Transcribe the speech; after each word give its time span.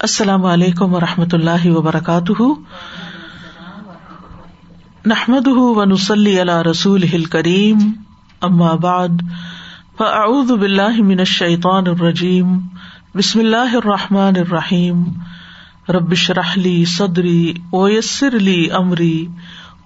السلام 0.00 0.44
علیکم 0.44 0.94
و 0.94 1.00
رحمۃ 1.00 1.32
اللہ 1.32 1.66
وبرکاتہ۔ 1.66 2.42
نحمد 5.06 5.46
ونسلی 5.46 6.40
علی 6.40 6.70
رسول 6.70 7.02
ہل 7.02 7.24
کریم 7.24 7.78
بعد، 8.76 9.08
فاعوذ 9.98 10.52
باللہ 10.52 11.02
من 11.02 11.18
الشیطان 11.18 11.86
الرجیم۔ 11.86 12.58
بسم 13.14 13.38
اللہ 13.38 13.74
الرحمٰن 13.74 14.32
الرحیم۔ 14.36 15.02
ربش 15.88 16.30
رحلی 16.30 16.84
صدری 16.84 17.54
ویسر 17.72 18.36
علی 18.36 18.70
عمری 18.70 19.26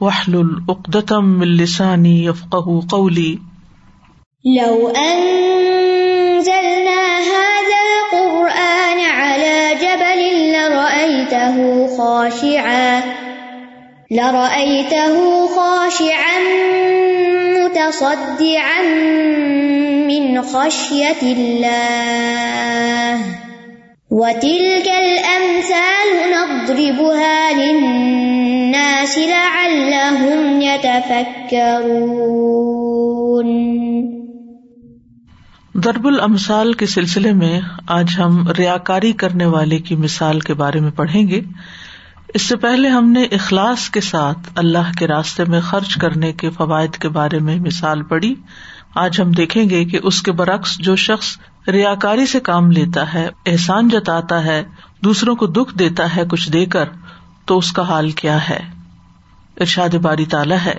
وحل 0.00 0.34
العقدم 0.34 1.40
السانی 1.40 2.24
یفق 2.26 2.56
قولی۔ 2.90 3.36
لو 4.44 4.86
انزلنا 4.86 5.71
خاشعا 12.02 13.02
لرأيته 14.10 15.18
خاشعا 15.46 16.38
متصدعا 17.58 18.82
من 20.06 20.42
خشية 20.42 21.22
الله 21.22 23.18
وتلك 24.10 24.88
الأمثال 25.02 26.10
نضربها 26.32 27.38
للناس 27.52 29.18
لعلهم 29.18 30.60
يتفكرون 30.60 32.22
ضرب 35.84 36.06
المثال 36.06 36.72
کے 36.72 36.86
سلسلے 36.86 37.32
میں 37.32 37.60
آج 37.86 38.16
ہم 38.18 38.48
ریا 38.58 38.76
کاری 38.76 39.12
کرنے 39.12 39.46
والے 39.46 39.78
کی 39.78 39.96
مثال 39.96 40.40
کے 40.40 40.54
بارے 40.54 40.80
میں 40.80 40.90
پڑھیں 40.90 41.28
گے۔ 41.28 41.40
اس 42.34 42.42
سے 42.42 42.56
پہلے 42.56 42.88
ہم 42.88 43.10
نے 43.10 43.22
اخلاص 43.22 43.90
کے 43.90 44.00
ساتھ 44.00 44.38
اللہ 44.54 44.92
کے 44.98 45.06
راستے 45.06 45.44
میں 45.44 45.60
خرچ 45.60 45.94
کرنے 45.96 46.32
کے 46.32 46.50
فوائد 46.50 46.90
کے 46.90 47.08
بارے 47.08 47.38
میں 47.38 47.60
مثال 47.60 48.02
پڑھی۔ 48.02 48.34
آج 48.94 49.20
ہم 49.20 49.32
دیکھیں 49.32 49.70
گے 49.70 49.84
کہ 49.84 49.98
اس 50.02 50.22
کے 50.22 50.32
برعکس 50.32 50.78
جو 50.78 50.96
شخص 50.96 51.38
ریا 51.68 51.94
کاری 51.94 52.26
سے 52.26 52.40
کام 52.40 52.70
لیتا 52.70 53.14
ہے، 53.14 53.28
احسان 53.46 53.88
جتاتا 53.88 54.44
ہے، 54.44 54.64
دوسروں 55.04 55.36
کو 55.36 55.46
دکھ 55.46 55.78
دیتا 55.78 56.16
ہے 56.16 56.22
کچھ 56.30 56.50
دے 56.52 56.66
کر، 56.66 56.84
تو 57.44 57.58
اس 57.58 57.72
کا 57.72 57.82
حال 57.82 58.10
کیا 58.10 58.48
ہے؟ 58.48 58.60
ارشاد 59.60 59.94
باری 59.94 60.24
تالا 60.24 60.64
ہے۔ 60.64 60.78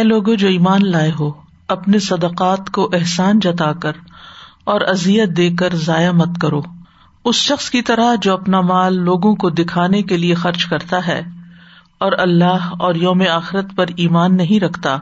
اے 0.00 0.04
لوگو 0.04 0.34
جو 0.34 0.48
ایمان 0.48 0.80
لائے 0.90 1.12
ہو، 1.20 1.30
اپنے 1.68 1.98
صدقات 1.98 2.70
کو 2.70 2.90
احسان 2.92 3.38
جتا 3.38 3.72
کر 3.72 3.92
اور 4.64 4.80
ازیت 4.80 5.36
دے 5.36 5.50
کر 5.50 5.74
ضائع 5.74 6.10
مت 6.10 6.28
کرو۔ 6.40 6.60
اس 7.24 7.36
شخص 7.36 7.70
کی 7.70 7.82
طرح 7.82 8.14
جو 8.22 8.32
اپنا 8.32 8.60
مال 8.60 8.94
لوگوں 8.94 9.34
کو 9.34 9.50
دکھانے 9.50 10.02
کے 10.02 10.16
لیے 10.16 10.34
خرچ 10.34 10.66
کرتا 10.66 11.06
ہے 11.06 11.22
اور 11.98 12.12
اللہ 12.18 12.72
اور 12.78 12.94
یوم 12.94 13.22
آخرت 13.30 13.64
پر 13.76 13.86
ایمان 13.96 14.36
نہیں 14.36 14.60
رکھتا، 14.60 14.98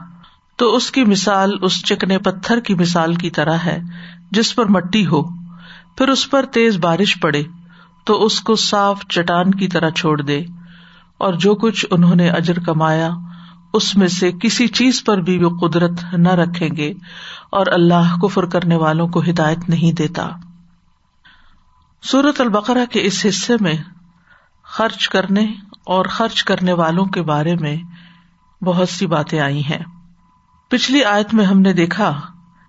تو 0.55 0.75
اس 0.75 0.91
کی 0.91 1.03
مثال 1.03 1.51
اس 1.61 1.85
چکنے 1.85 2.17
پتھر 2.17 2.59
کی 2.59 2.73
مثال 2.73 3.15
کی 3.15 3.29
طرح 3.29 3.57
ہے، 3.65 3.79
جس 4.31 4.55
پر 4.55 4.65
مٹی 4.65 5.07
ہو۔ 5.07 5.23
پھر 5.97 6.07
اس 6.07 6.29
پر 6.29 6.45
تیز 6.45 6.77
بارش 6.77 7.19
پڑے، 7.21 7.43
تو 8.03 8.25
اس 8.25 8.41
کو 8.41 8.55
صاف 8.55 9.05
چٹان 9.09 9.51
کی 9.51 9.67
طرح 9.67 9.89
چھوڑ 9.89 10.21
دے۔ 10.21 10.43
اور 11.17 11.33
جو 11.33 11.55
کچھ 11.55 11.85
انہوں 11.91 12.15
نے 12.15 12.29
اجر 12.29 12.59
کمایا 12.59 13.09
اس 13.73 13.95
میں 13.95 14.07
سے 14.07 14.31
کسی 14.31 14.67
چیز 14.67 15.03
پر 15.03 15.17
بھی 15.17 15.43
وہ 15.43 15.49
قدرت 15.49 15.91
نہ 16.13 16.29
رکھیں 16.29 16.69
گے 16.77 16.93
اور 17.49 17.65
اللہ 17.71 18.17
کفر 18.21 18.45
کرنے 18.45 18.75
والوں 18.75 19.07
کو 19.07 19.19
ہدایت 19.19 19.69
نہیں 19.69 19.95
دیتا۔ 19.95 20.29
سورت 22.03 22.41
البقرا 22.41 22.85
کے 22.91 23.05
اس 23.05 23.25
حصے 23.29 23.53
میں 23.59 23.73
خرچ 24.63 25.09
کرنے 25.09 25.45
اور 25.85 26.05
خرچ 26.05 26.43
کرنے 26.43 26.73
والوں 26.73 27.05
کے 27.05 27.21
بارے 27.21 27.55
میں 27.55 27.75
بہت 28.63 28.89
سی 28.89 29.07
باتیں 29.07 29.39
آئی 29.39 29.61
ہیں۔ 29.61 29.83
پچھلی 30.69 31.03
آیت 31.03 31.33
میں 31.33 31.45
ہم 31.45 31.59
نے 31.59 31.73
دیکھا 31.73 32.21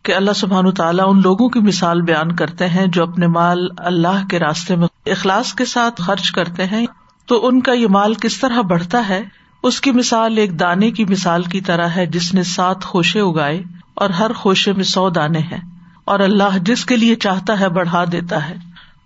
کہ 0.03 0.15
اللہ 0.15 0.33
سبحان 0.33 0.71
تعالیٰ 0.71 1.05
ان 1.09 1.21
لوگوں 1.21 1.49
کی 1.49 1.61
مثال 1.61 2.03
بیان 2.03 2.37
کرتے 2.37 2.69
ہیں 2.69 2.87
جو 2.87 3.03
اپنے 3.03 3.27
مال 3.27 3.69
اللہ 3.77 4.27
کے 4.31 4.39
راستے 4.39 4.77
میں 4.77 4.89
اخلاص 5.07 5.55
کے 5.55 5.65
ساتھ 5.65 6.03
خرچ 6.03 6.33
کرتے 6.33 6.67
ہیں۔ 6.67 6.87
تو 7.27 7.47
ان 7.47 7.61
کا 7.61 7.73
یہ 7.73 7.87
مال 7.91 8.15
کس 8.15 8.41
طرح 8.41 8.61
بڑھتا 8.61 9.09
ہے؟ 9.09 9.23
اس 9.63 9.81
کی 9.81 9.91
مثال 9.91 10.39
ایک 10.39 10.61
دانے 10.61 10.91
کی 10.91 11.05
مثال 11.05 11.43
کی 11.43 11.61
طرح 11.61 11.89
ہے 11.89 12.07
جس 12.07 12.35
نے 12.35 12.43
سات 12.43 12.85
خوشے 12.85 13.21
اگائے 13.21 13.63
اور 13.95 14.11
ہر 14.11 14.33
خوشے 14.33 14.73
میں 14.73 14.85
سو 14.85 15.11
دانے 15.11 15.39
ہیں 15.39 15.61
اور 16.05 16.21
اللہ 16.21 16.59
جس 16.63 16.85
کے 16.85 16.97
لیے 16.97 17.15
چاہتا 17.15 17.61
ہے 17.61 17.69
بڑھا 17.69 18.05
دیتا 18.13 18.49
ہے 18.49 18.55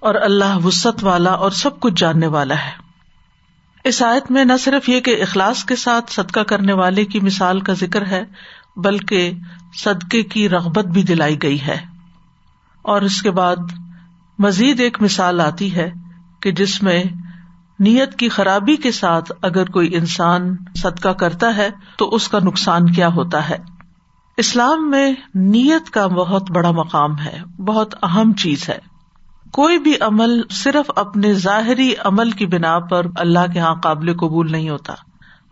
اور 0.01 0.15
اللہ 0.15 0.57
وسط 0.65 1.05
والا 1.05 1.31
اور 1.31 1.51
سب 1.51 1.81
کچھ 1.81 1.95
جاننے 1.97 2.27
والا 2.27 2.55
ہے۔ 2.55 2.85
اس 3.85 4.03
آیت 4.03 4.31
میں 4.31 4.45
نہ 4.45 4.53
صرف 4.61 4.89
یہ 4.89 5.01
کہ 5.01 5.23
اخلاص 5.23 5.65
کے 5.65 5.77
ساتھ 5.77 6.13
صدقہ 6.13 6.41
کرنے 6.41 6.73
والے 6.73 7.05
کی 7.05 7.21
مثال 7.21 7.61
کا 7.61 7.73
ذکر 7.73 8.07
ہے، 8.07 8.25
بلکہ 8.77 9.33
صدقے 9.77 10.23
کی 10.23 10.49
رغبت 10.49 10.85
بھی 10.85 11.03
دلائی 11.03 11.43
گئی 11.43 11.61
ہے۔ 11.61 11.77
اور 12.83 13.03
اس 13.03 13.23
کے 13.23 13.31
بعد 13.31 13.57
مزید 14.39 14.81
ایک 14.81 15.03
مثال 15.03 15.41
آتی 15.41 15.75
ہے 15.75 15.91
کہ 16.41 16.53
جس 16.53 16.83
میں 16.83 17.05
نیت 17.79 18.15
کی 18.15 18.29
خرابی 18.29 18.77
کے 18.77 18.93
ساتھ 18.93 19.33
اگر 19.43 19.71
کوئی 19.71 19.97
انسان 19.97 20.57
صدقہ 20.77 21.09
کرتا 21.09 21.57
ہے 21.57 21.71
تو 21.99 22.09
اس 22.09 22.29
کا 22.29 22.39
نقصان 22.43 22.87
کیا 22.87 23.09
ہوتا 23.09 23.49
ہے؟ 23.49 23.57
اسلام 24.37 24.91
میں 24.91 25.13
نیت 25.35 25.91
کا 25.91 26.07
بہت 26.07 26.51
بڑا 26.51 26.71
مقام 26.71 27.19
ہے، 27.19 27.63
بہت 27.65 27.95
اہم 28.03 28.33
چیز 28.33 28.69
ہے۔ 28.69 28.79
کوئی 29.53 29.79
بھی 29.79 29.95
عمل 30.01 30.41
صرف 30.51 30.91
اپنے 30.97 31.33
ظاہری 31.33 31.95
عمل 31.99 32.31
کی 32.31 32.47
بنا 32.47 32.79
پر 32.79 33.07
اللہ 33.17 33.53
کے 33.53 33.59
یہاں 33.59 33.75
قابل 33.75 34.17
قبول 34.17 34.53
نہیں 34.53 34.69
ہوتا۔ 34.71 34.95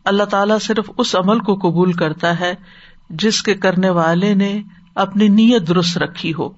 اللہ 0.04 0.22
تعالیٰ 0.22 0.58
صرف 0.60 0.90
اس 0.98 1.16
عمل 1.16 1.40
کو 1.40 1.54
قبول 1.54 1.92
کرتا 1.92 2.40
ہے 2.40 2.54
جس 3.10 3.42
کے 3.42 3.54
کرنے 3.54 3.90
والے 3.90 4.34
نے 4.34 4.62
اپنی 4.94 5.28
نیت 5.28 5.68
درست 5.68 5.98
رکھی 5.98 6.34
ہو۔ 6.34 6.48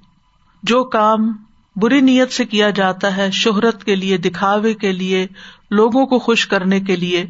جو 0.63 0.85
کام 0.85 1.33
بری 1.77 2.01
نیت 2.01 2.33
سے 2.33 2.45
کیا 2.45 2.71
جاتا 2.71 3.17
ہے، 3.17 3.31
شہرت 3.31 3.85
کے 3.85 3.97
لیے، 3.97 4.17
دکھاوے 4.17 4.75
کے 4.75 4.93
لیے، 4.93 5.27
لوگوں 5.71 6.07
کو 6.07 6.19
خوش 6.19 6.47
کرنے 6.47 6.81
کے 6.81 6.97
لیے، 6.97 7.27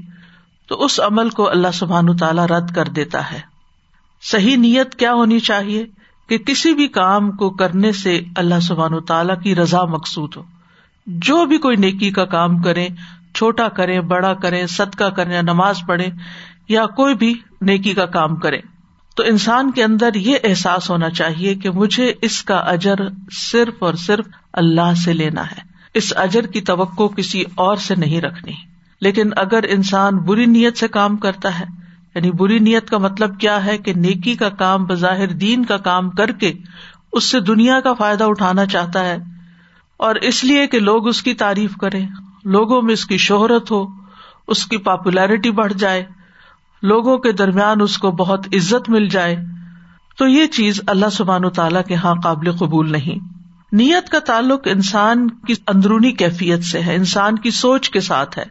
تو 0.67 0.85
اس 0.85 1.01
عمل 1.01 1.31
کو 1.31 1.51
اللہ 1.51 1.69
سبحان 1.75 2.17
تعالیٰ 2.17 2.47
رد 2.47 2.75
کر 2.75 2.85
دیتا 2.85 3.33
ہے۔ 3.33 3.41
صحیح 4.23 4.57
نیت 4.57 4.95
کیا 4.95 5.13
ہونی 5.13 5.39
چاہیے؟ 5.39 5.87
کہ 6.29 6.39
کسی 6.39 6.75
بھی 6.75 6.89
کام 6.89 7.31
کو 7.31 7.51
کرنے 7.51 7.93
سے 7.93 8.21
اللہ 8.37 8.61
سبحان 8.63 9.01
تعالیٰ 9.01 9.43
کی 9.43 9.55
رضا 9.55 9.85
مقصود 9.85 10.37
ہو۔ 10.37 10.43
جو 11.07 11.45
بھی 11.45 11.59
کوئی 11.59 11.77
نیکی 11.77 12.11
کا 12.11 12.25
کام 12.25 12.63
کرے 12.63 12.89
چھوٹا 13.35 13.69
کرے 13.69 14.01
بڑا 14.01 14.35
کرے 14.35 14.67
صدقہ 14.67 15.05
کرے 15.05 15.43
نماز 15.43 15.77
پڑھے 15.87 16.07
یا 16.69 16.87
کوئی 16.87 17.15
بھی 17.15 17.35
نیکی 17.61 17.95
کا 17.95 18.07
کام 18.07 18.37
کرے 18.37 18.59
تو 19.15 19.23
انسان 19.23 19.71
کے 19.71 19.85
اندر 19.85 20.15
یہ 20.15 20.37
احساس 20.45 20.91
ہونا 20.91 21.11
چاہیے 21.11 21.55
کہ 21.55 21.71
مجھے 21.71 22.13
اس 22.23 22.43
کا 22.43 22.57
اجر 22.57 22.95
صرف 23.33 23.83
اور 23.83 23.95
صرف 23.95 24.27
اللہ 24.53 24.95
سے 25.05 25.13
لینا 25.13 25.43
ہے۔ 25.43 25.61
اس 25.95 26.13
اجر 26.17 26.47
کی 26.47 26.61
توقع 26.61 27.07
کسی 27.07 27.43
اور 27.55 27.77
سے 27.77 27.95
نہیں 27.95 28.21
رکھنی۔ 28.21 28.53
لیکن 29.01 29.31
اگر 29.37 29.65
انسان 29.69 30.17
بری 30.17 30.47
نیت 30.47 30.79
سے 30.79 30.89
کام 30.89 31.17
کرتا 31.17 31.59
ہے 31.61 31.65
یعنی 32.15 32.31
بری 32.31 32.59
نیت 32.59 32.91
کا 32.91 32.99
مطلب 32.99 33.39
کیا 33.41 33.65
ہے 33.65 33.79
کہ 33.79 33.93
نیکی 33.95 34.35
کا 34.35 34.49
کام 34.49 34.85
بظاہر 34.85 35.27
دین 35.27 35.65
کا 35.65 35.77
کام 35.77 36.11
کر 36.11 36.33
کے 36.33 36.53
اس 37.13 37.25
سے 37.25 37.41
دنیا 37.41 37.81
کا 37.81 37.93
فائدہ 37.93 38.25
اٹھانا 38.25 38.67
چاہتا 38.67 39.05
ہے، 39.05 39.17
اور 39.97 40.15
اس 40.15 40.45
لیے 40.45 40.67
کہ 40.67 40.79
لوگ 40.81 41.09
اس 41.09 41.23
کی 41.23 41.35
تعریف 41.35 41.77
کریں، 41.77 42.07
لوگوں 42.45 42.83
میں 42.83 42.93
اس 42.93 43.05
کی 43.05 43.17
شہرت 43.17 43.71
ہو، 43.71 43.85
اس 44.47 44.67
کی 44.67 44.77
پاپولیرٹی 44.77 45.51
بڑھ 45.51 45.73
جائے 45.73 46.05
لوگوں 46.85 47.19
کے 47.19 47.33
درمیان 47.33 47.81
اس 47.81 47.99
کو 47.99 48.11
بہت 48.11 48.47
عزت 48.53 48.91
مل 48.91 49.09
جائے، 49.09 49.37
تو 50.19 50.29
یہ 50.29 50.47
چیز 50.47 50.81
اللہ 50.87 51.07
سبحان 51.13 51.45
و 51.45 51.51
تعالیٰ 51.51 51.85
کے 51.85 51.95
یہاں 51.95 52.15
قابل 52.15 52.53
قبول 52.53 52.93
نہیں۔ 52.93 53.25
نیت 53.73 54.09
کا 54.09 54.19
تعلق 54.19 54.61
انسان 54.65 55.29
کی 55.31 55.55
اندرونی 55.67 56.13
کیفیت 56.13 56.65
سے 56.65 56.81
ہے، 56.81 56.95
انسان 56.95 57.39
کی 57.39 57.51
سوچ 57.51 57.91
کے 57.91 58.01
ساتھ 58.01 58.39
ہے۔ 58.39 58.45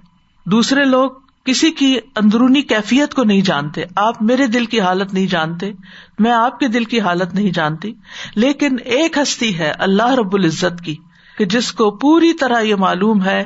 دوسرے 0.46 0.86
لوگ 0.86 1.12
کسی 1.46 1.72
کی 1.72 1.98
اندرونی 2.16 2.62
کیفیت 2.62 3.14
کو 3.14 3.24
نہیں 3.24 3.42
جانتے، 3.42 3.84
آپ 3.96 4.22
میرے 4.22 4.48
دل 4.48 4.66
کی 4.66 4.82
حالت 4.82 5.14
نہیں 5.14 5.28
جانتے، 5.28 5.72
میں 6.20 6.32
آپ 6.32 6.60
کے 6.60 6.68
دل 6.68 6.84
کی 6.84 7.00
حالت 7.00 7.34
نہیں 7.34 7.52
جانتی۔ 7.52 7.94
لیکن 8.36 8.76
ایک 8.86 9.18
ہستی 9.18 9.60
ہے 9.60 9.72
اللہ 9.80 10.12
رب 10.12 10.36
العزت 10.36 10.82
کی، 10.82 10.96
کہ 11.38 11.46
جس 11.46 11.72
کو 11.72 11.92
پوری 11.92 12.34
طرح 12.34 12.60
یہ 12.60 12.76
معلوم 12.76 13.24
ہے 13.24 13.44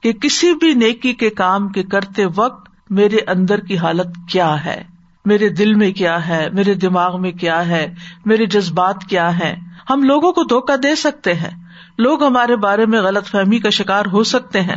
کہ 0.00 0.12
کسی 0.12 0.54
بھی 0.54 0.74
نیکی 0.74 1.12
کے 1.12 1.30
کام 1.30 1.68
کے 1.68 1.82
کرتے 1.82 2.24
وقت 2.36 2.73
میرے 2.90 3.16
اندر 3.26 3.60
کی 3.60 3.78
حالت 3.78 4.06
کیا 4.30 4.64
ہے؟ 4.64 4.82
میرے 5.24 5.48
دل 5.48 5.74
میں 5.74 5.92
کیا 5.92 6.28
ہے؟ 6.28 6.48
میرے 6.52 6.74
دماغ 6.74 7.20
میں 7.20 7.32
کیا 7.32 7.66
ہے؟ 7.66 7.94
میرے 8.24 8.46
جذبات 8.46 9.04
کیا 9.08 9.38
ہے 9.38 9.56
ہم 9.90 10.02
لوگوں 10.02 10.32
کو 10.32 10.42
دھوکا 10.42 10.74
دے 10.82 10.94
سکتے 10.94 11.34
ہیں۔ 11.34 11.64
لوگ 11.98 12.24
ہمارے 12.24 12.56
بارے 12.56 12.86
میں 12.86 13.00
غلط 13.00 13.26
فہمی 13.26 13.58
کا 13.58 13.70
شکار 13.70 14.04
ہو 14.12 14.24
سکتے 14.24 14.60
ہیں۔ 14.60 14.76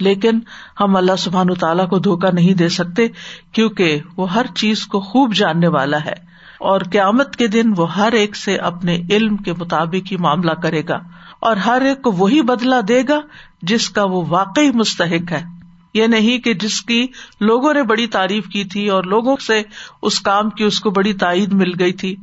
لیکن 0.00 0.40
ہم 0.80 0.96
اللہ 0.96 1.16
سبحان 1.18 1.54
تعالیٰ 1.54 1.88
کو 1.88 1.98
دھوکا 1.98 2.30
نہیں 2.30 2.54
دے 2.54 2.68
سکتے 2.68 3.08
کیونکہ 3.52 4.00
وہ 4.16 4.32
ہر 4.32 4.46
چیز 4.46 4.86
کو 4.86 5.00
خوب 5.00 5.34
جاننے 5.34 5.68
والا 5.68 6.04
ہے۔ 6.04 6.32
اور 6.58 6.80
قیامت 6.80 7.36
کے 7.36 7.46
دن 7.46 7.72
وہ 7.76 7.96
ہر 7.96 8.12
ایک 8.12 8.36
سے 8.36 8.56
اپنے 8.56 9.00
علم 9.10 9.36
کے 9.36 9.52
مطابق 9.52 10.12
ہی 10.12 10.16
معاملہ 10.16 10.52
کرے 10.52 10.82
گا۔ 10.88 10.98
اور 11.40 11.56
ہر 11.56 11.80
ایک 11.80 12.02
کو 12.02 12.12
وہی 12.12 12.42
بدلا 12.42 12.80
دے 12.88 13.02
گا 13.08 13.20
جس 13.62 13.90
کا 13.90 14.04
وہ 14.04 14.24
واقعی 14.28 14.70
مستحق 14.70 15.32
ہے۔ 15.32 15.61
یہ 15.94 16.06
نہیں 16.06 16.38
کہ 16.38 16.54
جس 16.54 16.82
کی 16.82 17.06
لوگوں 17.40 17.74
نے 17.74 17.82
بڑی 17.82 18.06
تعریف 18.06 18.46
کی 18.46 18.64
تھی 18.64 18.88
اور 18.88 19.04
لوگوں 19.04 19.36
سے 19.36 19.62
اس 20.02 20.20
کام 20.20 20.50
کی 20.50 20.64
اس 20.64 20.80
کو 20.80 20.90
بڑی 20.90 21.12
تائید 21.14 21.52
مل 21.52 21.70
گئی 21.78 21.92
تھی، 21.92 22.16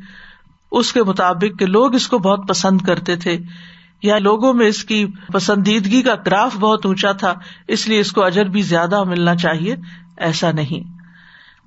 اس 0.72 0.94
کے 0.94 1.04
مطابق 1.04 1.60
کہ 1.60 1.66
لوگ 1.66 1.96
اس 1.96 2.08
کو 2.08 2.20
بہت 2.20 2.48
پسند 2.48 2.82
کرتے 2.82 3.16
تھے۔ 3.16 3.38
یا 4.04 4.18
لوگوں 4.18 4.54
میں 4.54 4.68
اس 4.68 4.84
کی 4.84 5.06
پسندیدگی 5.34 6.02
کا 6.02 6.16
گراف 6.26 6.58
بہت 6.58 6.86
اونچا 6.86 7.12
تھا، 7.12 7.34
اس 7.68 7.88
لیے 7.88 8.00
اس 8.00 8.12
کو 8.12 8.24
اجر 8.24 8.46
بھی 8.46 8.62
زیادہ 8.62 9.04
ملنا 9.04 9.36
چاہیے۔ 9.36 9.76
ایسا 10.18 10.52
نہیں۔ 10.52 11.00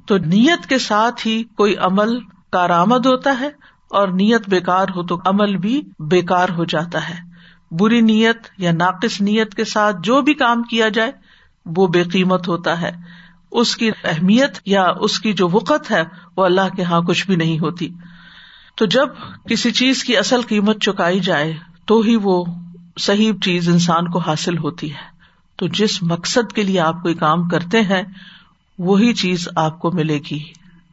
تو 0.06 0.18
نیت 0.18 0.66
کے 0.66 0.78
ساتھ 0.78 1.26
ہی 1.26 1.42
کوئی 1.42 1.76
عمل 1.76 2.18
کارآمد 2.52 3.06
ہوتا 3.06 3.36
ہے 3.40 3.48
اور 3.90 4.08
نیت 4.08 4.48
بےکار 4.48 4.86
ہو 4.96 5.02
تو 5.02 5.20
عمل 5.24 5.56
بھی 5.56 5.82
بےکار 5.98 6.48
ہو 6.48 6.64
جاتا 6.64 7.08
ہے۔ 7.08 7.14
بری 7.70 8.00
نیت 8.00 8.36
یا 8.58 8.72
ناقص 8.72 9.20
نیت 9.20 9.54
کے 9.54 9.64
ساتھ 9.64 9.96
جو 10.02 10.20
بھی 10.20 10.34
کام 10.34 10.62
کیا 10.62 10.88
جائے 10.88 11.12
وہ 11.66 11.86
بے 11.86 12.02
قیمت 12.02 12.48
ہوتا 12.48 12.80
ہے۔ 12.80 12.90
اس 13.50 13.76
کی 13.76 13.90
اہمیت 14.04 14.58
یا 14.66 14.84
اس 15.00 15.20
کی 15.20 15.32
جو 15.32 15.48
وقت 15.48 15.90
ہے 15.90 16.02
وہ 16.36 16.44
اللہ 16.44 16.74
کے 16.76 16.82
یہاں 16.82 17.00
کچھ 17.00 17.26
بھی 17.26 17.36
نہیں 17.36 17.58
ہوتی۔ 17.58 17.88
تو 18.76 18.86
جب 18.86 19.08
کسی 19.48 19.70
چیز 19.70 20.04
کی 20.04 20.16
اصل 20.16 20.40
قیمت 20.42 20.80
چکائی 20.80 21.20
جائے 21.20 21.56
تو 21.86 22.00
ہی 22.00 22.16
وہ 22.16 22.44
صحیح 22.98 23.32
چیز 23.42 23.68
انسان 23.68 24.10
کو 24.10 24.18
حاصل 24.18 24.58
ہوتی 24.58 24.90
ہے۔ 24.90 25.12
تو 25.56 25.66
جس 25.66 26.02
مقصد 26.02 26.52
کے 26.52 26.62
لیے 26.62 26.80
آپ 26.80 27.02
کوئی 27.02 27.14
کام 27.14 27.48
کرتے 27.48 27.80
ہیں، 27.80 28.02
وہی 28.78 29.14
چیز 29.14 29.48
آپ 29.56 29.78
کو 29.78 29.90
ملے 29.92 30.20
گی۔ 30.30 30.38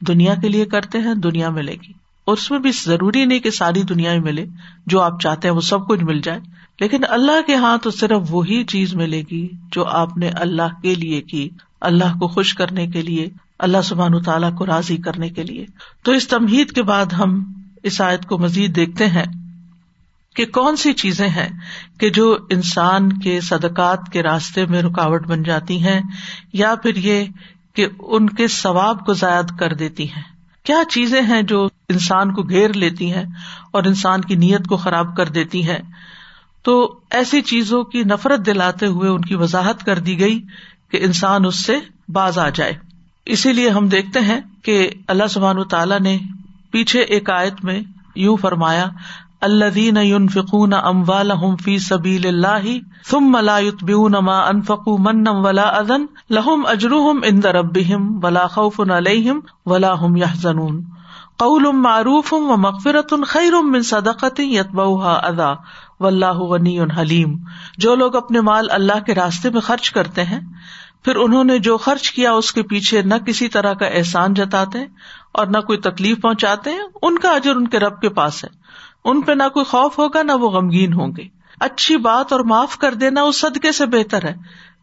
دنیا 0.08 0.36
کے 0.36 0.50
لیے 0.50 0.66
کرتے 0.66 0.98
ہیں، 0.98 1.14
دنیا 1.14 1.50
ملے 1.50 1.76
گی۔ 1.88 1.94
اور 2.26 2.34
اس 2.34 2.52
میں 2.52 2.60
بھی 2.60 2.72
ضروری 2.86 3.26
نہیں 3.26 3.40
کہ 3.40 3.52
ساری 3.52 3.82
دنیا 3.82 4.12
میں 4.12 4.20
ملے، 4.20 4.46
جو 4.86 5.02
آپ 5.02 5.22
چاہتے 5.22 5.48
ہیں 5.48 5.56
وہ 5.56 5.62
سب 5.62 5.88
کچھ 5.88 6.04
مل 6.04 6.22
جائے۔ 6.22 6.40
لیکن 6.80 7.02
اللہ 7.10 7.48
کے 7.48 7.56
ہاں 7.56 7.78
تو 7.78 7.92
صرف 7.92 8.22
وہی 8.30 8.64
چیز 8.64 8.96
ملے 8.96 9.24
گی 9.32 9.48
جو 9.72 9.86
آپ 9.86 10.18
نے 10.18 10.30
اللہ 10.30 10.82
کے 10.82 10.96
لیے 10.96 11.22
کی، 11.22 11.50
اللہ 11.82 12.18
کو 12.20 12.28
خوش 12.28 12.54
کرنے 12.54 12.88
کے 12.88 13.02
لیے، 13.02 13.30
اللہ 13.60 13.82
سبحان 13.84 14.22
تعالیٰ 14.22 14.58
کو 14.58 14.66
راضی 14.66 14.98
کرنے 14.98 15.30
کے 15.30 15.44
لیے۔ 15.44 15.66
تو 16.04 16.12
اس 16.12 16.28
تمہید 16.28 16.72
کے 16.72 16.84
بعد 16.84 17.06
ہم 17.06 17.54
اس 17.84 18.02
آیت 18.02 18.26
کو 18.26 18.38
مزید 18.38 18.76
دیکھتے 18.76 19.08
ہیں 19.08 19.26
کہ 20.36 20.46
کون 20.46 20.76
سی 20.76 20.94
چیزیں 20.94 21.30
ہیں 21.30 21.50
کہ 22.00 22.10
جو 22.10 22.38
انسان 22.50 23.20
کے 23.20 23.42
صدقات 23.42 24.00
کے 24.14 24.24
راستے 24.24 24.66
میں 24.66 24.82
رکاوٹ 24.82 25.28
بن 25.28 25.44
جاتی 25.44 25.84
ہیں 25.84 26.02
یا 26.54 26.76
پھر 26.76 26.96
یہ 26.96 27.26
کہ 27.74 27.88
ان 28.00 28.30
کے 28.30 28.48
ثواب 28.48 29.06
کو 29.06 29.14
زائد 29.14 29.58
کر 29.60 29.74
دیتی 29.74 30.04
ہیں۔ 30.04 30.24
کیا 30.64 30.78
چیزیں 30.90 31.22
ہیں 31.22 31.42
جو 31.42 31.68
انسان 31.90 32.34
کو 32.34 32.44
گھیر 32.44 32.74
لیتی 32.74 33.14
ہیں 33.14 33.26
اور 33.72 33.84
انسان 33.84 34.22
کی 34.22 34.36
نیت 34.36 34.68
کو 34.68 34.78
خراب 34.78 35.16
کر 35.16 35.26
دیتی 35.26 35.70
ہیں؟ 35.70 35.80
تو 36.64 37.00
ایسی 37.12 37.42
چیزوں 37.42 37.84
کی 37.84 38.04
نفرت 38.04 38.46
دلاتے 38.46 38.86
ہوئے 38.86 39.10
ان 39.10 39.22
کی 39.22 39.36
وضاحت 39.36 39.86
کر 39.86 40.00
دی 40.00 40.20
گئی 40.20 40.40
کہ 40.92 41.00
انسان 41.02 41.46
اس 41.46 41.66
سے 41.66 41.78
باز 42.08 42.40
آ 42.40 42.50
جائے۔ 42.50 42.74
اسی 43.26 43.54
لیے 43.54 43.70
ہم 43.70 43.88
دیکھتے 43.88 44.20
ہیں 44.20 44.42
کہ 44.64 44.90
اللہ 45.08 45.28
سبحان 45.28 45.64
تعالیٰ 45.64 46.00
نے 46.00 46.18
پیچھے 46.72 47.02
ایک 47.02 47.30
آیت 47.30 47.64
میں 47.64 47.82
یوں 48.16 48.38
فرمایا 48.38 48.86
اللہ 49.42 49.66
دین 49.76 49.98
یون 49.98 50.28
فکون 50.28 50.74
ام 50.74 51.04
والم 51.10 51.56
فی 51.56 51.78
سبیل 51.78 52.28
اللہ 52.28 52.68
ثم 53.10 53.38
لا 53.38 53.58
يتبعون 53.58 54.12
ما 54.12 54.38
انفقوا 54.50 54.98
منا 55.00 55.32
ولا 55.32 55.68
اذن 55.80 56.06
لهم 56.30 56.66
اجرهم 56.66 57.24
عند 57.24 57.46
ربهم 57.46 58.20
ولا 58.24 58.48
خوف 58.48 58.82
عليهم 58.82 59.44
ولا 59.66 59.94
هم 59.94 60.18
يحزنون 60.18 60.82
قول 61.38 61.76
معروف 61.76 62.34
ومغفرة 62.34 63.22
خیر 63.26 63.62
من 63.62 63.82
صدقة 63.82 64.48
يتبعها 64.50 65.30
اذى 65.30 65.52
واللہ 66.00 66.34
غنی 66.34 66.80
حلیم۔ 66.80 67.38
جو 67.78 67.96
لوگ 67.96 68.16
اپنے 68.16 68.42
مال 68.42 68.68
اللہ 68.72 69.00
کے 69.06 69.16
راستے 69.16 69.50
میں 69.50 69.62
خرچ 69.62 69.92
کرتے 69.92 70.24
ہیں، 70.24 70.40
پھر 71.04 71.16
انہوں 71.16 71.44
نے 71.44 71.60
جو 71.60 71.78
خرچ 71.78 72.12
کیا 72.12 72.32
اس 72.32 72.52
کے 72.52 72.64
پیچھے 72.64 73.02
نہ 73.02 73.16
کسی 73.16 73.48
طرح 73.48 73.74
کا 73.74 73.86
احسان 73.86 74.34
جتاتے 74.34 74.80
اور 75.32 75.48
نہ 75.48 75.58
کوئی 75.58 75.80
تکلیف 75.80 76.22
پہنچاتے 76.22 76.70
ہیں 76.70 76.84
ان 77.02 77.20
کا 77.20 77.30
اجر 77.30 77.56
ان 77.56 77.68
کے 77.68 77.80
رب 77.80 78.02
کے 78.02 78.10
پاس 78.10 78.44
ہے۔ 78.44 78.50
ان 79.06 79.22
پہ 79.22 79.32
نہ 79.32 79.50
کوئی 79.54 79.66
خوف 79.66 80.00
ہوگا، 80.00 80.24
نہ 80.24 80.32
وہ 80.32 80.50
غمگین 80.50 80.94
ہوں 80.94 81.12
گے۔ 81.18 81.24
اچھی 81.60 81.98
بات 81.98 82.32
اور 82.32 82.40
معاف 82.40 82.78
کر 82.78 82.94
دینا 82.94 83.22
اس 83.22 83.42
صدقے 83.42 83.72
سے 83.72 83.86
بہتر 83.86 84.24
ہے، 84.24 84.36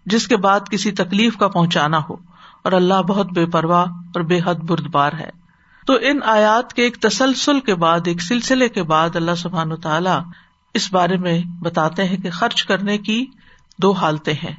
جس 0.06 0.28
کے 0.28 0.36
بعد 0.36 0.60
کسی 0.70 0.92
تکلیف 0.92 1.36
کا 1.36 1.48
پہنچانا 1.48 1.98
ہو۔ 2.10 2.16
اور 2.62 2.72
اللہ 2.72 3.02
بہت 3.02 3.32
بے 3.32 3.46
پرواہ 3.46 3.86
اور 3.86 4.20
بے 4.20 4.40
حد 4.44 4.54
بردبار 4.54 5.12
ہے۔ 5.12 5.30
تو 5.86 5.94
ان 6.02 6.20
آیات 6.24 6.72
کے 6.72 6.82
ایک 6.82 6.96
تسلسل 6.96 7.60
کے 7.60 7.74
بعد، 7.74 8.00
ایک 8.04 8.22
سلسلے 8.22 8.68
کے 8.68 8.82
بعد 8.82 9.16
اللہ 9.16 9.34
سبحان 9.36 9.72
و 9.72 9.76
تعالی 9.76 10.45
اس 10.76 10.92
بارے 10.92 11.16
میں 11.16 11.42
بتاتے 11.60 12.04
ہیں 12.04 12.16
کہ 12.16 12.30
خرچ 12.30 12.64
کرنے 12.64 12.98
کی 12.98 13.26
دو 13.78 13.92
حالتیں 13.92 14.32
ہیں۔ 14.32 14.56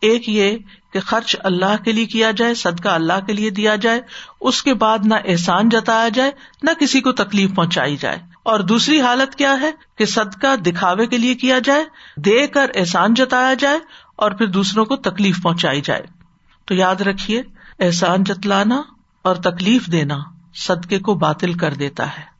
ایک 0.00 0.28
یہ 0.28 0.58
کہ 0.92 1.00
خرچ 1.00 1.36
اللہ 1.40 1.82
کے 1.84 1.92
لیے 1.92 2.06
کیا 2.06 2.30
جائے، 2.30 2.54
صدقہ 2.54 2.88
اللہ 2.88 3.26
کے 3.26 3.32
لیے 3.32 3.50
دیا 3.50 3.76
جائے، 3.76 4.00
اس 4.40 4.62
کے 4.62 4.74
بعد 4.74 4.98
نہ 5.04 5.14
احسان 5.24 5.68
جتایا 5.68 6.08
جائے، 6.08 6.30
نہ 6.62 6.70
کسی 6.80 7.00
کو 7.00 7.12
تکلیف 7.12 7.54
پہنچائی 7.54 7.96
جائے۔ 7.96 8.18
اور 8.42 8.60
دوسری 8.60 9.00
حالت 9.00 9.34
کیا 9.34 9.60
ہے 9.60 9.70
کہ 9.98 10.04
صدقہ 10.04 10.56
دکھاوے 10.56 11.06
کے 11.06 11.18
لیے 11.18 11.34
کیا 11.34 11.58
جائے، 11.58 11.84
دے 12.16 12.46
کر 12.46 12.70
احسان 12.74 13.14
جتایا 13.14 13.54
جائے 13.54 13.78
اور 14.16 14.30
پھر 14.30 14.46
دوسروں 14.46 14.84
کو 14.84 14.96
تکلیف 14.96 15.42
پہنچائی 15.42 15.80
جائے۔ 15.80 16.02
تو 16.64 16.74
یاد 16.74 17.00
رکھیے، 17.00 17.42
احسان 17.78 18.24
جتلانا 18.24 18.82
اور 19.22 19.36
تکلیف 19.36 19.86
دینا 19.86 20.18
صدقے 20.54 20.98
کو 20.98 21.14
باطل 21.14 21.52
کر 21.52 21.74
دیتا 21.74 22.06
ہے۔ 22.06 22.32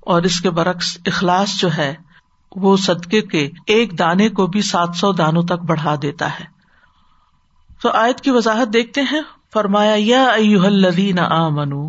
اور 0.00 0.22
اس 0.22 0.40
کے 0.40 0.50
برعکس 0.50 0.98
اخلاص 1.06 1.60
جو 1.60 1.68
ہے 1.76 1.94
وہ 2.60 2.76
صدقے 2.76 3.20
کے 3.20 3.50
ایک 3.66 3.98
دانے 3.98 4.28
کو 4.28 4.46
بھی 4.46 4.62
سات 4.62 4.88
سو 4.96 5.12
دانوں 5.12 5.42
تک 5.42 5.64
بڑھا 5.66 5.94
دیتا 6.02 6.30
ہے۔ 6.30 6.44
تو 7.82 7.90
آیت 7.90 8.20
کی 8.20 8.30
وضاحت 8.30 8.72
دیکھتے 8.72 9.00
ہیں۔ 9.00 9.20
فرمایا، 9.52 9.94
یا 9.98 10.26
الذین 10.64 11.18
آمنو، 11.18 11.88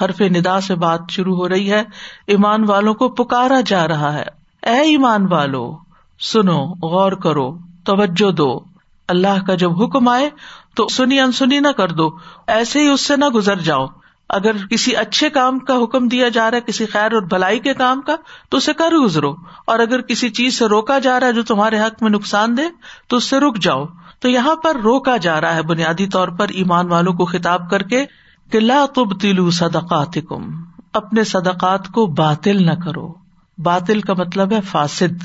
حرف 0.00 0.20
ندا 0.20 0.60
سے 0.60 0.74
بات 0.74 1.00
شروع 1.10 1.36
ہو 1.36 1.48
رہی 1.48 1.72
ہے۔ 1.72 1.82
ایمان 2.26 2.64
والوں 2.68 2.94
کو 2.94 3.08
پکارا 3.08 3.60
جا 3.66 3.88
رہا 3.88 4.14
ہے۔ 4.14 4.24
اے 4.62 4.80
ایمان 4.80 5.32
والو، 5.32 5.76
سنو، 6.20 6.64
غور 6.66 7.12
کرو، 7.12 7.58
توجہ 7.84 8.30
دو۔ 8.30 8.60
اللہ 9.08 9.44
کا 9.46 9.54
جب 9.54 9.82
حکم 9.82 10.08
آئے 10.08 10.30
تو 10.76 10.88
سنی 10.88 11.20
انسنی 11.20 11.60
نہ 11.60 11.68
کر 11.68 11.88
دو۔ 11.88 12.10
ایسے 12.46 12.80
ہی 12.80 12.88
اس 12.88 13.00
سے 13.00 13.16
نہ 13.16 13.24
گزر 13.24 13.58
جاؤ۔ 13.58 13.86
اگر 14.32 14.66
کسی 14.70 14.96
اچھے 14.96 15.30
کام 15.30 15.58
کا 15.58 15.76
حکم 15.82 16.08
دیا 16.08 16.28
جا 16.28 16.50
رہا 16.50 16.56
ہے، 16.56 16.62
کسی 16.62 16.86
خیر 16.86 17.12
اور 17.12 17.22
بھلائی 17.22 17.58
کے 17.58 17.74
کام 17.74 18.00
کا، 18.00 18.16
تو 18.48 18.56
اسے 18.56 18.72
کر 18.72 18.90
گزرو۔ 19.04 19.34
اور 19.66 19.78
اگر 19.78 20.00
کسی 20.00 20.30
چیز 20.30 20.58
سے 20.58 20.64
روکا 20.66 20.98
جا 20.98 21.20
رہا 21.20 21.26
ہے 21.26 21.32
جو 21.32 21.42
تمہارے 21.42 21.80
حق 21.80 22.02
میں 22.02 22.10
نقصان 22.10 22.56
دے 22.56 22.62
تو 23.08 23.16
اس 23.16 23.24
سے 23.24 23.40
رک 23.40 23.58
جاؤ۔ 23.58 23.84
تو 24.20 24.28
یہاں 24.28 24.56
پر 24.56 24.76
روکا 24.76 25.16
جا 25.16 25.40
رہا 25.40 25.54
ہے 25.54 25.62
بنیادی 25.62 26.06
طور 26.06 26.28
پر 26.28 26.48
ایمان 26.48 26.86
والوں 26.86 27.12
کو 27.12 27.24
خطاب 27.24 27.70
کر 27.70 27.82
کے 27.82 28.06
کہ 28.50 28.60
لا 28.60 28.86
تب 28.94 29.20
تلو 29.20 29.50
صدقات 29.50 30.18
اپنے 30.92 31.24
صدقات 31.24 31.88
کو 31.88 32.06
باطل 32.06 32.66
نہ 32.66 32.72
کرو۔ 32.72 33.14
باطل 33.58 34.00
کا 34.00 34.14
مطلب 34.14 34.52
ہے 34.52 34.60
فاسد۔ 34.60 35.22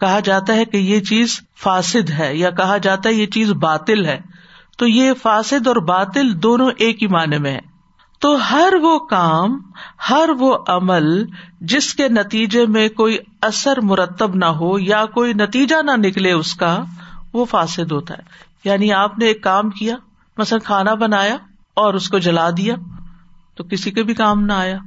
کہا 0.00 0.20
جاتا 0.20 0.54
ہے 0.54 0.64
کہ 0.64 0.76
یہ 0.76 1.00
چیز 1.00 1.40
فاسد 1.62 2.10
ہے 2.10 2.36
یا 2.36 2.50
کہا 2.50 2.76
جاتا 2.76 3.08
ہے 3.08 3.14
یہ 3.14 3.26
چیز 3.26 3.52
باطل 3.52 4.04
ہے۔ 4.06 4.20
تو 4.78 4.86
یہ 4.86 5.12
فاسد 5.22 5.66
اور 5.66 5.76
باطل 5.76 6.42
دونوں 6.42 6.70
ایک 6.78 7.02
ہی 7.02 7.08
معنی 7.08 7.38
میں 7.38 7.52
ہے۔ 7.52 7.60
تو 8.18 8.36
ہر 8.50 8.72
وہ 8.82 8.98
کام، 8.98 9.58
ہر 10.10 10.30
وہ 10.38 10.58
عمل 10.68 11.24
جس 11.60 11.94
کے 11.94 12.08
نتیجے 12.08 12.66
میں 12.66 12.88
کوئی 12.88 13.18
اثر 13.40 13.80
مرتب 13.80 14.34
نہ 14.34 14.44
ہو 14.44 14.78
یا 14.78 15.04
کوئی 15.04 15.32
نتیجہ 15.32 15.82
نہ 15.82 15.90
نکلے 15.96 16.32
اس 16.32 16.54
کا، 16.54 16.84
وہ 17.32 17.44
فاسد 17.44 17.92
ہوتا 17.92 18.14
ہے۔ 18.14 18.22
یعنی 18.64 18.92
آپ 18.92 19.18
نے 19.18 19.26
ایک 19.26 19.42
کام 19.42 19.70
کیا، 19.70 19.96
مثلاً 20.38 20.60
کھانا 20.60 20.94
بنایا 20.94 21.36
اور 21.74 21.94
اس 21.94 22.08
کو 22.08 22.18
جلا 22.18 22.50
دیا، 22.50 22.74
تو 23.54 23.64
کسی 23.64 23.90
کے 23.90 24.02
بھی 24.02 24.14
کام 24.14 24.44
نہ 24.44 24.52
آیا، 24.52 24.78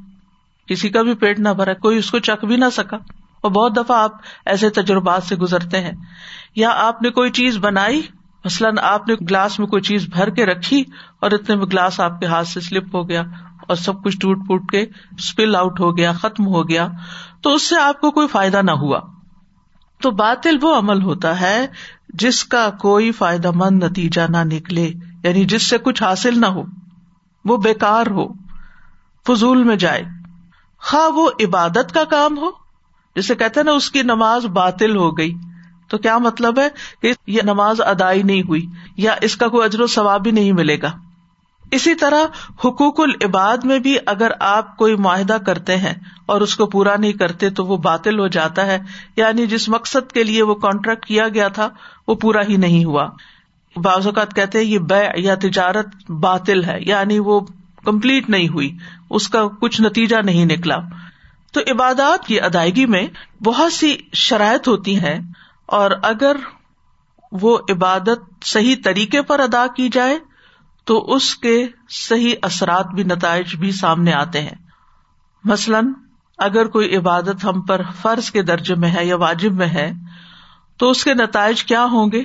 کسی 0.68 0.90
کا 0.90 1.02
بھی 1.02 1.14
پیٹ 1.14 1.40
نہ 1.40 1.50
بھرا، 1.50 1.74
کوئی 1.74 1.98
اس 1.98 2.12
کو 2.12 2.20
چک 2.20 2.46
بھی 2.46 2.56
نہ 2.56 2.66
سکا۔ 2.74 2.98
اور 3.42 3.52
بہت 3.52 3.78
دفعہ 3.78 3.98
آپ 3.98 4.12
ایسے 4.46 4.70
تجربات 4.70 5.24
سے 5.24 5.36
گزرتے 5.36 5.82
ہیں۔ 5.82 5.92
یا 6.56 6.70
آپ 6.76 7.02
نے 7.02 7.10
کوئی 7.10 7.32
چیز 7.32 7.58
بنائی 7.58 8.02
مثلاً 8.46 8.76
آپ 8.82 9.08
نے 9.08 9.14
گلاس 9.14 9.60
میں 9.60 9.68
کوئی 9.68 9.82
چیز 9.82 10.08
بھر 10.08 10.30
کے 10.30 10.46
رکھی 10.46 10.84
اور 11.22 11.32
اتنے 11.32 11.56
میں 11.56 11.66
گلاس 11.66 12.00
آپ 12.00 12.20
کے 12.20 12.26
ہاتھ 12.26 12.48
سے 12.48 12.60
سلپ 12.60 12.96
ہو 12.96 13.10
گیا 13.10 13.22
اور 13.68 13.76
سب 13.76 14.04
کچھ 14.04 14.18
ٹوٹ 14.20 14.48
پوٹ 14.48 14.72
کے 14.72 14.82
اسپل 15.18 15.56
آؤٹ 15.56 15.80
ہو 15.80 15.98
گیا، 15.98 16.12
ختم 16.12 16.48
ہو 16.48 16.70
گیا، 16.70 16.88
تو 17.42 17.54
اس 17.54 17.70
سے 17.70 17.80
آپ 17.80 18.02
کو 18.02 18.12
کوئی 18.12 18.28
فائدہ 18.28 18.62
نہ 18.62 18.72
ہوا۔ 18.72 19.00
تو 20.02 20.12
باطل 20.12 20.56
وہ 20.62 20.78
عمل 20.78 21.02
ہوتا 21.02 21.42
ہے 21.42 21.68
جس 22.14 22.44
کا 22.44 22.70
کوئی 22.70 23.12
فائدہ 23.12 23.52
مند 23.56 23.84
نتیجہ 23.84 24.22
نہ 24.30 24.38
نکلے 24.44 24.92
یعنی 25.24 25.46
جس 25.46 25.70
سے 25.70 25.78
کچھ 25.78 26.04
حاصل 26.04 26.42
نہ 26.42 26.46
ہو، 26.46 26.64
وہ 27.46 27.58
بےکار 27.58 28.08
ہو، 28.08 28.28
فضول 29.28 29.64
میں 29.64 29.76
جائے۔ 29.76 30.04
خواہ 30.80 31.10
وہ 31.10 31.30
عبادت 31.44 31.94
کا 31.94 32.04
کام 32.04 32.38
ہو، 32.38 32.50
جسے 33.16 33.36
کہتے 33.36 33.64
نا، 33.64 33.72
اس 33.72 33.92
کی 33.92 34.02
نماز 34.02 34.46
باطل 34.46 34.98
ہو 34.98 35.18
گئی۔ 35.18 35.34
تو 35.90 35.98
کیا 35.98 36.18
مطلب 36.18 36.60
ہے 36.60 36.68
کہ 37.02 37.14
یہ 37.28 37.42
نماز 37.44 37.82
ادائی 37.82 38.24
نہیں 38.24 38.42
ہوئی 38.42 38.66
یا 38.98 39.16
اس 39.22 39.36
کا 39.36 39.48
کوئی 39.48 39.66
اجر 39.66 39.82
و 39.82 39.88
ثواب 39.88 40.24
بھی 40.24 40.32
نہیں 40.32 40.52
ملے 40.52 40.82
گا؟ 40.82 40.92
اسی 41.72 41.96
طرح 41.96 42.26
حقوق 42.66 43.00
العباد 43.00 43.58
میں 43.64 43.80
بھی 43.80 43.98
اگر 44.06 44.32
آپ 44.40 44.78
کوئی 44.78 44.96
معاہدہ 44.96 45.38
کرتے 45.46 45.78
ہیں 45.78 45.94
اور 46.26 46.42
اس 46.42 46.56
کو 46.56 46.66
پورا 46.66 46.96
نہیں 47.00 47.14
کرتے 47.14 47.50
تو 47.50 47.66
وہ 47.66 47.78
باطل 47.78 48.20
ہو 48.20 48.28
جاتا 48.28 48.66
ہے 48.66 48.80
یعنی 49.16 49.48
جس 49.48 49.70
مقصد 49.70 50.12
کے 50.12 50.24
لیے 50.24 50.44
وہ 50.44 50.56
کانٹریکٹ 50.56 51.06
کیا 51.06 51.28
گیا 51.28 51.48
تھا، 51.48 51.70
وہ 52.08 52.16
پورا 52.16 52.42
ہی 52.50 52.58
نہیں 52.58 52.86
ہوا۔ 52.86 53.10
بعض 53.76 54.08
اوقات 54.08 54.36
کہتے 54.36 54.64
یہ 54.64 54.80
بے 54.80 55.08
یا 55.16 55.36
تجارت 55.36 56.12
باطل 56.12 56.64
ہے 56.64 56.78
یعنی 56.82 57.20
وہ 57.20 57.40
کمپلیٹ 57.86 58.30
نہیں 58.30 58.48
ہوئی، 58.48 58.78
اس 59.10 59.30
کا 59.30 59.48
کچھ 59.62 59.82
نتیجہ 59.82 60.18
نہیں 60.24 60.46
نکلا۔ 60.46 60.78
تو 61.54 61.62
عبادات 61.72 62.28
کی 62.28 62.42
ادائیگی 62.42 62.86
میں 62.86 63.08
بہت 63.44 63.74
سی 63.74 63.98
شرائط 64.14 64.68
ہوتی 64.68 65.00
ہیں 65.00 65.20
اور 65.72 65.92
اگر 66.04 66.36
وہ 67.32 67.58
عبادت 67.70 68.46
صحیح 68.46 68.76
طریقے 68.84 69.22
پر 69.22 69.40
ادا 69.40 69.66
کی 69.76 69.90
جائے 69.90 70.20
تو 70.86 71.16
اس 71.16 71.36
کے 71.36 71.68
صحیح 71.90 72.36
اثرات 72.42 72.88
بھی 72.88 73.04
نتائج 73.04 73.56
بھی 73.56 73.72
سامنے 73.72 74.14
آتے 74.14 74.42
ہیں۔ 74.42 74.56
مثلاً، 75.44 75.94
اگر 76.38 76.68
کوئی 76.68 76.98
عبادت 76.98 77.46
ہم 77.46 77.62
پر 77.62 77.82
فرض 78.02 78.32
کے 78.32 78.42
درجے 78.42 78.76
میں 78.76 78.92
ہے 78.92 79.06
یا 79.06 79.16
واجب 79.16 79.54
میں 79.54 79.68
ہے، 79.68 79.92
تو 80.78 80.90
اس 80.90 81.04
کے 81.04 81.14
نتائج 81.14 81.64
کیا 81.64 81.84
ہوں 81.84 82.12
گے 82.12 82.24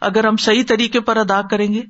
اگر 0.00 0.26
ہم 0.26 0.36
صحیح 0.36 0.62
طریقے 0.68 1.00
پر 1.00 1.16
ادا 1.16 1.42
کریں 1.42 1.74
گے؟ 1.74 1.82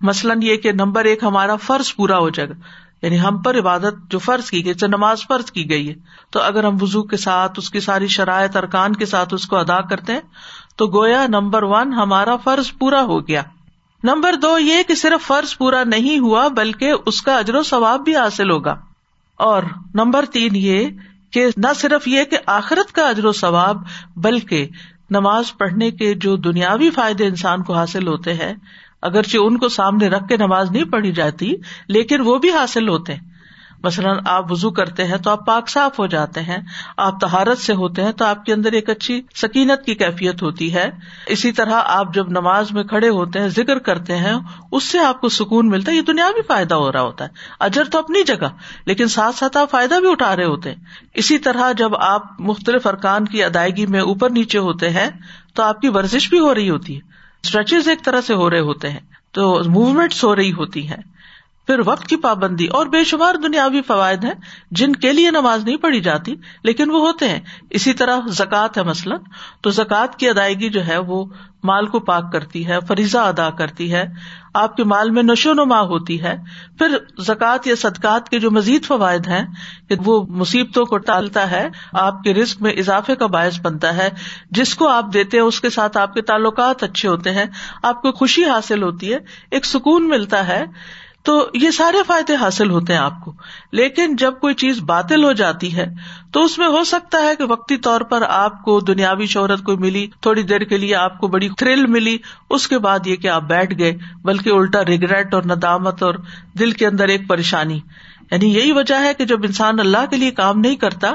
مثلاً 0.00 0.38
یہ 0.42 0.56
کہ 0.56 0.72
نمبر 0.72 1.04
ایک، 1.04 1.24
ہمارا 1.24 1.56
فرض 1.56 1.94
پورا 1.94 2.18
ہو 2.18 2.30
جائے 2.30 2.48
گا۔ 2.48 2.54
یعنی 3.02 3.20
ہم 3.20 3.38
پر 3.38 3.58
عبادت 3.58 4.10
جو 4.10 4.18
فرض 4.18 4.50
کی 4.50 4.64
گئی 4.64 4.72
نماز 4.82 5.18
فرض 5.28 5.50
کی 5.50 5.70
گئی 5.70 5.88
ہے۔ 5.88 5.94
تو 6.30 6.42
اگر 6.42 6.64
ہم 6.64 6.76
وزو 6.80 7.02
کے 7.02 7.16
ساتھ، 7.16 7.52
اس 7.58 7.70
کی 7.70 7.80
ساری 7.80 8.06
شرائط، 8.06 8.56
ارکان 8.56 8.96
کے 8.96 9.06
ساتھ 9.06 9.34
اس 9.34 9.46
کو 9.46 9.56
ادا 9.56 9.80
کرتے 9.80 10.12
ہیں، 10.12 10.20
تو 10.76 10.86
گویا 10.86 11.26
نمبر 11.26 11.62
ون 11.62 11.92
ہمارا 11.92 12.36
فرض 12.36 12.72
پورا 12.78 13.02
ہو 13.02 13.28
گیا۔ 13.28 13.42
نمبر 14.04 14.34
دو 14.34 14.58
یہ 14.58 14.82
کہ 14.82 14.94
صرف 14.94 15.26
فرض 15.26 15.56
پورا 15.56 15.84
نہیں 15.84 16.18
ہوا، 16.18 16.48
بلکہ 16.48 16.92
اس 17.06 17.22
کا 17.22 17.36
اجر 17.36 17.54
و 17.54 17.62
ثواب 17.62 18.00
بھی 18.00 18.16
حاصل 18.16 18.50
ہوگا۔ 18.50 18.74
اور 19.36 19.62
نمبر 19.94 20.24
تین 20.24 20.50
یہ 20.52 20.88
کہ 21.30 21.46
نہ 21.56 21.72
صرف 21.76 22.08
یہ 22.08 22.24
کہ 22.24 22.38
آخرت 22.46 22.92
کا 22.92 23.08
اجر 23.08 23.24
و 23.24 23.32
ثواب، 23.32 23.76
بلکہ 24.16 24.68
نماز 25.10 25.44
پڑھنے 25.58 25.90
کے 25.90 26.14
جو 26.14 26.36
دنیاوی 26.36 26.90
فائدے 26.90 27.26
انسان 27.26 27.62
کو 27.62 27.74
حاصل 27.74 28.08
ہوتے 28.08 28.34
ہیں 28.34 28.54
اگرچہ 29.06 29.38
ان 29.40 29.58
کو 29.58 29.68
سامنے 29.68 30.08
رکھ 30.08 30.28
کے 30.28 30.36
نماز 30.36 30.70
نہیں 30.70 30.84
پڑھی 30.84 31.12
جاتی، 31.12 31.54
لیکن 31.88 32.20
وہ 32.20 32.38
بھی 32.38 32.50
حاصل 32.50 32.88
ہوتے 32.88 33.14
ہیں۔ 33.14 33.36
مثلاً 33.84 34.18
آپ 34.26 34.52
وزو 34.52 34.70
کرتے 34.70 35.04
ہیں 35.04 35.16
تو 35.16 35.30
آپ 35.30 35.46
پاک 35.46 35.68
صاف 35.68 35.98
ہو 35.98 36.06
جاتے 36.06 36.40
ہیں، 36.42 36.58
آپ 36.96 37.20
تہارت 37.20 37.58
سے 37.58 37.72
ہوتے 37.72 38.04
ہیں 38.04 38.12
تو 38.12 38.24
آپ 38.24 38.44
کے 38.44 38.52
اندر 38.52 38.72
ایک 38.72 38.90
اچھی 38.90 39.22
سکینت 39.34 39.86
کی 39.86 39.94
کیفیت 39.94 40.42
ہوتی 40.42 40.74
ہے۔ 40.74 40.90
اسی 41.26 41.52
طرح 41.52 41.80
آپ 41.84 42.14
جب 42.14 42.30
نماز 42.30 42.72
میں 42.72 42.84
کھڑے 42.84 43.08
ہوتے 43.08 43.40
ہیں، 43.40 43.48
ذکر 43.48 43.78
کرتے 43.78 44.16
ہیں، 44.16 44.34
اس 44.72 44.84
سے 44.84 44.98
آپ 44.98 45.20
کو 45.20 45.28
سکون 45.28 45.68
ملتا 45.68 45.92
ہے، 45.92 45.96
یہ 45.96 46.02
دنیا 46.02 46.30
بھی 46.34 46.42
فائدہ 46.42 46.74
ہو 46.74 46.92
رہا 46.92 47.00
ہوتا 47.00 47.24
ہے۔ 47.24 47.28
اجر 47.60 47.84
تو 47.84 47.98
اپنی 47.98 48.24
جگہ، 48.24 48.48
لیکن 48.86 49.06
ساتھ 49.06 49.36
ساتھ 49.36 49.56
آپ 49.56 49.70
فائدہ 49.70 49.94
بھی 49.94 50.10
اٹھا 50.10 50.36
رہے 50.36 50.44
ہوتے 50.44 50.68
ہیں۔ 50.68 50.84
اسی 51.14 51.38
طرح 51.38 51.72
جب 51.72 51.96
آپ 51.96 52.22
مختلف 52.38 52.86
ارکان 52.86 53.24
کی 53.24 53.44
ادائیگی 53.44 53.86
میں 53.86 54.00
اوپر 54.00 54.30
نیچے 54.30 54.58
ہوتے 54.58 54.90
ہیں 54.90 55.10
تو 55.54 55.62
آپ 55.62 55.80
کی 55.80 55.88
ورزش 55.88 56.30
بھی 56.30 56.38
ہو 56.38 56.54
رہی 56.54 56.70
ہوتی 56.70 56.96
ہے۔ 56.96 57.15
اسٹریچز 57.46 57.88
ایک 57.88 58.04
طرح 58.04 58.20
سے 58.20 58.34
ہو 58.34 58.50
رہے 58.50 58.60
ہوتے 58.60 58.90
ہیں 58.90 59.00
تو 59.32 59.62
موومینٹس 59.70 60.24
ہو 60.24 60.36
رہی 60.36 60.52
ہوتی 60.52 60.88
ہیں۔ 60.88 61.02
پھر 61.66 61.80
وقت 61.86 62.06
کی 62.06 62.16
پابندی 62.16 62.66
اور 62.66 62.86
بے 62.86 63.04
شمار 63.04 63.34
دنیاوی 63.34 63.82
فوائد 63.82 64.24
ہیں 64.24 64.34
جن 64.70 64.96
کے 64.96 65.12
لیے 65.12 65.30
نماز 65.30 65.64
نہیں 65.64 65.76
پڑھی 65.76 66.00
جاتی، 66.00 66.34
لیکن 66.62 66.90
وہ 66.90 67.00
ہوتے 67.00 67.28
ہیں۔ 67.28 67.40
اسی 67.70 67.92
طرح 67.92 68.20
زکوٰۃ 68.28 68.68
ہے 68.76 68.82
مثلاً، 68.82 69.18
تو 69.60 69.70
زکوٰۃ 69.70 70.16
کی 70.16 70.28
ادائیگی 70.28 70.68
جو 70.68 70.86
ہے 70.86 70.98
وہ 70.98 71.24
مال 71.64 71.86
کو 71.86 72.00
پاک 72.00 72.32
کرتی 72.32 72.66
ہے، 72.66 72.78
فریضہ 72.88 73.18
ادا 73.18 73.50
کرتی 73.50 73.92
ہے، 73.92 74.04
آپ 74.54 74.76
کے 74.76 74.84
مال 74.84 75.10
میں 75.10 75.22
نشو 75.22 75.52
نما 75.52 75.80
ہوتی 75.80 76.22
ہے۔ 76.22 76.36
پھر 76.78 76.96
زکوٰۃ 77.18 77.66
یا 77.66 77.74
صدقات 77.78 78.28
کے 78.28 78.38
جو 78.38 78.50
مزید 78.50 78.84
فوائد 78.84 79.28
ہیں، 79.28 79.44
کہ 79.88 79.94
وہ 80.04 80.26
مصیبتوں 80.28 80.84
کو 80.84 80.98
ٹالتا 80.98 81.50
ہے، 81.50 81.68
آپ 81.92 82.22
کے 82.22 82.34
رسک 82.34 82.62
میں 82.62 82.72
اضافے 82.72 83.16
کا 83.16 83.26
باعث 83.26 83.60
بنتا 83.60 83.96
ہے۔ 83.96 84.08
جس 84.50 84.74
کو 84.74 84.88
آپ 84.88 85.12
دیتے 85.12 85.36
ہیں، 85.36 85.44
اس 85.44 85.60
کے 85.60 85.70
ساتھ 85.70 85.96
آپ 85.96 86.14
کے 86.14 86.22
تعلقات 86.22 86.82
اچھے 86.82 87.08
ہوتے 87.08 87.30
ہیں، 87.30 87.46
آپ 87.82 88.02
کو 88.02 88.12
خوشی 88.12 88.44
حاصل 88.44 88.82
ہوتی 88.82 89.12
ہے، 89.12 89.18
ایک 89.50 89.66
سکون 89.66 90.08
ملتا 90.08 90.46
ہے۔ 90.48 90.64
تو 91.26 91.48
یہ 91.54 91.70
سارے 91.70 91.96
فائدے 92.06 92.34
حاصل 92.34 92.70
ہوتے 92.70 92.92
ہیں 92.92 93.00
آپ 93.00 93.24
کو۔ 93.24 93.32
لیکن 93.72 94.16
جب 94.16 94.34
کوئی 94.40 94.54
چیز 94.54 94.80
باطل 94.80 95.24
ہو 95.24 95.32
جاتی 95.32 95.76
ہے، 95.76 95.86
تو 96.32 96.44
اس 96.44 96.58
میں 96.58 96.66
ہو 96.66 96.84
سکتا 96.84 97.18
ہے 97.18 97.36
کہ 97.36 97.44
وقتی 97.44 97.76
طور 97.76 98.00
پر 98.00 98.22
آپ 98.28 98.64
کو 98.64 98.80
دنیاوی 98.80 99.26
شہرت 99.26 99.62
کو 99.62 99.76
ملی، 99.76 100.06
تھوڑی 100.20 100.42
دیر 100.42 100.60
کے 100.60 100.76
لیے 100.76 100.94
آپ 100.94 101.18
کو 101.18 101.28
بڑی 101.28 101.48
تھرل 101.48 101.86
ملی، 101.86 102.18
اس 102.50 102.68
کے 102.68 102.78
بعد 102.78 103.06
یہ 103.06 103.16
کہ 103.16 103.28
آپ 103.28 103.42
بیٹھ 103.42 103.78
گئے، 103.78 103.96
بلکہ 104.22 104.50
الٹا 104.50 104.84
ریگریٹ 104.84 105.34
اور 105.34 105.42
ندامت 105.46 106.02
اور 106.02 106.14
دل 106.58 106.70
کے 106.70 106.86
اندر 106.86 107.08
ایک 107.08 107.28
پریشانی۔ 107.28 107.80
یعنی 108.30 108.54
یہی 108.54 108.72
وجہ 108.72 109.00
ہے 109.00 109.14
کہ 109.14 109.24
جب 109.24 109.38
انسان 109.44 109.80
اللہ 109.80 110.06
کے 110.10 110.16
لیے 110.16 110.30
کام 110.30 110.60
نہیں 110.60 110.76
کرتا، 110.76 111.14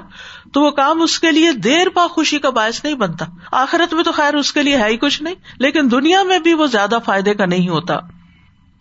تو 0.54 0.62
وہ 0.62 0.72
کام 0.72 1.02
اس 1.02 1.20
کے 1.20 1.32
لیے 1.32 1.52
دیر 1.52 1.90
پا 1.90 2.08
خوشی 2.08 2.40
کا 2.40 2.50
باعث 2.50 2.84
نہیں 2.84 2.96
بنتا۔ 2.96 3.26
آخرت 3.52 3.94
میں 3.94 4.04
تو 4.04 4.12
خیر 4.12 4.36
اس 4.36 4.54
کے 4.54 4.64
لیے 4.64 4.78
ہے 4.78 4.88
ہی 4.88 4.98
کچھ 4.98 5.24
نہیں، 5.24 5.36
لیکن 5.60 5.92
دنیا 5.92 6.24
میں 6.24 6.40
بھی 6.40 6.54
وہ 6.54 6.68
زیادہ 6.68 6.98
فائدے 7.06 7.34
کا 7.34 7.46
نہیں 7.46 7.70
ہوتا۔ 7.70 7.96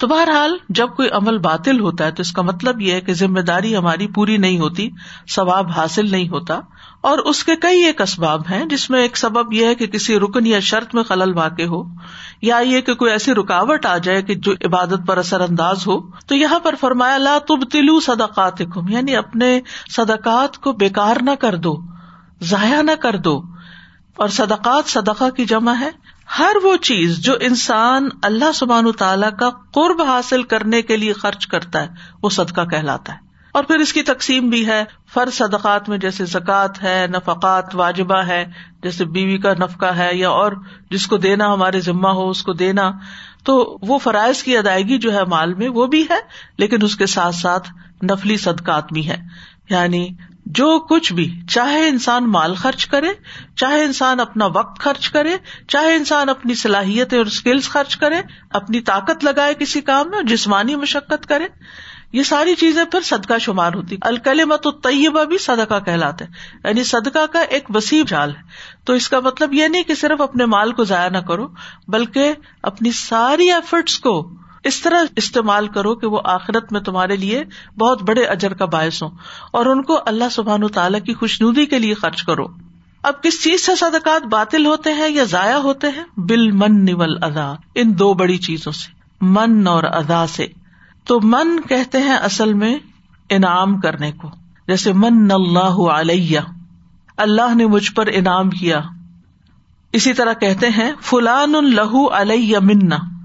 تو 0.01 0.07
بہرحال 0.07 0.57
جب 0.69 0.89
کوئی 0.97 1.09
عمل 1.09 1.39
باطل 1.39 1.81
ہوتا 1.81 2.05
ہے 2.05 2.11
تو 2.11 2.21
اس 2.21 2.33
کا 2.33 2.43
مطلب 2.43 2.81
یہ 2.81 2.93
ہے 2.93 3.01
کہ 3.01 3.13
ذمہ 3.13 3.41
داری 3.41 3.77
ہماری 3.77 4.07
پوری 4.07 4.37
نہیں 4.37 4.59
ہوتی، 4.59 4.91
ثواب 5.35 5.71
حاصل 5.71 6.11
نہیں 6.11 6.29
ہوتا، 6.29 6.61
اور 7.01 7.19
اس 7.19 7.45
کے 7.45 7.57
کئی 7.57 7.85
ایک 7.85 8.01
اسباب 8.01 8.43
ہیں 8.51 8.65
جس 8.65 8.91
میں 8.91 9.01
ایک 9.01 9.17
سبب 9.17 9.53
یہ 9.53 9.67
ہے 9.67 9.75
کہ 9.75 9.87
کسی 9.87 10.19
رکن 10.19 10.47
یا 10.47 10.61
شرط 10.61 10.95
میں 10.95 11.03
خلل 11.03 11.37
واقع 11.37 11.63
ہو، 11.63 11.83
یا 12.43 12.57
یہ 12.57 12.81
کہ 12.81 12.95
کوئی 12.95 13.13
ایسی 13.13 13.35
رکاوٹ 13.35 13.87
آ 13.87 13.99
جائے 13.99 14.23
کہ 14.23 14.35
جو 14.35 14.53
عبادت 14.65 15.07
پر 15.07 15.19
اثر 15.19 15.41
انداز 15.41 15.87
ہو۔ 15.87 16.01
تو 16.27 16.35
یہاں 16.35 16.59
پر 16.59 16.75
فرمایا، 16.81 17.19
لا 17.19 17.39
تب 17.49 17.65
تلو 17.71 18.01
صدقات 18.01 18.63
یعنی 18.89 19.17
اپنے 19.17 19.61
صدقات 19.91 20.59
کو 20.59 20.73
بےکار 20.73 21.17
نہ 21.21 21.35
کر 21.41 21.55
دو، 21.55 21.77
ضائع 22.41 22.83
نہ 22.83 22.93
کر 23.01 23.17
دو۔ 23.17 23.43
اور 24.17 24.29
صدقات 24.29 24.89
صدقہ 24.89 25.31
کی 25.31 25.45
جمع 25.45 25.75
ہے۔ 25.81 25.91
ہر 26.39 26.57
وہ 26.63 26.77
چیز 26.77 27.19
جو 27.19 27.33
انسان 27.41 28.09
اللہ 28.23 28.53
سبحان 28.53 28.93
تعالیٰ 28.93 29.31
کا 29.41 29.51
قرب 29.73 30.03
حاصل 30.03 30.43
کرنے 30.43 30.83
کے 30.83 30.97
لیے 30.97 31.13
خرچ 31.13 31.47
کرتا 31.47 31.83
ہے، 31.83 31.89
وہ 32.23 32.31
صدقہ 32.31 32.65
کہلاتا 32.65 33.13
ہے۔ 33.13 33.19
اور 33.53 33.65
پھر 33.65 33.77
اس 33.77 33.93
کی 33.93 34.03
تقسیم 34.03 34.51
بھی 34.51 34.67
ہے۔ 34.67 34.85
فرض 35.15 35.35
صدقات 35.35 35.89
میں 35.89 35.99
جیسے 35.99 36.25
زکوٰۃ 36.25 36.83
ہے، 36.83 37.07
نفقات 37.07 37.75
واجبہ 37.75 38.17
ہے، 38.17 38.47
جیسے 38.83 39.05
بیوی 39.05 39.39
کا 39.39 39.53
نفقہ 39.53 39.87
ہے 39.87 40.11
یا 40.13 40.31
اور 40.31 40.53
جس 40.91 41.07
کو 41.07 41.17
دینا 41.17 41.53
ہمارے 41.53 41.81
ذمہ 41.81 42.09
ہو، 42.09 42.31
اس 42.31 42.43
کو 42.43 42.53
دینا۔ 42.53 42.91
تو 43.45 43.79
وہ 43.83 43.99
فرائض 43.99 44.43
کی 44.43 44.57
ادائیگی 44.57 44.99
جو 44.99 45.13
ہے 45.13 45.25
مال 45.25 45.55
میں 45.55 45.69
وہ 45.69 45.87
بھی 45.87 46.07
ہے، 46.11 46.19
لیکن 46.59 46.79
اس 46.83 46.97
کے 46.97 47.07
ساتھ 47.07 47.35
ساتھ 47.35 47.71
نفلی 48.05 48.37
صدقات 48.37 48.93
بھی 48.93 49.09
ہے 49.09 49.23
یعنی 49.71 50.09
جو 50.55 50.81
کچھ 50.81 51.13
بھی، 51.13 51.41
چاہے 51.49 51.89
انسان 51.89 52.31
مال 52.31 52.55
خرچ 52.55 52.87
کرے، 52.87 53.09
چاہے 53.57 53.85
انسان 53.85 54.21
اپنا 54.21 54.47
وقت 54.47 54.81
خرچ 54.81 55.11
کرے، 55.11 55.37
چاہے 55.69 55.95
انسان 55.95 56.29
اپنی 56.29 56.55
صلاحیت 56.55 57.15
اور 57.15 57.27
اسکلس 57.27 57.69
خرچ 57.69 57.97
کرے، 57.97 58.17
اپنی 58.51 58.81
طاقت 58.81 59.25
لگائے 59.25 59.55
کسی 59.55 59.81
کام 59.81 60.11
میں، 60.11 60.23
جسمانی 60.23 60.77
مشقت 60.77 61.27
کرے، 61.27 61.47
یہ 62.13 62.23
ساری 62.23 62.55
چیزیں 62.55 62.85
پھر 62.85 63.01
صدقہ 63.01 63.39
شمار 63.39 63.75
ہوتی۔ 63.75 63.97
الکل 64.03 64.45
مت 64.45 64.67
طیبہ 64.83 65.25
بھی 65.25 65.39
صدقہ 65.39 65.81
کہلاتے 65.85 66.25
یعنی 66.65 66.85
صدقہ 66.85 67.27
کا 67.27 67.39
ایک 67.39 67.65
وسیع 67.75 68.03
جال 68.07 68.37
ہے۔ 68.37 68.43
تو 68.85 68.93
اس 68.93 69.09
کا 69.09 69.21
مطلب 69.21 69.55
یہ 69.55 69.69
نہیں 69.69 69.83
کہ 69.83 69.95
صرف 69.95 70.21
اپنے 70.21 70.47
مال 70.47 70.73
کو 70.73 70.85
ضائع 70.85 71.09
نہ 71.09 71.19
کرو، 71.19 71.49
بلکہ 71.89 72.33
اپنی 72.63 72.93
ساری 72.93 73.53
ایفرٹس 73.53 73.99
کو 73.99 74.40
اس 74.65 74.81
طرح 74.81 75.05
استعمال 75.17 75.69
کرو 75.69 75.95
کہ 75.95 76.07
وہ 76.07 76.21
آخرت 76.25 76.73
میں 76.73 76.81
تمہارے 76.81 77.17
لیے 77.17 77.45
بہت 77.79 78.03
بڑے 78.03 78.25
اجر 78.25 78.55
کا 78.55 78.65
باعث 78.65 79.03
ہو 79.03 79.09
اور 79.51 79.67
ان 79.67 79.83
کو 79.83 79.99
اللہ 80.07 80.29
سبحان 80.31 80.65
و 80.65 80.69
تعالیٰ 80.69 81.03
کی 81.03 81.15
خوش 81.15 81.43
ندی 81.43 81.67
کے 81.67 81.79
لیے 81.79 81.95
خرچ 81.95 82.23
کرو۔ 82.23 82.47
اب 83.03 83.23
کس 83.23 83.43
چیز 83.43 83.67
سے 83.67 83.77
صدقات 83.77 84.27
باطل 84.27 84.67
ہوتے 84.67 84.93
ہیں 84.93 85.09
یا 85.09 85.25
ضائع 85.25 85.57
ہوتے 85.57 85.87
ہیں؟ 85.87 86.05
بل 86.17 86.51
من 86.51 86.85
نول 86.85 87.19
ادا 87.23 87.55
ان 87.75 87.99
دو 87.99 88.15
بڑی 88.15 88.37
چیزوں 88.37 88.73
سے۔ 88.73 88.93
من 89.21 89.67
اور 89.67 89.85
ادا 89.85 90.27
سے۔ 90.27 90.47
تو 91.05 91.21
من 91.21 91.61
کہتے 91.61 91.99
ہیں 91.99 92.17
اصل 92.17 92.55
میں 92.55 92.79
انعام 93.31 93.81
کرنے 93.81 94.13
کو۔ 94.13 94.31
جیسے 94.67 94.93
من 94.93 95.31
اللہ 95.31 95.91
علیہ، 95.93 96.41
اللہ 97.17 97.55
نے 97.55 97.67
مجھ 97.67 97.93
پر 97.93 98.07
انعام 98.13 98.51
کیا۔ 98.51 98.81
اسی 99.93 100.13
طرح 100.13 100.33
کہتے 100.33 100.69
ہیں 100.69 100.93
فلان 101.01 101.55
الہو 101.55 102.11
علیہ 102.13 102.59
منا 102.59 103.20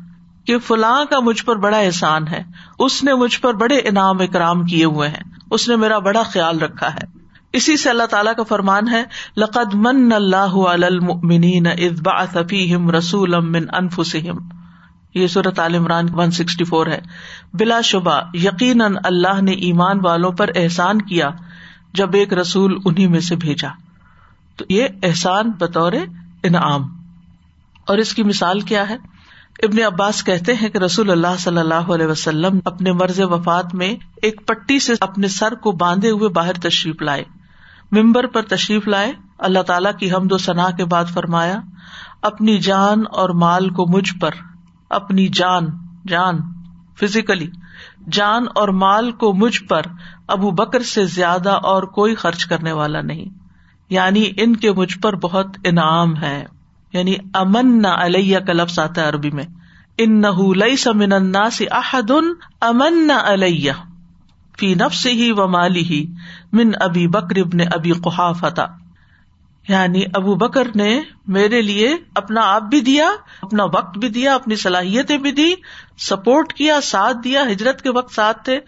کہ 0.45 0.59
فلاں 0.59 1.05
کا 1.05 1.19
مجھ 1.19 1.45
پر 1.45 1.55
بڑا 1.55 1.77
احسان 1.77 2.27
ہے، 2.27 2.43
اس 2.79 3.03
نے 3.03 3.13
مجھ 3.13 3.41
پر 3.41 3.53
بڑے 3.53 3.77
انعام 3.77 4.21
اکرام 4.21 4.63
کیے 4.63 4.85
ہوئے 4.85 5.09
ہیں، 5.09 5.23
اس 5.51 5.69
نے 5.69 5.75
میرا 5.75 5.99
بڑا 5.99 6.23
خیال 6.23 6.59
رکھا 6.59 6.93
ہے۔ 6.93 7.25
اسی 7.53 7.77
سے 7.77 7.89
اللہ 7.89 8.03
تعالیٰ 8.03 8.35
کا 8.35 8.43
فرمان 8.43 8.87
ہے، 8.87 9.03
لقد 9.37 9.73
من 9.73 10.11
اللہ 10.15 10.67
المؤمنین 10.67 11.67
اذ 11.67 12.01
بعث 12.01 12.37
فیہم 12.49 12.91
رسولا 12.91 13.39
من 13.39 13.63
انفسہم۔ 13.73 14.49
یہ 15.13 15.27
صورت 15.27 15.59
عال 15.59 15.75
عمران 15.75 16.05
ون 16.13 16.31
سکسٹی 16.31 16.63
فور 16.63 16.87
ہے۔ 16.87 17.01
بلا 17.53 17.81
شبہ، 17.81 18.21
یقیناً 18.33 18.95
اللہ 19.03 19.41
نے 19.41 19.51
ایمان 19.51 19.99
والوں 20.03 20.31
پر 20.31 20.49
احسان 20.55 21.01
کیا 21.01 21.29
جب 21.93 22.09
ایک 22.13 22.33
رسول 22.33 22.79
انہیں 22.85 23.07
میں 23.07 23.19
سے 23.19 23.35
بھیجا۔ 23.35 23.69
تو 24.55 24.65
یہ 24.69 24.87
احسان 25.03 25.51
بطور 25.51 25.93
انعام۔ 26.43 26.81
اور 27.87 27.97
اس 27.97 28.13
کی 28.13 28.23
مثال 28.23 28.59
کیا 28.59 28.89
ہے؟ 28.89 28.97
ابن 29.63 29.83
عباس 29.93 30.23
کہتے 30.23 30.53
ہیں 30.53 30.69
کہ 30.69 30.77
رسول 30.77 31.11
اللہ 31.11 31.37
صلی 31.39 31.57
اللہ 31.57 31.73
علیہ 31.73 32.05
وسلم 32.05 32.59
اپنے 32.65 32.91
مرض 32.91 33.19
وفات 33.19 33.75
میں 33.75 33.95
ایک 34.21 34.47
پٹی 34.47 34.79
سے 34.79 34.93
اپنے 34.99 35.27
سر 35.27 35.55
کو 35.55 35.71
باندھے 35.71 36.09
ہوئے 36.09 36.29
باہر 36.29 36.53
تشریف 36.53 37.01
لائے۔ 37.01 37.23
ممبر 37.91 38.27
پر 38.27 38.41
تشریف 38.41 38.87
لائے۔ 38.87 39.13
اللہ 39.39 39.59
تعالیٰ 39.59 39.91
کی 39.99 40.11
حمد 40.11 40.31
و 40.31 40.37
ثنا 40.37 40.69
کے 40.69 40.85
بعد 40.85 41.05
فرمایا، 41.05 41.59
اپنی 42.21 42.57
جان 42.57 43.03
اور 43.11 43.29
مال 43.29 43.69
کو 43.69 43.87
مجھ 43.87 44.19
پر، 44.19 44.31
اپنی 44.89 45.27
جان 45.27 45.65
جان 46.07 46.37
فزیکلی 46.99 47.49
جان 48.11 48.45
اور 48.55 48.67
مال 48.67 49.11
کو 49.11 49.33
مجھ 49.33 49.63
پر 49.63 49.81
ابو 50.27 50.51
بکر 50.51 50.81
سے 50.81 51.05
زیادہ 51.05 51.49
اور 51.49 51.83
کوئی 51.83 52.15
خرچ 52.15 52.45
کرنے 52.45 52.71
والا 52.71 53.01
نہیں۔ 53.01 53.25
یعنی 53.89 54.31
ان 54.37 54.55
کے 54.55 54.71
مجھ 54.71 54.97
پر 54.99 55.15
بہت 55.15 55.47
انعام 55.63 56.17
ہے۔ 56.17 56.45
یعنی 56.95 57.15
امن 57.33 57.81
نہ 57.81 57.87
علیہ 57.87 58.39
کا 58.39 58.53
لفظ 58.53 58.79
آتا 58.79 59.01
ہے 59.01 59.07
عربی 59.07 59.31
میں۔ 59.31 59.43
ان 59.97 60.21
نہ 60.21 61.49
سے 61.51 61.65
امن 62.61 63.07
نہ 63.07 63.19
علیہ 63.23 63.71
فی 64.59 64.73
نفس 64.75 65.05
ہی 65.05 65.31
و 65.31 65.47
مالی 65.47 65.83
ہی 65.83 66.05
من 66.53 66.71
ابی 66.79 67.07
بکر 67.07 67.37
ابن 67.37 67.57
ابی 67.71 67.91
قحافتا 67.91 68.65
یعنی 69.67 70.03
ابو 70.13 70.35
بکر 70.35 70.67
نے 70.75 71.01
میرے 71.27 71.61
لیے 71.61 71.95
اپنا 72.15 72.41
آپ 72.43 72.61
بھی 72.61 72.81
دیا، 72.81 73.09
اپنا 73.41 73.63
وقت 73.63 73.97
بھی 73.97 74.09
دیا، 74.09 74.35
اپنی 74.35 74.55
صلاحیتیں 74.55 75.17
بھی 75.17 75.31
دی، 75.31 75.53
سپورٹ 75.97 76.53
کیا، 76.53 76.81
ساتھ 76.81 77.17
دیا، 77.23 77.43
ہجرت 77.51 77.81
کے 77.81 77.89
وقت 77.89 78.13
ساتھ 78.13 78.43
تھے۔ 78.43 78.59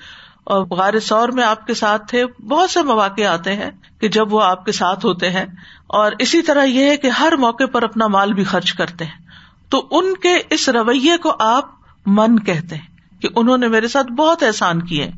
اور 0.48 0.66
غار 0.66 1.00
سور 1.00 1.30
میں 1.30 1.44
آپ 1.44 1.68
کے 1.68 1.74
ساتھ 1.74 2.08
تھے، 2.08 2.26
بہت 2.26 2.70
سے 2.70 2.84
مواقع 2.84 3.22
آتے 3.22 3.56
ہیں 3.56 3.70
کہ 4.00 4.08
جب 4.08 4.34
وہ 4.34 4.44
آپ 4.44 4.66
کے 4.66 4.72
ساتھ 4.72 5.06
ہوتے 5.06 5.30
ہیں۔ 5.30 5.46
اور 5.88 6.12
اسی 6.20 6.42
طرح 6.42 6.64
یہ 6.64 6.90
ہے 6.90 6.98
کہ 6.98 7.08
ہر 7.08 7.34
موقع 7.40 7.64
پر 7.72 7.84
اپنا 7.84 8.08
مال 8.08 8.34
بھی 8.34 8.44
خرچ 8.44 8.74
کرتے 8.74 9.06
ہیں۔ 9.06 9.28
تو 9.70 9.88
ان 9.92 10.18
کے 10.18 10.36
اس 10.50 10.70
رویے 10.70 11.18
کو 11.18 11.36
آپ 11.40 11.66
من 12.06 12.40
کہتے 12.40 12.76
ہیں 12.76 13.22
کہ 13.22 13.30
انہوں 13.36 13.58
نے 13.58 13.68
میرے 13.68 13.88
ساتھ 13.88 14.12
بہت 14.12 14.44
احسان 14.44 14.82
کیے۔ 14.82 15.12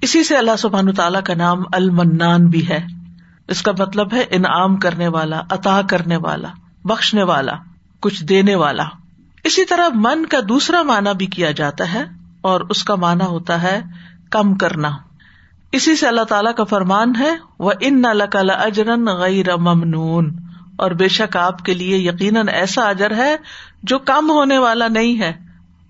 اسی 0.00 0.24
سے 0.24 0.36
اللہ 0.36 0.56
سبحان 0.58 0.94
تعالیٰ 0.94 1.22
کا 1.22 1.34
نام 1.34 1.62
المنان 1.72 2.46
بھی 2.46 2.68
ہے۔ 2.68 2.86
اس 3.48 3.62
کا 3.62 3.72
مطلب 3.78 4.14
ہے 4.14 4.24
انعام 4.30 4.76
کرنے 4.76 5.08
والا، 5.08 5.40
عطا 5.50 5.80
کرنے 5.90 6.16
والا، 6.16 6.48
بخشنے 6.84 7.22
والا، 7.22 7.52
کچھ 8.00 8.24
دینے 8.24 8.54
والا۔ 8.54 8.84
اسی 9.44 9.64
طرح 9.64 9.88
من 9.94 10.26
کا 10.26 10.38
دوسرا 10.48 10.82
معنی 10.82 11.10
بھی 11.16 11.26
کیا 11.26 11.50
جاتا 11.50 11.92
ہے 11.92 12.04
اور 12.40 12.60
اس 12.60 12.84
کا 12.84 12.94
معنی 12.94 13.24
ہوتا 13.24 13.62
ہے 13.62 13.82
کم 14.32 14.54
کرنا۔ 14.54 14.90
اسی 15.72 15.96
سے 15.96 16.08
اللہ 16.08 16.24
تعالیٰ 16.24 16.54
کا 16.54 16.64
فرمان 16.64 17.12
ہے 17.18 17.30
وہ 17.58 17.72
ان 17.80 18.02
نہ 18.02 18.52
اجرن 18.52 19.04
غیر 19.04 19.56
ممنون۔ 19.56 20.36
اور 20.76 20.90
بے 20.90 21.08
شک 21.08 21.36
آپ 21.36 21.64
کے 21.64 21.74
لیے 21.74 21.96
یقیناً 21.96 22.48
ایسا 22.48 22.88
اجر 22.88 23.14
ہے 23.14 23.36
جو 23.82 23.98
کم 23.98 24.30
ہونے 24.30 24.58
والا 24.58 24.88
نہیں 24.88 25.20
ہے، 25.20 25.32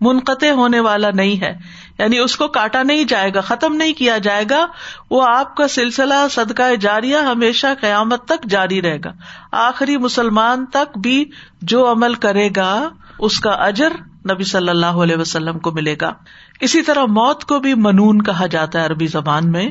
منقطع 0.01 0.51
ہونے 0.51 0.81
والا 0.81 1.11
نہیں 1.15 1.41
ہے۔ 1.41 1.59
یعنی 1.99 2.19
اس 2.19 2.37
کو 2.37 2.49
کاٹا 2.49 2.83
نہیں 2.83 3.05
جائے 3.05 3.35
گا، 3.35 3.41
ختم 3.41 3.75
نہیں 3.75 3.93
کیا 3.93 4.19
جائے 4.19 4.45
گا، 4.51 4.67
وہ 5.11 5.27
آپ 5.29 5.57
کا 5.57 5.69
سلسلہ، 5.69 6.15
صدقہ 6.31 6.75
جاریہ 6.75 7.17
ہمیشہ 7.17 7.67
قیامت 7.81 8.25
تک 8.25 8.45
جاری 8.45 8.83
رہے 8.83 8.99
گا۔ 9.05 9.13
آخری 9.53 9.97
مسلمان 9.97 10.67
تک 10.67 10.99
بھی 10.99 11.25
جو 11.63 11.93
عمل 11.93 12.15
کرے 12.15 12.49
گا، 12.57 12.89
اس 13.19 13.41
کا 13.41 13.51
اجر 13.51 13.93
نبی 14.33 14.45
صلی 14.45 14.69
اللہ 14.69 14.87
علیہ 14.87 15.17
وسلم 15.17 15.59
کو 15.59 15.71
ملے 15.71 15.97
گا۔ 16.01 16.13
اسی 16.61 16.83
طرح 16.83 17.05
موت 17.05 17.45
کو 17.45 17.61
بھی 17.61 17.75
منون 17.75 18.23
کہا 18.23 18.47
جاتا 18.47 18.81
ہے 18.81 18.87
عربی 18.87 19.07
زبان 19.07 19.53
میں، 19.53 19.71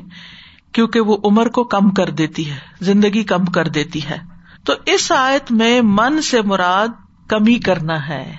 کیونکہ 0.71 0.99
وہ 0.99 1.17
عمر 1.23 1.47
کو 1.47 1.63
کم 1.63 1.89
کر 1.89 2.09
دیتی 2.09 2.51
ہے، 2.51 2.57
زندگی 2.81 3.23
کم 3.23 3.45
کر 3.45 3.67
دیتی 3.67 4.05
ہے۔ 4.09 4.17
تو 4.65 4.73
اس 4.85 5.11
آیت 5.11 5.51
میں 5.51 5.81
من 5.83 6.21
سے 6.21 6.41
مراد 6.41 6.87
کمی 7.27 7.55
کرنا 7.55 8.07
ہے 8.07 8.35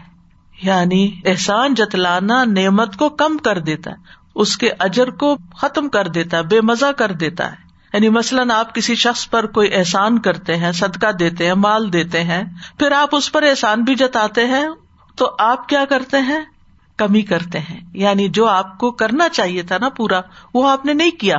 یعنی 0.63 1.21
احسان 1.25 1.75
جتلانا 1.75 2.45
نعمت 2.45 2.97
کو 2.97 3.09
کم 3.09 3.39
کر 3.39 3.59
دیتا 3.59 3.91
ہے، 3.91 3.97
اس 4.35 4.57
کے 4.57 4.71
اجر 4.79 5.11
کو 5.11 5.37
ختم 5.57 5.89
کر 5.89 6.09
دیتا 6.09 6.37
ہے، 6.37 6.43
بے 6.43 6.61
مزہ 6.61 6.93
کر 6.93 7.13
دیتا 7.13 7.53
ہے۔ 7.53 7.63
یعنی 7.93 8.09
مثلاً 8.09 8.51
آپ 8.51 8.75
کسی 8.75 8.95
شخص 8.95 9.31
پر 9.31 9.47
کوئی 9.47 9.75
احسان 9.75 10.19
کرتے 10.19 10.57
ہیں، 10.57 10.73
صدقہ 10.73 11.13
دیتے 11.13 11.47
ہیں، 11.47 11.55
مال 11.55 11.93
دیتے 11.93 12.25
ہیں، 12.25 12.45
پھر 12.79 12.93
آپ 12.93 13.17
اس 13.17 13.33
پر 13.33 13.43
احسان 13.43 13.83
بھی 13.83 13.95
جتاتے 13.95 14.47
ہیں، 14.47 14.67
تو 15.17 15.31
آپ 15.39 15.69
کیا 15.69 15.85
کرتے 15.85 16.19
ہیں؟ 16.19 16.41
کمی 17.07 17.23
کرتے 17.23 17.59
ہیں۔ 17.59 17.81
یعنی 17.95 18.29
جو 18.29 18.47
آپ 18.47 18.79
کو 18.79 18.91
کرنا 18.91 19.29
چاہیے 19.29 19.63
تھا 19.63 19.79
نا 19.81 19.89
پورا، 19.89 20.21
وہ 20.55 20.69
آپ 20.69 20.87
نے 20.87 20.93
نہیں 20.93 21.11
کیا۔ 21.11 21.37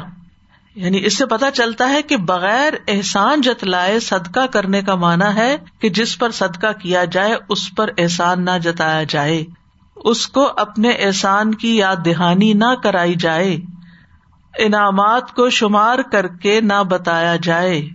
یعنی 0.76 1.06
اس 1.06 1.18
سے 1.18 1.26
پتا 1.26 1.52
چلتا 1.52 1.90
ہے 1.90 2.02
کہ 2.02 2.18
بغیر 2.18 2.74
احسان 2.88 3.42
جتلائے 3.42 4.00
صدقہ 4.00 4.46
کرنے 4.46 4.82
کا 4.82 4.96
مانا 4.96 5.36
ہے 5.36 5.58
کہ 5.80 5.90
جس 5.90 6.20
پر 6.20 6.32
صدقہ 6.32 6.72
کیا 6.80 7.06
جائے، 7.06 7.36
اس 7.50 7.76
پر 7.76 7.90
احسان 7.98 8.46
نہ 8.46 8.58
جتایا 8.64 9.04
جائے۔ 9.04 9.44
اس 9.96 10.28
کو 10.28 10.50
اپنے 10.58 10.90
احسان 10.90 11.54
کی 11.54 11.78
یاد 11.78 11.96
دہانی 12.06 12.54
نہ 12.54 12.76
کرائی 12.84 13.16
جائے۔ 13.16 13.58
انعامات 14.58 15.34
کو 15.34 15.50
شمار 15.50 16.00
کر 16.12 16.28
کے 16.28 16.62
نہ 16.62 16.84
بتایا 16.90 17.36
جائے۔ 17.36 17.90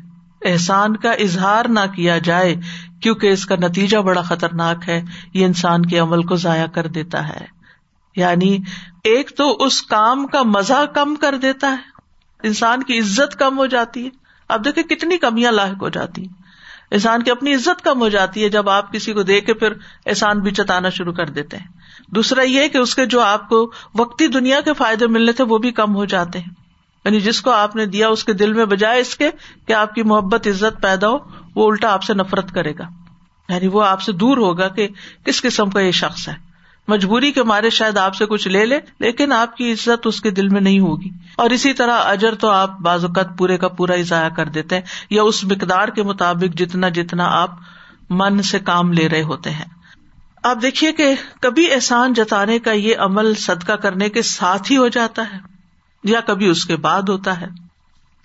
احسان 0.44 0.96
کا 0.96 1.10
اظہار 1.10 1.64
نہ 1.68 1.80
کیا 1.94 2.18
جائے، 2.18 2.56
کیونکہ 3.02 3.26
اس 3.26 3.46
کا 3.46 3.56
نتیجہ 3.56 3.98
بڑا 3.98 4.22
خطرناک 4.22 4.88
ہے۔ 4.88 5.02
یہ 5.34 5.46
انسان 5.46 5.86
کے 5.86 5.98
عمل 5.98 6.22
کو 6.22 6.36
ضائع 6.36 6.66
کر 6.66 6.86
دیتا 6.86 7.28
ہے۔ 7.28 7.57
یعنی 8.16 8.58
ایک 9.04 9.36
تو 9.36 9.56
اس 9.60 9.82
کام 9.82 10.26
کا 10.26 10.42
مزہ 10.42 10.86
کم 10.94 11.14
کر 11.14 11.36
دیتا 11.36 11.70
ہے۔ 11.70 11.76
انسان 12.42 12.82
کی 12.82 12.98
عزت 12.98 13.38
کم 13.38 13.58
ہو 13.58 13.66
جاتی 13.66 14.04
ہے۔ 14.04 14.10
اب 14.48 14.64
دیکھیں 14.64 14.82
کتنی 14.82 15.16
کمیاں 15.18 15.52
لاحق 15.52 15.82
ہو 15.82 15.88
جاتی 15.88 16.22
ہیں۔ 16.22 16.42
انسان 16.90 17.22
کی 17.22 17.30
اپنی 17.30 17.54
عزت 17.54 17.84
کم 17.84 18.00
ہو 18.00 18.08
جاتی 18.08 18.44
ہے 18.44 18.48
جب 18.48 18.70
آپ 18.70 18.92
کسی 18.92 19.12
کو 19.12 19.22
دیکھ 19.22 19.46
کے 19.46 19.54
پھر 19.54 19.72
احسان 20.06 20.40
بھی 20.40 20.50
چتانا 20.50 20.88
شروع 20.88 21.12
کر 21.12 21.26
دیتے 21.26 21.56
ہیں۔ 21.56 21.66
دوسرا 22.08 22.42
یہ 22.42 22.68
کہ 22.68 22.78
اس 22.78 22.94
کے 22.94 23.06
جو 23.06 23.20
آپ 23.20 23.48
کو 23.48 23.72
وقتی 23.94 24.26
دنیا 24.26 24.60
کے 24.60 24.72
فائدے 24.72 25.06
ملنے 25.06 25.32
تھے 25.32 25.44
وہ 25.44 25.58
بھی 25.58 25.70
کم 25.70 25.94
ہو 25.94 26.04
جاتے 26.04 26.38
ہیں۔ 26.38 26.50
یعنی 27.04 27.20
جس 27.20 27.40
کو 27.40 27.50
آپ 27.50 27.76
نے 27.76 27.86
دیا 27.86 28.08
اس 28.08 28.24
کے 28.24 28.32
دل 28.32 28.52
میں 28.52 28.64
بجائے 28.64 29.00
اس 29.00 29.16
کے 29.16 29.30
کہ 29.66 29.72
آپ 29.72 29.94
کی 29.94 30.02
محبت، 30.02 30.46
عزت 30.46 30.82
پیدا 30.82 31.08
ہو، 31.08 31.18
وہ 31.54 31.70
الٹا 31.70 31.92
آپ 31.92 32.02
سے 32.02 32.14
نفرت 32.14 32.54
کرے 32.54 32.72
گا۔ 32.78 32.88
یعنی 33.48 33.68
وہ 33.68 33.84
آپ 33.84 34.02
سے 34.02 34.12
دور 34.12 34.36
ہوگا 34.36 34.68
کہ 34.68 34.88
کس 35.24 35.42
قسم 35.42 35.70
کا 35.70 35.80
یہ 35.80 35.90
شخص 35.90 36.28
ہے۔ 36.28 36.47
مجبوری 36.88 37.32
کے 37.32 37.42
مارے 37.42 37.70
شاید 37.70 37.96
آپ 37.96 38.14
سے 38.14 38.26
کچھ 38.26 38.48
لے 38.48 38.66
لے، 38.66 38.80
لیکن 39.00 39.32
آپ 39.32 39.56
کی 39.56 39.72
عزت 39.72 40.06
اس 40.06 40.20
کے 40.20 40.30
دل 40.30 40.48
میں 40.48 40.60
نہیں 40.60 40.80
ہوگی۔ 40.80 41.10
اور 41.36 41.50
اسی 41.50 41.72
طرح 41.72 41.98
اجر 42.04 42.34
تو 42.34 42.50
آپ 42.50 42.78
بعض 42.78 43.04
اوقات 43.04 43.38
پورے 43.38 43.56
کا 43.56 43.68
پورا 43.68 43.94
ہی 43.94 44.02
ضائع 44.02 44.28
کر 44.28 44.46
دیتے 44.46 44.74
ہیں، 44.74 44.82
یا 45.10 45.22
اس 45.22 45.44
مقدار 45.44 45.88
کے 45.88 46.02
مطابق 46.02 46.58
جتنا 46.58 46.88
جتنا 46.88 47.24
آپ 47.26 47.50
من 48.10 48.42
سے 48.42 48.58
کام 48.58 48.92
لے 48.92 49.08
رہے 49.08 49.22
ہوتے 49.22 49.50
ہیں۔ 49.50 49.64
آپ 50.42 50.62
دیکھیے 50.62 50.92
کہ 50.92 51.14
کبھی 51.40 51.72
احسان 51.72 52.12
جتانے 52.12 52.58
کا 52.58 52.72
یہ 52.72 52.94
عمل 52.98 53.34
صدقہ 53.34 53.72
کرنے 53.72 54.08
کے 54.08 54.22
ساتھ 54.22 54.72
ہی 54.72 54.76
ہو 54.76 54.88
جاتا 54.88 55.22
ہے، 55.22 55.38
یا 56.04 56.20
کبھی 56.20 56.48
اس 56.48 56.64
کے 56.64 56.76
بعد 56.76 57.02
ہوتا 57.08 57.40
ہے۔ 57.40 57.46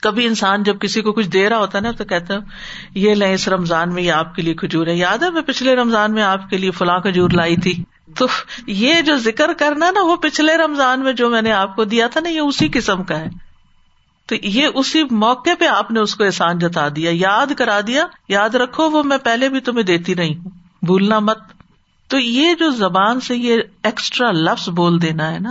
کبھی 0.01 0.25
انسان 0.25 0.63
جب 0.63 0.79
کسی 0.79 1.01
کو 1.01 1.11
کچھ 1.11 1.27
دے 1.27 1.49
رہا 1.49 1.57
ہوتا 1.57 1.77
ہے 1.77 1.83
نا، 1.83 1.91
تو 1.91 2.05
کہتا 2.05 2.33
یہ 2.95 3.15
لیں 3.15 3.33
اس 3.33 3.47
رمضان 3.47 3.93
میں 3.93 4.03
یہ 4.03 4.11
آپ 4.11 4.35
کے 4.35 4.41
لیے 4.41 4.53
کھجور 4.53 4.87
ہے 4.87 4.95
یاد 4.95 5.17
ہے 5.17 5.29
میں 5.29 5.41
پچھلے 5.41 5.75
رمضان 5.75 6.13
میں 6.13 6.23
آپ 6.23 6.49
کے 6.49 6.57
لیے 6.57 6.71
فلاں 6.71 6.99
کھجور 6.99 7.29
لائی 7.29 7.57
تھی؟ 7.57 7.83
تو 8.17 8.27
یہ 8.67 9.01
جو 9.01 9.17
ذکر 9.17 9.53
کرنا 9.53 9.91
نا 9.91 10.01
وہ 10.03 10.15
پچھلے 10.15 10.57
رمضان 10.57 11.03
میں 11.03 11.13
جو 11.13 11.29
میں 11.29 11.41
نے 11.41 11.51
آپ 11.51 11.75
کو 11.75 11.83
دیا 11.83 12.07
تھا 12.07 12.21
نا 12.21 12.29
یہ 12.29 12.39
اسی 12.39 12.67
قسم 12.73 13.03
کا 13.03 13.19
ہے۔ 13.19 13.29
تو 14.25 14.35
یہ 14.35 14.67
اسی 14.75 15.03
موقع 15.11 15.49
پہ 15.59 15.65
آپ 15.65 15.91
نے 15.91 15.99
اس 15.99 16.15
کو 16.15 16.23
احسان 16.23 16.59
جتا 16.59 16.87
دیا، 16.95 17.11
یاد 17.13 17.47
کرا 17.57 17.79
دیا، 17.87 18.05
یاد 18.27 18.49
رکھو، 18.49 18.91
وہ 18.91 19.03
میں 19.03 19.17
پہلے 19.17 19.49
بھی 19.49 19.59
تمہیں 19.59 19.83
دیتی 19.83 20.15
رہی 20.15 20.37
ہوں۔ 20.37 20.49
بھولنا 20.81 21.19
مت۔ 21.19 21.39
تو 22.07 22.19
یہ 22.19 22.53
جو 22.53 22.69
زبان 22.69 23.19
سے 23.19 23.35
یہ 23.35 23.57
ایکسٹرا 23.83 24.31
لفظ 24.31 24.69
بول 24.69 25.01
دینا 25.01 25.33
ہے 25.33 25.39
نا، 25.39 25.49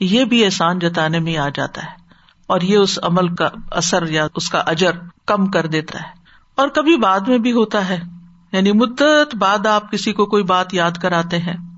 یہ 0.00 0.24
بھی 0.24 0.44
احسان 0.44 0.78
جتانے 0.78 1.18
میں 1.18 1.36
آ 1.36 1.48
جاتا 1.54 1.82
ہے۔ 1.82 2.02
اور 2.46 2.60
یہ 2.60 2.76
اس 2.76 2.98
عمل 3.02 3.34
کا 3.34 3.48
اثر 3.70 4.08
یا 4.08 4.26
اس 4.34 4.50
کا 4.50 4.58
اجر 4.58 4.90
کم 5.26 5.46
کر 5.46 5.66
دیتا 5.66 5.98
ہے۔ 5.98 6.08
اور 6.54 6.68
کبھی 6.68 6.96
بعد 6.96 7.20
میں 7.20 7.38
بھی 7.38 7.52
ہوتا 7.52 7.88
ہے۔ 7.88 8.00
یعنی 8.52 8.72
مدت 8.72 9.34
بعد 9.34 9.66
آپ 9.66 9.92
کسی 9.92 10.12
کو 10.12 10.26
کوئی 10.26 10.42
بات 10.42 10.74
یاد 10.74 10.90
کراتے 10.90 11.38
ہیں۔ 11.38 11.71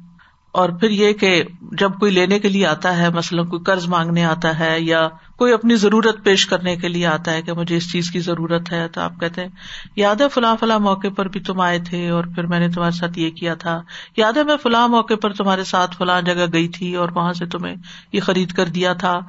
اور 0.55 0.69
پھر 0.69 0.91
یہ 0.91 1.13
کہ 1.13 1.43
جب 1.73 1.93
کوئی 2.01 2.13
لینے 2.13 2.39
کے 2.39 2.49
لیے 2.49 2.67
آتا 2.67 2.97
ہے، 2.97 3.11
مثلاً 3.11 3.47
کوئی 3.47 3.63
قرض 3.63 3.89
مانگنے 3.89 4.25
آتا 4.25 4.59
ہے 4.59 4.81
یا 4.81 5.09
کوئی 5.37 5.53
اپنی 5.53 5.77
ضرورت 5.77 6.25
پیش 6.25 6.47
کرنے 6.47 6.77
کے 6.77 6.89
لیے 6.89 7.07
آتا 7.07 7.33
ہے 7.33 7.43
کہ 7.43 7.53
مجھے 7.53 7.77
اس 7.77 7.93
چیز 7.93 8.11
کی 8.11 8.21
ضرورت 8.21 8.73
ہے، 8.73 8.89
تو 8.89 9.01
آپ 9.01 9.13
کہتے 9.21 9.41
ہیں، 9.41 9.49
یاد 9.97 10.17
ہے 10.17 10.29
فلاں 10.29 10.57
فلاں 10.61 10.79
موقع 10.79 11.09
پر 11.17 11.29
بھی 11.29 11.41
تم 11.41 11.61
آئے 11.61 11.79
تھے 11.79 12.09
اور 12.09 12.25
پھر 12.35 12.47
میں 12.47 12.61
نے 12.61 12.69
تمہارے 12.69 12.97
ساتھ 12.97 13.19
یہ 13.19 13.31
کیا 13.31 13.55
تھا۔ 13.55 13.83
یاد 14.17 14.33
ہے 14.33 14.45
میں 14.45 14.57
فلاں 14.63 14.89
موقع 14.89 15.15
پر 15.15 15.33
تمہارے 15.33 15.65
ساتھ 15.65 15.97
فلاں 15.97 16.23
جگہ 16.23 16.47
گئی 16.53 16.69
تھی 16.69 16.95
اور 16.95 17.09
وہاں 17.15 17.33
سے 17.33 17.47
تمہیں 17.47 17.77
یہ 18.13 18.21
خرید 18.21 18.53
کر 18.53 18.67
دیا 18.67 18.93
تھا۔ 18.93 19.21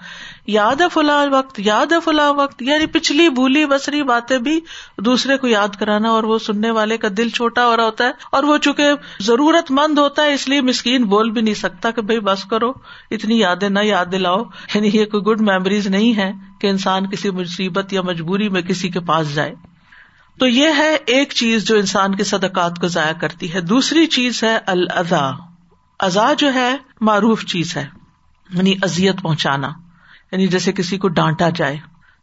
یاد 0.48 0.82
ہے 0.82 0.86
فلاں 0.94 1.26
وقت، 1.32 1.60
یاد 1.60 1.92
ہے 1.92 1.98
فلاں 2.00 2.34
وقت 2.34 2.62
یعنی 2.62 2.86
پچھلی 2.86 3.30
بھولی 3.30 3.66
بسری 3.66 4.04
باتیں 4.04 4.38
بھی 4.38 4.60
دوسرے 4.98 5.38
کو 5.38 5.48
یاد 5.48 5.76
کرانا 5.80 6.10
اور 6.10 6.24
وہ 6.24 6.40
سننے 6.40 6.72
والے 6.72 6.98
کا 6.98 7.08
دل 7.18 7.30
چھوٹا 7.30 7.66
ہو 7.68 7.78
رہا 7.78 7.86
ہوتا 7.86 8.04
ہے 8.04 8.12
اور 8.32 8.44
وہ 8.44 8.58
چونکہ 8.58 8.90
ضرورت 9.20 9.72
مند 9.72 9.98
ہوتا 9.98 10.22
ہے، 10.24 10.34
اس 10.34 10.50
لیے 10.50 10.62
مسکین 10.62 11.04
بول 11.04 11.32
بھی 11.32 11.42
نہیں 11.42 11.54
سکتا 11.54 11.92
کہ 11.92 12.02
بھائی 12.02 12.20
بس 12.20 12.44
کرو، 12.44 12.70
اتنی 13.12 13.40
یادیں 13.40 13.70
نہ 13.70 13.80
یاد 13.84 14.06
دلاؤ۔ 14.12 14.44
یعنی 14.76 14.90
یہ 14.94 15.06
کوئی 15.06 15.24
گڈ 15.24 15.42
میموریز 15.42 15.88
نہیں 15.96 16.18
ہے 16.18 16.32
کہ 16.62 16.68
انسان 16.68 17.10
کسی 17.10 17.30
مصیبت 17.30 17.94
یا 17.94 18.02
مجبوری 18.02 18.50
میں 18.50 18.62
کسی 18.62 18.90
کے 18.90 19.00
پاس 19.00 19.36
جائے۔ 19.36 19.56
تو 20.40 20.48
یہ 20.48 20.68
ہے 20.78 20.98
ایک 21.06 21.34
چیز 21.34 21.66
جو 21.66 21.76
انسان 21.76 22.16
کے 22.16 22.24
صدقات 22.24 22.80
کو 22.82 22.88
ضائع 22.88 23.14
کرتی 23.14 23.54
ہے۔ 23.54 23.62
دوسری 23.62 24.08
چیز 24.08 24.44
ہے 24.44 24.58
الزا 24.66 25.32
ازا 26.00 26.34
جو 26.38 26.54
ہے 26.54 26.78
معروف 27.02 27.46
چیز 27.46 27.78
ہے 27.78 27.88
یعنی 28.54 28.74
ازیت 28.82 29.22
پہنچانا۔ 29.22 29.70
یعنی 30.32 30.48
جیسے 30.48 30.72
کسی 30.72 30.98
کو 30.98 31.08
ڈانٹا 31.08 31.50
جائے، 31.50 31.78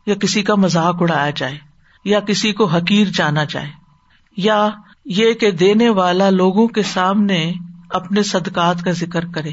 یا 0.07 0.15
کسی 0.15 0.43
کا 0.43 0.55
مذاق 0.55 0.97
اڑایا 1.01 1.31
جائے، 1.31 1.59
یا 2.05 2.21
کسی 2.21 2.53
کو 2.53 2.65
حقیر 2.65 3.07
جانا 3.15 3.45
جائے، 3.45 3.71
یا 4.37 4.69
یہ 5.05 5.33
کہ 5.33 5.51
دینے 5.51 5.89
والا 5.89 6.31
لوگوں 6.31 6.69
کے 6.69 6.83
سامنے 6.83 7.53
اپنے 7.91 8.23
صدقات 8.23 8.83
کا 8.85 8.91
ذکر 8.91 9.25
کرے۔ 9.27 9.51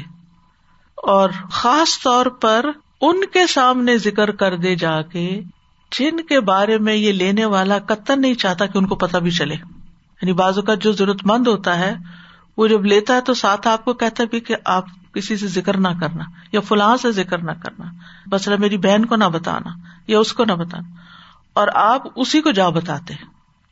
اور 0.96 1.30
خاص 1.50 2.02
طور 2.02 2.26
پر 2.26 2.66
ان 3.00 3.20
کے 3.32 3.46
سامنے 3.46 3.98
ذکر 3.98 4.30
کر 4.30 4.56
دے 4.56 4.74
جا 4.74 5.02
کے 5.02 5.40
جن 5.98 6.20
کے 6.20 6.40
بارے 6.40 6.78
میں 6.78 6.94
یہ 6.94 7.12
لینے 7.12 7.44
والا 7.44 7.78
قطن 7.78 8.20
نہیں 8.20 8.34
چاہتا 8.34 8.66
کہ 8.66 8.78
ان 8.78 8.86
کو 8.86 8.94
پتا 8.94 9.18
بھی 9.18 9.30
چلے۔ 9.30 9.54
یعنی 9.54 10.32
بازو 10.32 10.62
کا 10.62 10.74
جو 10.74 10.92
ضرورت 10.92 11.20
مند 11.24 11.46
ہوتا 11.46 11.78
ہے، 11.78 11.94
وہ 12.56 12.66
جب 12.66 12.84
لیتا 12.84 13.14
ہے 13.14 13.20
تو 13.20 13.34
ساتھ 13.34 13.68
آپ 13.68 13.84
کو 13.84 13.92
کہتا 13.92 14.24
بھی 14.30 14.40
کہ 14.40 14.56
آپ 14.64 14.84
کسی 15.14 15.36
سے 15.36 15.46
ذکر 15.46 15.76
نہ 15.76 15.88
کرنا 16.00 16.24
یا 16.52 16.60
فلاں 16.60 16.96
سے 16.96 17.12
ذکر 17.12 17.38
نہ 17.38 17.50
کرنا۔ 17.50 17.84
بس 18.30 18.48
میری 18.48 18.76
بہن 18.76 19.04
کو 19.04 19.16
نہ 19.16 19.24
بتانا 19.24 19.70
یا 20.06 20.18
اس 20.18 20.32
کو 20.32 20.44
نہ 20.44 20.52
بتانا۔ 20.52 20.88
اور 21.52 21.68
آپ 21.74 22.02
اسی 22.16 22.40
کو 22.40 22.50
جا 22.50 22.68
بتاتے۔ 22.68 23.14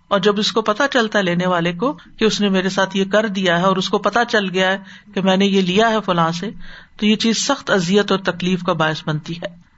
اور 0.08 0.20
جب 0.20 0.38
اس 0.38 0.52
کو 0.52 0.62
پتا 0.62 0.88
چلتا 0.88 1.18
ہے 1.18 1.24
لینے 1.24 1.46
والے 1.46 1.72
کو 1.72 1.98
کہ 2.16 2.24
اس 2.24 2.40
نے 2.40 2.48
میرے 2.48 2.68
ساتھ 2.68 2.96
یہ 2.96 3.04
کر 3.04 3.26
دیا 3.26 3.58
ہے 3.58 3.64
اور 3.64 3.76
اس 3.76 3.88
کو 3.88 3.98
پتا 3.98 4.24
چل 4.24 4.50
گیا 4.50 4.72
ہے 4.72 4.78
کہ 5.14 5.20
میں 5.20 5.36
نے 5.36 5.46
یہ 5.46 5.60
لیا 5.60 5.90
ہے 5.90 5.96
فلاں 6.04 6.32
سے، 6.32 6.50
تو 6.96 7.06
یہ 7.06 7.16
چیز 7.16 7.36
سخت 7.38 7.70
ازیت 7.70 8.12
اور 8.12 8.20
تکلیف 8.20 8.62
کا 8.62 8.72
باعث 8.72 9.02
بنتی 9.06 9.36
ہے۔ 9.36 9.68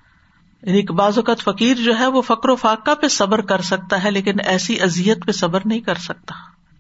یعنی 0.63 0.83
بعض 0.83 1.19
اوقات 1.19 1.41
فقیر 1.41 1.77
جو 1.77 1.99
ہے 1.99 2.07
وہ 2.07 2.23
فکر 2.23 2.49
و 2.49 2.57
فاقہ 2.57 2.95
پہ 2.95 3.09
صبر 3.09 3.41
کر 3.41 3.61
سکتا 3.61 4.05
ہے، 4.05 4.11
لیکن 4.11 4.33
ایسی 4.45 4.81
ازیت 4.81 5.27
پہ 5.27 5.33
صبر 5.33 5.61
نہیں 5.65 5.81
کر 5.81 5.95
سکتا۔ 5.95 6.35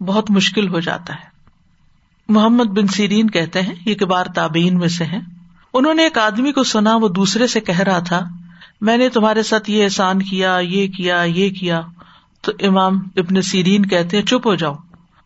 بہت 0.04 0.30
مشکل 0.30 0.68
ہو 0.68 0.80
جاتا 0.80 1.14
ہے۔ 1.14 1.24
محمد 2.28 2.64
بن 2.64 2.86
سیرین 2.86 3.30
کہتے 3.30 3.62
ہیں، 3.62 3.74
یہ 3.86 3.94
کبار 3.94 4.26
تابین 4.34 4.78
میں 4.78 4.88
سے 4.88 5.04
ہیں۔ 5.04 5.20
انہوں 5.74 5.94
نے 5.94 6.02
ایک 6.02 6.18
آدمی 6.18 6.52
کو 6.52 6.64
سنا، 6.64 6.96
وہ 6.96 7.08
دوسرے 7.08 7.46
سے 7.46 7.60
کہہ 7.60 7.80
رہا 7.80 7.98
تھا، 7.98 8.20
میں 8.80 8.96
نے 8.96 9.08
تمہارے 9.08 9.42
ساتھ 9.42 9.70
یہ 9.70 9.84
احسان 9.84 10.22
کیا، 10.22 10.58
یہ 10.62 10.86
کیا 10.86 11.22
یہ 11.22 11.50
کیا۔ 11.50 11.80
تو 12.40 12.52
امام 12.60 12.94
ابن 13.16 13.42
سیرین 13.42 13.86
کہتے 13.86 14.16
ہیں، 14.16 14.24
چپ 14.24 14.46
ہو 14.46 14.54
جاؤ۔ 14.54 14.74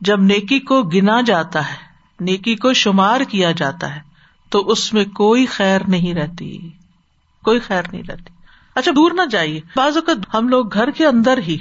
جب 0.00 0.20
نیکی 0.20 0.59
کو 0.59 0.83
گنا 0.83 1.20
جاتا 1.20 1.68
ہے، 1.68 1.77
نیکی 2.20 2.55
کو 2.55 2.72
شمار 2.72 3.20
کیا 3.20 3.50
جاتا 3.50 3.96
ہے، 3.96 4.00
تو 4.50 4.59
اس 4.59 4.92
میں 4.92 5.05
کوئی 5.05 5.46
خیر 5.46 5.81
نہیں 5.88 6.14
رہتی۔ 6.14 6.59
کوئی 7.44 7.61
خیر 7.61 7.83
نہیں 7.92 8.03
رہتی۔ 8.09 8.35
اچھا 8.74 8.92
دور 8.96 9.11
نہ 9.11 9.22
جائیے۔ 9.31 9.61
بعض 9.77 9.96
اوقات 9.96 10.35
ہم 10.35 10.48
لوگ 10.48 10.72
گھر 10.72 10.90
کے 10.90 11.07
اندر 11.07 11.38
ہی 11.38 11.59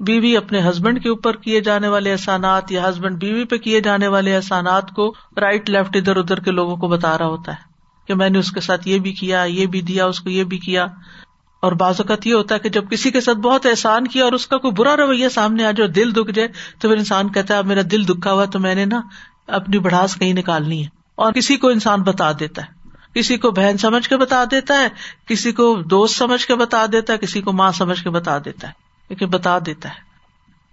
بیوی 0.00 0.36
اپنے 0.36 0.60
ہسبینڈ 0.60 1.02
کے 1.02 1.08
اوپر 1.08 1.36
کیے 1.36 1.60
جانے 1.60 1.88
والے 1.88 2.12
احسانات 2.12 2.72
یا 2.72 2.88
ہسبینڈ 2.88 3.20
بیوی 3.20 3.44
پہ 3.44 3.56
کیے 3.56 3.80
جانے 3.80 4.06
والے 4.06 4.36
احسانات 4.36 4.90
کو 4.90 5.14
رائٹ 5.40 5.70
لیفٹ 5.70 5.96
ادھر 5.96 6.16
ادھر 6.16 6.40
کے 6.40 6.50
لوگوں 6.50 6.76
کو 6.76 6.88
بتا 6.88 7.18
رہا 7.18 7.26
ہوتا 7.26 7.52
ہے 7.52 7.62
کہ 8.06 8.14
میں 8.14 8.30
نے 8.30 8.38
اس 8.38 8.52
کے 8.52 8.60
ساتھ 8.60 8.88
یہ 8.88 8.98
بھی 8.98 9.12
کیا، 9.12 9.42
یہ 9.42 9.66
بھی 9.66 9.82
دیا، 9.82 10.06
اس 10.06 10.20
کو 10.20 10.30
یہ 10.30 10.44
بھی 10.44 10.58
کیا۔ 10.58 10.86
اور 11.60 11.72
بعض 11.72 12.00
اوقات 12.00 12.26
یہ 12.26 12.34
ہوتا 12.34 12.54
ہے 12.54 12.60
کہ 12.60 12.68
جب 12.68 12.90
کسی 12.90 13.10
کے 13.10 13.20
ساتھ 13.20 13.38
بہت 13.38 13.66
احسان 13.66 14.06
کیا 14.06 14.24
اور 14.24 14.32
اس 14.32 14.46
کا 14.46 14.58
کوئی 14.58 14.72
برا 14.72 14.96
رویہ 14.96 15.28
سامنے 15.28 15.64
آ 15.64 15.70
جائے 15.70 15.90
دل 15.90 16.14
دکھ 16.14 16.32
جائے، 16.32 16.48
تو 16.78 16.88
پھر 16.88 16.96
انسان 16.96 17.32
کہتا 17.32 17.56
ہے 17.56 17.62
میرا 17.62 17.80
دل 17.90 18.08
دکھا 18.08 18.32
ہوا 18.32 18.44
تو 18.44 18.58
میں 18.58 18.74
نے 18.74 18.84
نا 18.84 19.00
اپنی 19.46 19.78
بڑھاس 19.78 20.14
کہیں 20.14 20.32
نکالنی 20.32 20.84
ہے۔ 20.84 20.88
اور 21.14 21.32
کسی 21.32 21.56
کو 21.56 21.68
انسان 21.68 22.02
بتا 22.02 22.32
دیتا 22.32 22.62
ہے۔ 22.62 22.88
کسی 23.14 23.36
کو 23.36 23.50
بہن 23.50 23.78
سمجھ 23.78 24.08
کے 24.08 24.16
بتا 24.16 24.44
دیتا 24.50 24.74
ہے، 24.74 24.88
کسی 25.26 25.52
کو 25.52 25.82
دوست 25.90 26.16
سمجھ 26.16 26.46
کے 26.46 26.54
بتا 26.54 26.86
دیتا 26.92 27.12
ہے، 27.12 27.18
کسی 27.18 27.42
کو 27.42 27.52
ماں 27.52 27.72
سمجھ 27.72 28.02
کے 28.02 28.10
بتا 28.10 28.38
دیتا 28.44 28.68
ہے۔ 28.68 28.72
لیکن 29.08 29.26
بتا 29.26 29.58
دیتا 29.66 29.88
ہے 29.88 29.94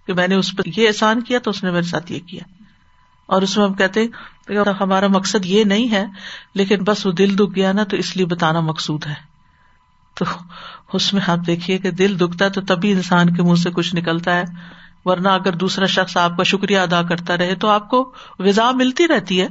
کہ 0.08 0.14
میں 0.14 0.28
نے 0.28 0.36
اس 0.36 0.56
پر 0.58 0.80
یہ 0.80 0.88
احسان 0.88 1.24
کیا 1.24 1.40
تو 1.40 1.50
اس 1.50 1.64
نے 1.64 1.72
میرے 1.72 1.84
ساتھ 1.84 2.12
یہ 2.12 2.20
کیا۔ 2.20 2.44
اور 3.26 3.42
اس 3.42 3.58
میں 3.58 3.66
ہم 3.66 3.74
کہتے 3.74 4.06
ہمارا 4.82 5.08
مقصد 5.08 5.46
یہ 5.46 5.64
نہیں 5.64 5.92
ہے، 5.92 6.06
لیکن 6.54 6.84
بس 6.84 7.06
وہ 7.06 7.12
دل 7.12 7.38
دکھ 7.38 7.56
گیا 7.56 7.72
نا 7.72 7.84
تو 7.84 7.98
اس 7.98 8.18
لیے 8.18 8.26
بتانا 8.26 8.60
مقصود 8.60 9.06
ہے۔ 9.06 9.38
تو 10.14 10.26
اس 10.94 11.14
میں 11.14 11.22
آپ 11.28 11.48
دیکھیے 11.48 11.78
کہ 11.78 11.92
دل 11.92 12.20
دکھتا 12.20 12.46
ہے 12.46 12.50
تو 12.50 12.62
تبھی 12.62 12.92
انسان 12.92 13.34
کے 13.34 13.42
منہ 13.44 13.56
سے 13.56 13.70
کچھ 13.72 13.96
نکلتا 13.96 14.36
ہے۔ 14.36 14.44
ورنہ 15.06 15.28
اگر 15.28 15.54
دوسرا 15.54 15.86
شخص 15.86 16.18
آپ 16.18 16.38
کا 16.38 16.44
شکریہ 16.44 16.80
ادا 16.80 17.02
کرتا 17.02 17.38
رہے 17.38 17.56
تو 17.56 17.68
آپ 17.70 17.90
کو 17.90 18.14
غذا 18.40 18.72
ملتی 18.72 19.08
رہتی 19.08 19.42
ہے۔ 19.42 19.48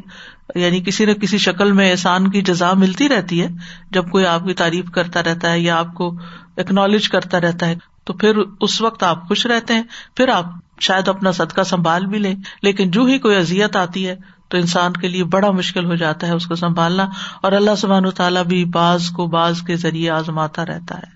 یعنی 0.54 0.80
کسی 0.80 1.04
نہ 1.04 1.12
کسی 1.12 1.38
شکل 1.38 1.72
میں 1.72 1.90
احسان 1.90 2.30
کی 2.30 2.42
جزا 2.42 2.72
ملتی 2.72 3.08
رہتی 3.08 3.42
ہے۔ 3.42 3.48
جب 3.90 4.10
کوئی 4.10 4.26
آپ 4.26 4.44
کی 4.44 4.54
تعریف 4.54 4.90
کرتا 4.90 5.22
رہتا 5.22 5.52
ہے 5.52 5.60
یا 5.60 5.78
آپ 5.78 5.94
کو 5.94 6.14
اکنالج 6.56 7.08
کرتا 7.08 7.40
رہتا 7.40 7.66
ہے 7.66 7.76
تو 8.04 8.12
پھر 8.12 8.36
اس 8.60 8.80
وقت 8.80 9.02
آپ 9.02 9.28
خوش 9.28 9.46
رہتے 9.46 9.74
ہیں۔ 9.74 9.82
پھر 10.16 10.28
آپ 10.28 10.44
شاید 10.80 11.08
اپنا 11.08 11.32
صدقہ 11.32 11.62
سنبھال 11.62 12.06
بھی 12.06 12.18
لیں۔ 12.18 12.34
لیکن 12.62 12.90
جو 12.90 13.04
ہی 13.04 13.18
کوئی 13.18 13.36
ازیت 13.36 13.76
آتی 13.76 14.08
ہے 14.08 14.16
تو 14.48 14.56
انسان 14.56 14.92
کے 14.92 15.08
لیے 15.08 15.24
بڑا 15.24 15.50
مشکل 15.50 15.84
ہو 15.84 15.94
جاتا 15.94 16.26
ہے 16.26 16.32
اس 16.32 16.46
کو 16.46 16.54
سنبھالنا۔ 16.54 17.06
اور 17.42 17.52
اللہ 17.52 17.74
سبحان 17.78 18.10
تعالیٰ 18.10 18.44
بھی 18.44 18.64
باز 18.64 19.10
کو 19.10 19.26
باز 19.26 19.62
کے 19.66 19.76
ذریعے 19.76 20.10
آزماتا 20.10 20.66
رہتا 20.66 20.98
ہے۔ 20.98 21.15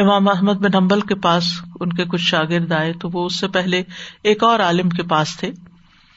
امام 0.00 0.28
احمد 0.28 0.52
بن 0.52 0.74
امبل 0.74 1.00
کے 1.00 1.14
پاس 1.14 1.44
ان 1.80 1.92
کے 1.92 2.04
کچھ 2.04 2.20
شاگرد 2.20 2.72
آئے 2.72 2.92
تو 2.92 3.10
وہ 3.12 3.26
اس 3.26 3.40
سے 3.40 3.48
پہلے 3.48 3.82
ایک 4.22 4.42
اور 4.42 4.60
عالم 4.60 4.88
کے 4.88 5.02
پاس 5.02 5.36
تھے۔ 5.36 5.52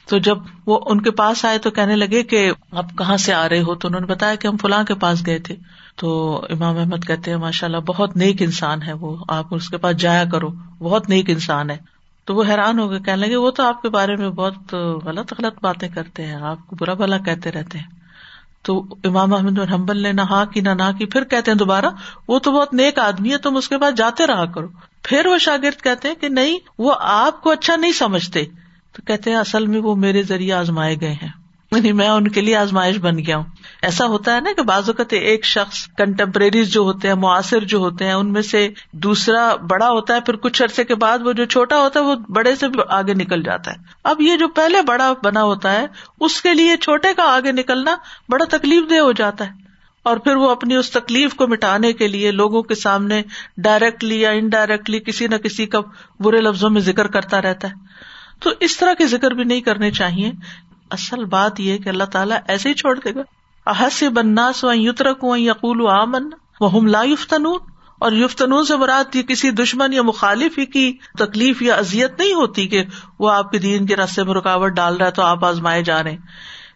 تو 0.10 0.18
جب 0.18 0.38
وہ 0.66 0.80
ان 0.86 1.02
کے 1.02 1.12
پاس 1.12 1.46
آئے 1.46 1.58
تو 1.58 1.72
کہنے 1.72 1.96
لگے 1.96 2.24
کہ 2.24 2.52
آپ 2.72 2.86
کہاں 2.98 3.18
سے 3.18 3.34
آ 3.34 3.50
رہے 3.50 3.62
ہو؟ 3.62 3.76
تو 3.76 3.88
انہوں 3.88 4.02
نے 4.02 4.08
بتایا 4.08 4.36
کہ 4.36 4.48
ہم 4.48 4.58
فلاں 4.58 4.84
کے 4.84 4.94
پاس 4.94 5.26
گئے 5.26 5.40
تھے۔ 5.40 5.56
تو 5.96 6.42
امام 6.50 6.78
احمد 6.78 7.08
کہتے 7.08 7.32
ہیں 7.32 7.38
ماشاء 7.38 7.68
اللہ 7.68 7.78
بہت 7.78 8.18
نیک 8.18 8.42
انسان 8.42 8.82
ہے 8.82 8.94
وہ۔ 8.94 9.16
آپ 9.28 9.46
اس 9.52 9.70
کے 9.70 9.78
پاس 9.78 9.98
جایا 9.98 10.26
کرو، 10.26 10.48
بہت 10.80 11.10
نیک 11.10 11.30
انسان 11.30 11.70
ہے۔ 11.70 11.78
تو 12.26 12.36
وہ 12.36 12.44
حیران 12.48 12.80
ہو 12.80 12.92
گئے، 12.92 13.00
کہنے 13.00 13.28
لگے، 13.28 13.36
وہ 13.36 13.52
تو 13.52 13.64
آپ 13.64 13.82
کے 13.82 13.90
بارے 13.90 14.16
میں 14.16 14.30
بہت 14.30 14.74
غلط 15.06 15.34
غلط 15.40 15.54
باتیں 15.62 15.90
کرتے 15.90 16.26
ہیں، 16.26 16.36
آپ 16.36 16.68
کو 16.68 16.76
برا 16.80 16.94
بھلا 16.94 17.18
کہتے 17.18 17.52
رہتے 17.52 17.78
ہیں۔ 17.78 18.03
تو 18.64 18.86
امام 19.04 19.34
احمد 19.34 19.60
حمبل 19.72 19.98
نے 19.98 20.12
نہ 20.12 20.22
ہاں 20.22 20.46
کی، 20.46 20.62
نہ 20.62 20.92
کی، 20.98 21.06
پھر 21.06 21.24
کہتے 21.24 21.52
ہیں 21.52 21.58
دوبارہ، 21.58 21.86
وہ 22.28 22.40
تو 22.40 22.52
بہت 22.52 22.74
نیک 22.74 23.00
آدمی 23.00 23.32
ہے، 23.32 23.38
تم 23.38 23.58
اس 23.58 23.70
کے 23.70 23.78
پاس 23.78 23.96
جاتے 23.96 24.28
رہا 24.28 24.46
کرو۔ 24.46 24.68
پھر 25.04 25.26
وہ 25.26 25.38
شاگرد 25.38 25.84
کہتے 25.84 26.08
ہیں 26.08 26.16
کہ 26.16 26.30
نہیں، 26.30 26.58
وہ 26.78 26.96
آپ 27.00 27.42
کو 27.42 27.52
اچھا 27.52 27.76
نہیں 27.76 27.92
سمجھتے۔ 27.92 28.46
تو 28.94 29.02
کہتے 29.02 29.30
ہیں 29.30 29.38
اصل 29.38 29.68
میں 29.68 29.80
وہ 29.80 29.96
میرے 29.96 30.24
ذریعے 30.24 30.54
آزمائے 30.54 30.96
گئے 31.02 31.14
ہیں۔ 31.14 31.43
یعنی 31.76 31.92
میں 31.92 32.08
ان 32.08 32.28
کے 32.28 32.42
لیے 32.42 32.56
آزمائش 32.56 32.98
بن 32.98 33.18
گیا 33.18 33.38
ہوں۔ 33.38 33.44
ایسا 33.82 34.06
ہوتا 34.06 34.36
ہے 34.36 34.42
نا 34.42 34.50
کہ 34.56 34.62
بعض 34.62 34.90
اوقات 34.90 35.14
ایک 35.14 35.46
شخص 35.46 35.88
کنٹمپریریز 35.88 36.68
جو 36.68 36.82
ہوتے 36.82 37.08
ہیں، 37.08 37.16
معاصر 37.16 37.60
جو 37.60 37.78
ہوتے 37.78 38.06
ہیں، 38.06 38.14
ان 38.14 38.34
میں 38.34 38.42
سے 38.42 38.70
دوسرا 38.92 39.56
بڑا 39.56 39.90
ہوتا 39.90 40.16
ہے، 40.16 40.22
پھر 40.22 40.36
کچھ 40.36 40.64
عرصے 40.64 40.84
کے 40.84 40.96
بعد 40.96 41.20
وہ 41.26 41.34
جو 41.34 41.46
چھوٹا 41.46 41.78
ہوتا 41.80 42.00
ہے، 42.00 42.06
وہ 42.06 42.16
بڑے 42.16 42.56
سے 42.56 42.66
آگے 42.90 43.14
نکل 43.14 43.44
جاتا 43.44 43.72
ہے۔ 43.72 43.76
اب 44.04 44.22
یہ 44.22 44.38
جو 44.38 44.48
پہلے 44.48 44.82
بڑا 44.82 45.14
بنا 45.24 45.44
ہوتا 45.44 45.72
ہے، 45.72 45.86
اس 46.20 46.42
کے 46.42 46.54
لیے 46.54 46.78
چھوٹے 46.78 47.14
کا 47.14 47.24
آگے 47.24 47.52
نکلنا 47.52 47.96
بڑا 48.30 48.46
تکلیف 48.46 48.90
دہ 48.90 48.96
ہو 48.96 49.12
جاتا 49.12 49.46
ہے۔ 49.46 49.64
اور 50.04 50.18
پھر 50.18 50.36
وہ 50.36 50.50
اپنی 50.50 50.76
اس 50.76 50.92
تکلیف 50.92 51.34
کو 51.34 51.48
مٹانے 51.48 51.94
کے 51.94 52.08
لیے 52.08 52.32
لوگوں 52.32 52.64
کے 52.64 52.76
سامنے 52.76 53.22
ڈائریکٹلی 53.58 54.22
یا 54.22 54.30
انڈائریکٹلی 54.30 55.00
کسی 55.00 55.28
نہ 55.28 55.36
کسی 55.36 55.66
کا 55.66 55.80
برے 56.20 56.42
لفظوں 56.42 56.70
میں 56.70 56.82
ذکر 56.82 57.08
کرتا 57.08 57.42
رہتا 57.42 57.68
ہے۔ 57.68 57.74
تو 58.40 58.50
اس 58.60 58.78
طرح 58.78 58.94
کے 58.94 59.08
ذکر 59.08 59.32
بھی 59.32 59.44
نہیں 59.44 59.62
کرنے 59.62 59.92
چاہیے۔ 59.92 60.32
اصل 60.94 61.26
بات 61.26 61.60
یہ 61.60 61.78
کہ 61.78 61.90
اللہ 61.90 62.04
تعالیٰ 62.04 62.38
ایسے 62.48 62.70
ہی 62.70 62.74
چھوڑ 62.74 63.00
دے 63.00 63.16
گا۔ 63.16 63.22
احس 63.66 64.04
بناس 64.04 64.64
و 64.64 64.74
یترک 64.74 65.26
یقول 65.38 65.88
آمن 65.88 66.30
وہ 66.62 66.82
لا 66.82 67.02
یفتنون۔ 67.04 67.60
اور 67.94 68.12
یفتنون 68.12 68.66
سے 68.66 68.78
مراد 68.78 69.16
یہ 69.16 69.24
کسی 69.24 69.52
دشمن 69.52 69.94
یا 69.94 70.02
مخالف 70.02 70.58
ہی 70.58 70.66
کی 70.66 70.98
تکلیف 71.20 71.62
یا 71.62 71.76
ازیت 71.76 72.20
نہیں 72.20 72.34
ہوتی 72.34 72.68
کہ 72.68 72.84
وہ 73.20 73.32
آپ 73.32 73.52
کے 73.52 73.58
دین 73.58 73.86
کے 73.86 73.96
راستے 73.96 74.24
میں 74.24 74.34
رکاوٹ 74.34 74.72
ڈال 74.72 74.98
رہا 74.98 75.06
ہے 75.06 75.12
تو 75.12 75.22
آپ 75.22 75.46
آزمائے 75.46 75.84
جا 75.84 76.04
رہے 76.04 76.12
ہیں۔ 76.12 76.18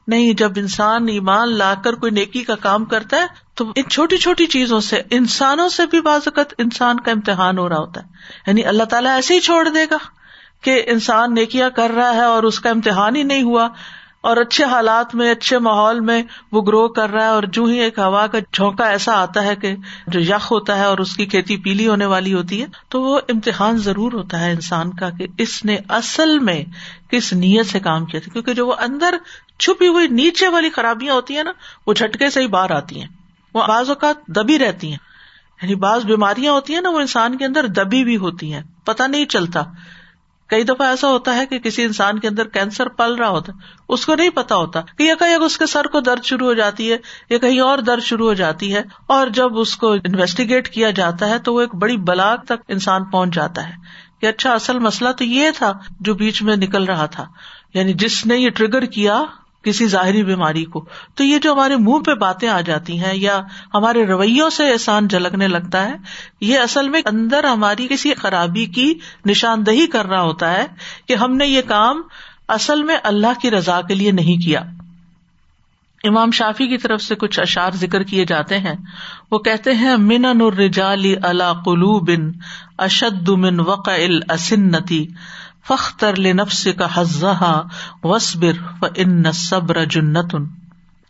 نہیں، 0.08 0.34
جب 0.34 0.52
انسان 0.56 1.08
ایمان 1.08 1.54
لا 1.54 1.74
کر 1.84 1.94
کوئی 1.94 2.12
نیکی 2.12 2.44
کا 2.44 2.56
کام 2.56 2.86
کرتا 2.86 3.18
ہے 3.18 3.26
تو 3.56 3.72
ان 3.76 3.90
چھوٹی 3.90 4.18
چھوٹی 4.18 4.46
چیزوں 4.46 4.80
سے، 4.80 5.02
انسانوں 5.12 5.70
سے 5.70 5.86
بھی 5.86 6.02
بعض 6.02 6.22
اوقات 6.26 6.54
انسان 6.58 7.00
کا 7.00 7.12
امتحان 7.12 7.58
ہو 7.58 7.70
رہا 7.70 7.78
ہوتا 7.78 8.02
ہے۔ 8.02 8.08
یعنی 8.48 8.66
اللہ 8.66 8.84
تعالیٰ 8.84 9.12
ایسے 9.12 9.34
ہی 9.34 9.40
چھوڑ 9.40 9.70
دے 9.70 9.86
گا 9.92 9.98
کہ 10.62 10.84
انسان 10.88 11.34
نیکیاں 11.34 11.70
کر 11.70 11.92
رہا 11.96 12.14
ہے 12.14 12.24
اور 12.24 12.44
اس 12.44 12.60
کا 12.60 12.70
امتحان 12.70 13.16
ہی 13.16 13.24
نہیں 13.24 13.44
ہوا۔ 13.44 13.68
اور 14.22 14.38
اچھے 14.38 14.64
حالات 14.64 15.16
میں، 15.16 15.32
اچھے 15.32 15.60
ماحول 15.60 16.00
میں 16.00 16.24
وہ 16.52 16.62
گرو 16.62 16.88
کر 16.88 17.10
رہا 17.10 17.24
ہے 17.24 17.30
اور 17.30 17.44
جو 17.44 17.64
ہی 17.64 17.80
ایک 17.80 18.00
ہوا 18.00 18.28
کا 18.28 18.38
جھونکا 18.54 18.88
ایسا 18.88 19.22
آتا 19.22 19.44
ہے 19.44 19.56
کہ 19.56 19.76
جو 20.08 20.20
یخ 20.20 20.52
ہوتا 20.52 20.78
ہے 20.78 20.84
اور 20.84 20.98
اس 20.98 21.16
کی 21.16 21.26
کھیتی 21.26 21.58
پیلی 21.58 21.88
ہونے 21.88 22.06
والی 22.06 22.34
ہوتی 22.34 22.62
ہے، 22.62 22.68
تو 22.90 23.02
وہ 23.02 23.20
امتحان 23.30 23.78
ضرور 23.78 24.12
ہوتا 24.12 24.40
ہے 24.40 24.52
انسان 24.52 24.94
کا 24.94 25.10
کہ 25.10 25.28
اس 25.38 25.66
نے 25.66 25.78
اصل 25.90 26.40
میں 26.40 26.64
کس 27.12 27.34
نیت 27.34 27.66
سے 27.66 27.80
کام 27.80 28.06
کیا 28.06 28.20
تھا؟ 28.24 28.34
کیونکہ 28.34 28.54
جو 28.54 28.68
وہ 28.68 28.74
اندر 28.80 29.18
چھپی 29.60 29.88
ہوئی 29.88 30.08
نیچے 30.08 30.48
والی 30.48 30.70
خرابیاں 30.70 31.14
ہوتی 31.14 31.36
ہیں 31.36 31.44
نا، 31.44 31.52
وہ 31.88 31.94
جھٹکے 31.94 32.30
سے 32.30 32.42
ہی 32.42 32.48
باہر 32.48 32.72
آتی 32.72 33.00
ہیں۔ 33.00 33.08
وہ 33.54 33.68
بعض 33.68 33.90
اوقات 33.90 34.28
دبی 34.28 34.60
رہتی 34.60 34.90
ہیں۔ 34.90 34.98
یعنی 35.62 35.76
بعض 35.76 36.06
بیماریاں 36.06 36.54
ہوتی 36.54 36.74
ہیں 36.74 36.82
نا، 36.82 36.90
وہ 36.90 37.00
انسان 37.00 37.38
کے 37.38 37.46
اندر 37.46 37.68
دبی 37.68 38.04
بھی 38.04 38.18
ہوتی 38.18 38.54
ہیں۔ 38.54 38.62
پتا 38.86 39.08
نہیں 39.08 39.26
چلتا۔ 39.26 39.64
کئی 40.48 40.64
دفعہ 40.64 40.88
ایسا 40.88 41.08
ہوتا 41.08 41.36
ہے 41.36 41.46
کہ 41.46 41.60
کسی 41.60 41.84
انسان 41.84 42.20
کے 42.20 42.28
اندر 42.28 42.48
کینسر 42.48 42.88
پل 42.88 43.16
رہا 43.16 43.28
ہوتا 43.28 43.54
ہے۔ 43.54 43.58
اس 43.90 44.06
کو 44.06 44.16
نہیں 44.16 44.30
پتا 44.30 44.56
ہوتا 44.56 44.82
کہ 44.82 45.04
یا 45.04 45.16
کہیں 45.16 45.36
اس 45.36 45.58
کے 45.58 45.66
سر 45.66 45.86
کو 45.86 46.00
درد 46.00 46.24
شروع 46.24 46.48
ہو 46.48 46.54
جاتی 46.54 46.92
ہے 46.92 46.98
یا 47.30 47.38
کہیں 47.38 47.60
اور 47.60 47.78
درد 47.78 48.02
شروع 48.02 48.28
ہو 48.28 48.34
جاتی 48.34 48.76
ہے 48.76 48.82
اور 49.08 49.28
جب 49.28 49.58
اس 49.58 49.78
کو 49.78 49.92
انویسٹیگیٹ 49.92 50.70
کیا 50.70 50.92
جاتا 50.92 51.30
ہے 51.30 51.40
تو 51.40 51.54
وہ 51.54 51.62
ایک 51.62 51.76
بڑی 51.76 51.98
بلاک 51.98 52.46
تک 52.46 52.64
انسان 52.68 53.04
پہنچ 53.06 53.34
جاتا 53.34 53.70
ہے 53.70 53.74
کہ 54.22 54.26
اچھا 54.26 54.54
اصل 54.54 54.80
مسئلہ 54.80 55.12
تو 55.12 55.24
یہ 55.24 55.50
تھا 55.56 55.74
جو 56.00 56.14
بیچ 56.14 56.42
میں 56.42 56.56
نکل 56.56 56.84
رہا 56.84 57.06
تھا۔ 57.06 57.26
یعنی 57.74 57.94
جس 57.94 58.26
نے 58.26 58.38
یہ 58.38 58.50
ٹریگر 58.50 58.82
کیا 58.82 59.24
کسی 59.64 59.88
ظاہری 59.88 60.24
بیماری 60.24 60.66
کو۔ 60.66 60.86
تو 61.16 61.24
یہ 61.24 61.38
جو 61.38 61.54
ہمارے 61.54 61.76
منہ 61.76 62.00
پہ 62.00 62.14
باتیں 62.14 62.50
آ 62.50 62.62
جاتی 62.62 63.00
ہیں 63.00 63.14
یا 63.14 63.42
ہمارے 63.74 64.06
رویوں 64.06 64.50
سے 64.50 64.72
احسان 64.72 65.08
جھلکنے 65.08 65.48
لگتا 65.48 65.86
ہے، 65.86 65.96
یہ 66.42 66.60
اصل 66.60 66.90
میں 66.90 67.02
اندر 67.06 67.44
ہماری 67.44 67.88
کسی 67.88 68.14
خرابی 68.14 68.66
کی 68.66 68.94
نشاندہی 69.26 69.88
کر 69.88 70.06
رہا 70.06 70.22
ہوتا 70.22 70.52
ہے 70.52 70.66
کہ 71.08 71.14
ہم 71.14 71.36
نے 71.36 71.48
یہ 71.48 71.62
کام 71.68 72.02
اصل 72.48 72.84
میں 72.84 72.98
اللہ 73.04 73.40
کی 73.42 73.52
رضا 73.52 73.82
کے 73.82 73.96
لیے 73.96 74.12
نہیں 74.12 74.46
کیا۔ 74.46 74.64
امام 76.04 76.32
شافی 76.32 76.68
کی 76.68 76.78
طرف 76.78 77.02
سے 77.02 77.16
کچھ 77.16 77.40
اشار 77.40 77.72
ذکر 77.72 78.04
کیے 78.04 78.26
جاتے 78.26 78.60
ہیں۔ 78.60 78.76
وہ 79.32 79.38
کہتے 79.38 79.74
ہیں، 79.74 79.96
من 79.98 80.26
الرجال 80.26 81.16
اللہ 81.22 81.54
قلو 81.66 82.00
بن 82.00 82.32
اشد 82.78 83.30
من 83.30 83.60
وق 83.60 83.90
السنتی 84.30 85.08
فختر 85.68 86.20
لنفس 86.20 86.68
کا 86.78 86.88
حزہ 86.94 87.62
وسبر 88.04 88.62
و 88.82 88.86
ان 88.96 89.32
صبر 89.32 89.86
جنتن 89.86 90.46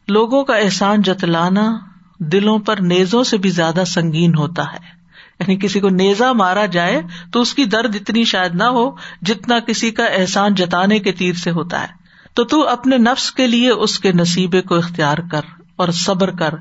لوگوں 0.08 0.44
کا 0.44 0.56
احسان 0.56 1.02
جتلانا 1.02 1.78
دلوں 2.20 2.60
پر 2.60 2.82
نیزوں 2.82 3.24
سے 3.24 3.38
بھی 3.38 3.50
زیادہ 3.50 3.84
سنگین 3.88 4.36
ہوتا 4.36 4.64
ہے۔ 4.64 4.98
یعنی 5.40 5.56
کسی 5.56 5.80
کو 5.80 5.90
نیزا 5.90 6.34
مارا 6.34 6.66
جائے 6.66 7.02
تو 7.32 7.42
اس 7.42 7.54
کی 7.54 7.66
درد 7.66 7.96
اتنی 7.96 8.24
شاید 8.24 8.56
نہ 8.56 8.64
ہو 8.64 8.92
جتنا 9.22 9.60
کسی 9.60 9.92
کا 9.92 10.06
احسان 10.06 10.56
جتانے 10.56 11.00
کے 11.00 11.12
تیر 11.12 11.34
سے 11.34 11.52
ہوتا 11.52 11.82
ہے۔ 11.82 11.88
تو 12.34 12.44
تو 12.44 12.68
اپنے 12.68 12.98
نفس 12.98 13.32
کے 13.32 13.48
لیے 13.48 13.70
اس 13.70 14.00
کے 14.00 14.12
نصیبے 14.12 14.62
کو 14.62 14.76
اختیار 14.76 15.18
کر 15.32 15.42
اور 15.76 15.90
صبر 15.90 16.32
کر، 16.32 16.54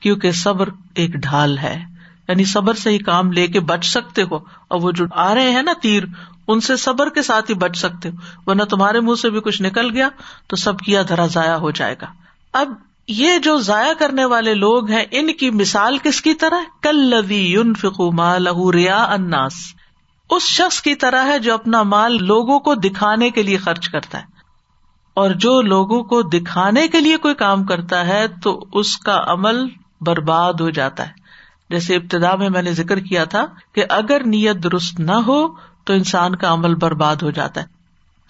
کیونکہ 0.00 0.32
صبر 0.32 0.68
ایک 0.94 1.10
ڈھال 1.10 1.58
ہے۔ 1.58 1.84
یعنی 2.28 2.44
صبر 2.44 2.74
سے 2.74 2.90
ہی 2.90 2.98
کام 2.98 3.32
لے 3.32 3.46
کے 3.46 3.60
بچ 3.60 3.86
سکتے 3.86 4.22
ہو۔ 4.22 4.36
اور 4.68 4.80
وہ 4.80 4.90
جو 4.90 5.04
آ 5.10 5.34
رہے 5.34 5.50
ہیں 5.50 5.62
نا 5.62 5.72
تیر 5.82 6.02
ان 6.48 6.60
سے 6.60 6.76
صبر 6.76 7.08
کے 7.08 7.22
ساتھ 7.22 7.50
ہی 7.50 7.54
بچ 7.54 7.76
سکتے 7.76 8.08
ہو۔ 8.08 8.14
ورنہ 8.46 8.62
تمہارے 8.62 9.00
منہ 9.00 9.14
سے 9.14 9.30
بھی 9.30 9.40
کچھ 9.40 9.62
نکل 9.62 9.90
گیا 9.90 10.08
تو 10.46 10.56
سب 10.56 10.78
کیا 10.78 11.02
دھرا 11.08 11.26
ضائع 11.26 11.54
ہو 11.54 11.70
جائے 11.70 11.94
گا۔ 12.02 12.06
اب 12.52 12.72
یہ 13.08 13.38
جو 13.38 13.58
ضائع 13.58 13.92
کرنے 13.98 14.24
والے 14.24 14.54
لوگ 14.54 14.90
ہیں، 14.90 15.04
ان 15.10 15.32
کی 15.32 15.50
مثال 15.50 15.98
کس 15.98 16.22
کی 16.22 16.34
طرح 16.34 16.60
کل 16.82 16.96
لوی 16.96 17.36
یون 17.36 17.74
فکو 17.74 18.12
مال 18.12 18.46
ریا 18.74 19.04
اناس 19.04 19.52
اس 20.30 20.42
شخص 20.42 20.82
کی 20.82 20.94
طرح 20.94 21.26
ہے 21.26 21.38
جو 21.38 21.54
اپنا 21.54 21.82
مال 21.82 22.24
لوگوں 22.24 22.60
کو 22.60 22.74
دکھانے 22.74 23.30
کے 23.30 23.42
لیے 23.42 23.56
خرچ 23.56 23.88
کرتا 23.88 24.18
ہے۔ 24.18 24.24
اور 25.14 25.30
جو 25.30 25.62
لوگوں 25.62 26.02
کو 26.02 26.22
دکھانے 26.22 26.88
کے 26.88 27.00
لیے 27.00 27.16
کوئی 27.16 27.34
کام 27.34 27.64
کرتا 27.64 28.06
ہے 28.06 28.26
تو 28.42 28.66
اس 28.72 28.98
کا 28.98 29.24
عمل 29.26 29.66
برباد 30.00 30.54
ہو 30.54 30.70
جاتا 30.70 31.06
ہے۔ 31.06 31.12
جیسے 31.70 31.96
ابتدا 31.96 32.36
میں 32.36 32.48
میں 32.48 32.62
نے 32.62 32.72
ذکر 32.72 32.98
کیا 32.98 33.24
تھا 33.24 33.46
کہ 33.72 33.84
اگر 33.88 34.26
نیت 34.26 34.56
درست 34.56 35.00
نہ 35.00 35.12
ہو 35.12 35.46
تو 35.86 35.92
انسان 35.92 36.36
کا 36.36 36.52
عمل 36.52 36.74
برباد 36.74 37.16
ہو 37.16 37.30
جاتا 37.30 37.60
ہے۔ 37.60 37.66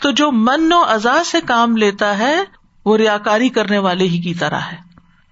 تو 0.03 0.11
جو 0.11 0.33
من 0.33 0.73
و 0.73 0.85
ازا 0.89 1.25
سے 1.25 1.41
کام 1.41 1.77
لیتا 1.77 2.19
ہے، 2.19 2.37
وہ 2.85 2.97
ریا 2.97 3.19
کاری 3.19 3.49
کرنے 3.49 3.79
والے 3.79 4.05
ہی 4.05 4.19
کی 4.19 4.35
طرح 4.35 4.59
ہے۔ 4.59 4.77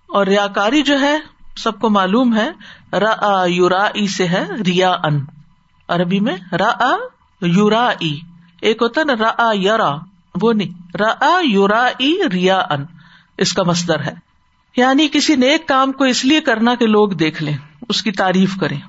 اور 0.09 0.27
ریا 0.27 0.47
کاری 0.47 0.83
جو 0.83 1.01
ہے، 1.01 1.19
سب 1.57 1.81
کو 1.81 1.91
معلوم 1.91 2.37
ہے 2.37 2.51
ر 2.93 3.05
یورا 3.47 3.89
سے 4.17 4.29
ہے 4.29 4.45
ریا 4.67 4.91
ان 4.91 5.25
عربی 5.89 6.21
میں 6.21 6.37
ر 6.53 6.61
یورا 7.41 7.91
ایک 8.61 8.83
ہوتا 8.83 9.01
نا 9.05 9.13
ر 9.13 9.55
یورا 9.55 9.97
وہ 10.43 10.53
نہیں۔ 10.53 10.97
ر 10.97 11.03
یورا 11.45 11.89
ریا 12.33 12.59
ان 12.71 12.85
اس 13.39 13.53
کا 13.53 13.63
مصدر 13.63 14.01
ہے۔ 14.01 14.15
یعنی 14.77 15.09
کسی 15.13 15.37
نیک 15.37 15.69
کام 15.69 15.93
کو 15.93 16.05
اس 16.05 16.25
لیے 16.25 16.41
کرنا 16.41 16.75
کہ 16.75 16.87
لوگ 16.87 17.09
دیکھ 17.09 17.43
لیں، 17.43 17.57
اس 17.89 18.03
کی 18.03 18.13
تعریف 18.13 18.57
کریں۔ 18.61 18.81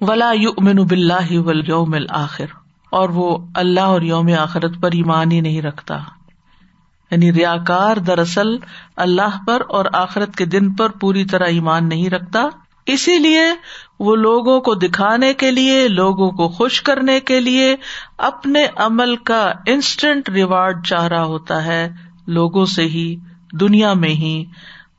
ولا 0.00 0.32
یو 0.32 0.50
امین 0.56 0.76
بلّہ 0.76 1.38
ول 1.38 1.68
یوم 1.68 1.94
آخر 2.10 2.61
اور 2.92 3.08
وہ 3.08 3.38
اللہ 3.54 3.80
اور 3.80 4.02
یوم 4.02 4.30
آخرت 4.38 4.72
پر 4.80 4.88
ایمان 4.92 5.32
ہی 5.32 5.40
نہیں 5.40 5.62
رکھتا۔ 5.62 5.98
یعنی 7.10 7.32
ریا 7.32 7.56
کار 7.66 7.96
دراصل 7.96 8.48
اللہ 8.96 9.44
پر 9.46 9.62
اور 9.68 9.84
آخرت 9.92 10.36
کے 10.36 10.44
دن 10.44 10.74
پر 10.74 10.88
پوری 10.88 11.24
طرح 11.24 11.44
ایمان 11.44 11.88
نہیں 11.88 12.10
رکھتا۔ 12.10 12.48
اسی 12.86 13.18
لیے 13.18 13.42
وہ 14.00 14.16
لوگوں 14.16 14.60
کو 14.60 14.74
دکھانے 14.74 15.34
کے 15.34 15.50
لیے، 15.50 15.88
لوگوں 15.88 16.30
کو 16.30 16.48
خوش 16.48 16.82
کرنے 16.82 17.20
کے 17.20 17.40
لیے 17.40 17.76
اپنے 18.18 18.60
عمل 18.76 19.16
کا 19.16 19.52
انسٹنٹ 19.66 20.28
ریوارڈ 20.28 20.86
چاہ 20.86 21.04
رہا 21.04 21.24
ہوتا 21.24 21.64
ہے۔ 21.64 21.88
لوگوں 22.26 22.66
سے 22.66 22.82
ہی، 22.82 23.16
دنیا 23.52 23.92
میں 23.92 24.10
ہی۔ 24.10 24.44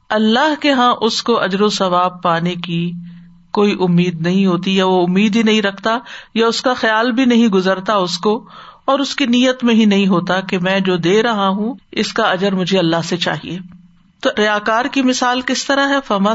اللہ 0.09 0.61
کے 0.61 0.69
یہاں 0.69 0.95
اس 1.01 1.23
کو 1.23 1.39
اجر 1.39 1.61
و 1.61 1.69
ثواب 1.69 2.23
پانے 2.23 2.55
کی 2.55 2.91
کوئی 3.53 3.75
امید 3.79 4.21
نہیں 4.21 4.45
ہوتی 4.45 4.75
یا 4.75 4.85
وہ 4.85 5.03
امید 5.07 5.35
ہی 5.35 5.43
نہیں 5.43 5.61
رکھتا 5.61 5.97
یا 6.33 6.47
اس 6.47 6.61
کا 6.61 6.73
خیال 6.73 7.11
بھی 7.11 7.25
نہیں 7.25 7.47
گزرتا 7.47 7.93
اس 7.93 8.17
کو 8.17 8.47
اور 8.85 8.99
اس 8.99 9.15
کی 9.15 9.25
نیت 9.25 9.63
میں 9.63 9.73
ہی 9.73 9.85
نہیں 9.85 10.07
ہوتا 10.07 10.39
کہ 10.41 10.59
میں 10.59 10.79
جو 10.79 10.97
دے 10.97 11.23
رہا 11.23 11.47
ہوں، 11.47 11.73
اس 11.91 12.13
کا 12.13 12.23
اجر 12.23 12.51
مجھے 12.51 12.79
اللہ 12.79 13.01
سے 13.03 13.17
چاہیے۔ 13.17 13.59
تو 14.21 14.29
ریا 14.37 14.59
کار 14.59 14.85
کی 14.85 15.01
مثال 15.01 15.41
کس 15.41 15.65
طرح 15.65 15.89
ہے؟ 15.89 15.95
فما 16.07 16.33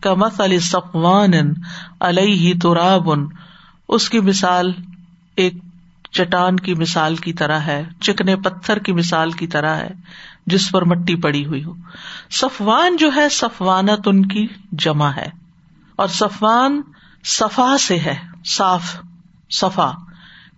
کمت 0.00 0.40
علی 0.40 0.58
سفوان 0.58 1.30
علیہ 2.00 2.54
تو 2.62 2.74
اس 3.88 4.10
کی 4.10 4.20
مثال 4.20 4.72
ایک 5.36 5.54
چٹان 6.10 6.56
کی 6.56 6.74
مثال 6.74 7.16
کی 7.16 7.32
طرح 7.32 7.58
ہے، 7.58 7.84
چکنے 8.00 8.36
پتھر 8.36 8.78
کی 8.78 8.92
مثال 8.92 9.30
کی 9.30 9.46
طرح 9.46 9.74
ہے، 9.76 9.90
جس 10.46 10.70
پر 10.70 10.84
مٹی 10.84 11.14
پڑی 11.14 11.46
ہوئی 11.46 11.64
ہو۔ 11.64 11.72
سفوان 12.30 12.96
جو 12.96 13.10
ہے 13.16 13.28
سفوانت 13.28 14.08
ان 14.08 14.26
کی 14.26 14.46
جمع 14.72 15.08
ہے۔ 15.08 15.41
اور 16.02 16.08
سفان 16.08 16.80
صفا 17.24 17.76
سے 17.78 17.98
ہے، 17.98 18.16
صاف 18.46 18.94
صفا۔ 19.50 19.90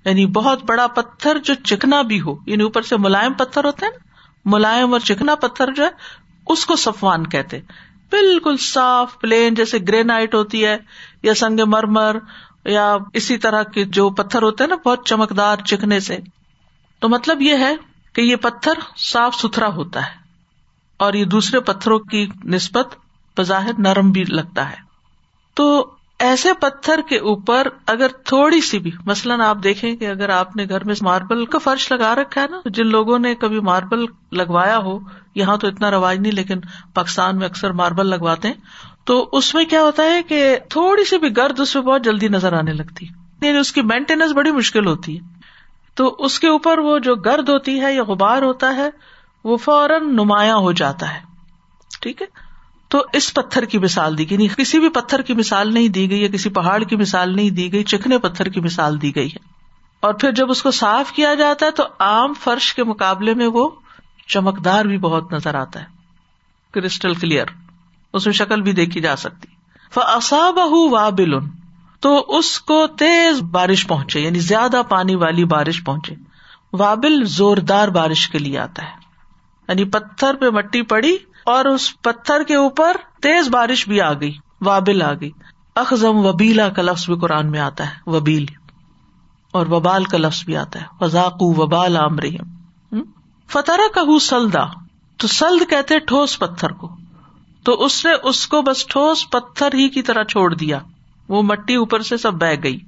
یعنی 0.05 0.27
بہت 0.27 0.63
بڑا 0.65 0.87
پتھر 0.87 1.39
جو 1.39 1.55
چکنا 1.65 2.03
بھی 2.03 2.21
ہو 2.21 2.35
یعنی 2.47 2.63
اوپر 2.63 2.83
سے 2.83 2.97
ملائم 2.97 3.33
پتھر 3.33 3.65
ہوتے 3.65 3.87
ہیں 3.87 3.93
ملائم 4.45 4.93
اور 4.93 5.01
چکنا 5.01 5.35
پتھر 5.35 5.73
جو 5.73 5.85
ہے، 5.85 5.89
اس 6.47 6.67
کو 6.67 6.77
سفان 6.77 7.27
کہتے 7.27 7.61
بالکل 8.11 8.57
صاف، 8.57 9.19
پلین 9.21 9.55
جیسے 9.55 9.79
گرینائٹ 9.89 10.35
ہوتی 10.35 10.65
ہے، 10.65 10.77
یا 11.23 11.35
سنگ 11.35 11.61
مرمر، 11.67 12.19
یا 12.65 12.97
اسی 13.13 13.37
طرح 13.39 13.63
کے 13.63 13.85
جو 13.85 14.11
پتھر 14.11 14.43
ہوتے 14.43 14.65
ہیں 14.65 14.69
نا، 14.69 14.77
بہت 14.85 15.07
چمکدار 15.07 15.65
چکنے 15.65 16.01
سے۔ 16.01 16.19
تو 16.99 17.09
مطلب 17.09 17.43
یہ 17.43 17.57
ہے 17.57 17.75
کہ 18.13 18.21
یہ 18.21 18.37
پتھر 18.37 18.73
صاف 18.97 19.35
ستھرا 19.35 19.69
ہوتا 19.69 20.07
ہے، 20.07 20.15
اور 20.97 21.15
یہ 21.15 21.25
دوسرے 21.25 21.61
پتھروں 21.61 21.99
کی 21.99 22.27
نسبت 22.45 22.95
بظاہر 23.37 23.79
نرم 23.79 24.11
بھی 24.11 24.25
لگتا 24.25 24.71
ہے۔ 24.71 24.84
تو 25.55 25.91
ایسے 26.19 26.53
پتھر 26.53 27.01
کے 27.09 27.19
اوپر 27.19 27.69
اگر 27.87 28.09
تھوڑی 28.09 28.61
سی 28.61 28.79
بھی، 28.79 28.91
مثلاً 29.07 29.41
آپ 29.41 29.57
دیکھیں 29.65 29.97
کہ 29.97 30.05
اگر 30.05 30.29
آپ 30.29 30.57
نے 30.57 30.67
گھر 30.69 30.85
میں 30.85 30.95
ماربل 31.01 31.47
کا 31.47 31.59
فرش 31.59 31.93
لگا 31.93 32.15
رکھا 32.15 32.41
ہے 32.41 32.47
نا 32.51 32.61
جن 32.65 32.87
لوگوں 32.87 33.19
نے 33.19 33.35
کبھی 33.35 33.61
ماربل 33.61 34.05
لگوایا 34.33 34.79
ہو، 34.79 34.99
یہاں 35.35 35.57
تو 35.57 35.69
اتنا 35.69 35.91
رواج 35.91 36.19
نہیں، 36.19 36.33
لیکن 36.33 36.61
پاکستان 36.95 37.39
میں 37.39 37.47
اکثر 37.47 37.71
ماربل 37.71 38.07
لگواتے 38.07 38.49
ہیں، 38.49 38.55
تو 39.05 39.29
اس 39.33 39.55
میں 39.55 39.65
کیا 39.65 39.83
ہوتا 39.83 40.03
ہے 40.03 40.23
کہ 40.23 40.59
تھوڑی 40.71 41.05
سی 41.05 41.19
بھی 41.19 41.37
گرد 41.37 41.61
اس 41.61 41.75
میں 41.75 41.83
بہت 41.83 42.05
جلدی 42.05 42.29
نظر 42.29 42.53
آنے 42.53 42.73
لگتی 42.73 43.07
یعنی 43.43 43.59
اس 43.59 43.73
کی 43.73 43.83
مینٹیننس 43.83 44.33
بڑی 44.33 44.51
مشکل 44.51 44.87
ہوتی 44.87 45.19
ہے۔ 45.19 45.35
تو 45.95 46.17
اس 46.19 46.41
کے 46.41 46.49
اوپر 46.49 46.79
وہ 46.79 46.99
جو 46.99 47.15
گرد 47.15 47.49
ہوتی 47.49 47.81
ہے 47.81 47.95
یا 47.95 48.03
غبار 48.03 48.43
ہوتا 48.43 48.77
ہے، 48.77 48.91
وہ 49.45 49.57
فوراً 49.57 50.13
نمایاں 50.13 50.57
ہو 50.57 50.73
جاتا 50.73 51.15
ہے۔ 51.15 51.21
ٹھیک 52.01 52.23
ہے؟ 52.23 52.27
تو 52.95 53.05
اس 53.13 53.35
پتھر 53.35 53.65
کی 53.65 53.79
مثال 53.79 54.19
دی 54.19 54.31
گئی۔ 54.31 54.39
نہیں، 54.39 54.49
کسی 54.49 54.79
بھی 54.79 54.89
پتھر 54.89 55.23
کی 55.23 55.35
مثال 55.35 55.75
نہیں 55.75 55.89
دی 55.89 56.11
گئی 56.11 56.23
یا 56.23 56.29
کسی 56.29 56.51
پہاڑ 56.51 56.83
کی 56.83 56.97
مثال 56.97 57.37
نہیں 57.37 57.51
دی 57.51 57.73
گئی، 57.73 57.85
چکھنے 57.85 58.19
پتھر 58.19 58.49
کی 58.49 58.61
مثال 58.61 59.03
دی 59.03 59.17
گئی 59.17 59.27
ہے۔ 59.27 59.49
اور 60.01 60.15
پھر 60.15 60.33
جب 60.33 60.51
اس 60.51 60.63
کو 60.63 60.71
صاف 60.71 61.13
کیا 61.13 61.35
جاتا 61.35 61.67
ہے 61.67 61.71
تو 61.71 61.83
عام 61.99 62.35
فرش 62.35 62.75
کے 62.75 62.85
مقابلے 62.85 63.35
میں 63.35 63.47
وہ 63.47 63.71
چمکدار 64.27 64.85
بھی 64.85 64.99
بہت 64.99 65.33
نظر 65.33 65.55
آتا 65.55 65.81
ہے۔ 65.81 65.85
کرسٹل 66.75 67.15
کلیئر، 67.15 67.47
اس 68.13 68.27
میں 68.27 68.35
شکل 68.35 68.63
بھی 68.63 68.73
دیکھی 68.73 69.01
جا 69.01 69.17
سکتی۔ 69.17 69.49
فصاب 69.95 70.59
وابل، 70.91 71.33
تو 72.01 72.25
اس 72.29 72.61
کو 72.61 72.87
تیز 72.87 73.41
بارش 73.41 73.87
پہنچے 73.87 74.21
یعنی 74.21 74.39
زیادہ 74.39 74.83
پانی 74.89 75.15
والی 75.15 75.45
بارش 75.45 75.85
پہنچے۔ 75.85 76.15
وابل 76.73 77.25
زوردار 77.25 77.89
بارش 77.89 78.29
کے 78.29 78.39
لیے 78.39 78.59
آتا 78.59 78.83
ہے۔ 78.83 78.97
یعنی 79.69 79.85
پتھر 79.85 80.35
پہ 80.35 80.47
مٹی 80.51 80.83
پڑی 80.83 81.17
اور 81.45 81.65
اس 81.65 82.03
پتھر 82.03 82.43
کے 82.43 82.55
اوپر 82.55 82.97
تیز 83.23 83.49
بارش 83.49 83.89
بھی 83.89 84.01
آ 84.01 84.13
گئی، 84.13 84.33
وابل 84.61 85.03
آ 85.03 85.13
گئی۔ 85.13 85.31
اخذم 85.75 86.17
وبیلا 86.17 86.69
کا 86.69 86.83
لفظ 86.83 87.07
بھی 87.07 87.17
قرآن 87.17 87.51
میں 87.51 87.61
آتا 87.61 87.87
ہے، 87.87 88.11
وبیل۔ 88.11 88.45
اور 89.53 89.67
وبال 89.67 90.05
کا 90.05 90.19
لفظ 90.19 90.45
بھی 90.45 90.57
آتا 90.57 90.81
ہے 90.81 90.87
وزاق 91.01 91.43
وبال 91.43 91.97
عامریم 91.97 92.55
فتح 93.49 93.73
کہ 93.95 94.19
سلدا۔ 94.19 94.61
تو 95.17 95.27
سلد 95.29 95.71
کہتے 95.71 95.99
ٹھوس 95.99 96.39
پتھر 96.39 96.73
کو۔ 96.73 96.97
تو 97.65 97.85
اس 97.85 98.07
نے 98.07 98.13
اس 98.23 98.47
کو 98.47 98.63
بس 98.63 98.87
ٹھوس 98.87 99.31
پتھر 99.31 99.75
ہی 99.75 99.89
کی 99.89 100.03
طرح 100.03 100.25
چھوڑ 100.25 100.55
دیا۔ 100.55 100.79
وہ 101.29 101.43
مٹی 101.43 101.75
اوپر 101.75 102.03
سے 102.03 102.17
سب 102.17 102.35
بہ 102.35 102.63
گئی۔ 102.63 102.79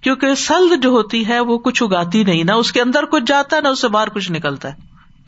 کیونکہ 0.00 0.34
سلد 0.34 0.82
جو 0.82 0.88
ہوتی 0.90 1.28
ہے 1.28 1.40
وہ 1.40 1.58
کچھ 1.58 1.82
اگاتی 1.82 2.24
نہیں، 2.24 2.44
نہ 2.44 2.52
اس 2.52 2.72
کے 2.72 2.80
اندر 2.80 3.04
کچھ 3.04 3.24
جاتا 3.26 3.56
ہے، 3.56 3.60
نہ 3.60 3.68
اس 3.68 3.80
سے 3.80 3.88
باہر 3.88 4.08
کچھ 4.08 4.32
نکلتا 4.32 4.68
ہے۔ 4.68 4.74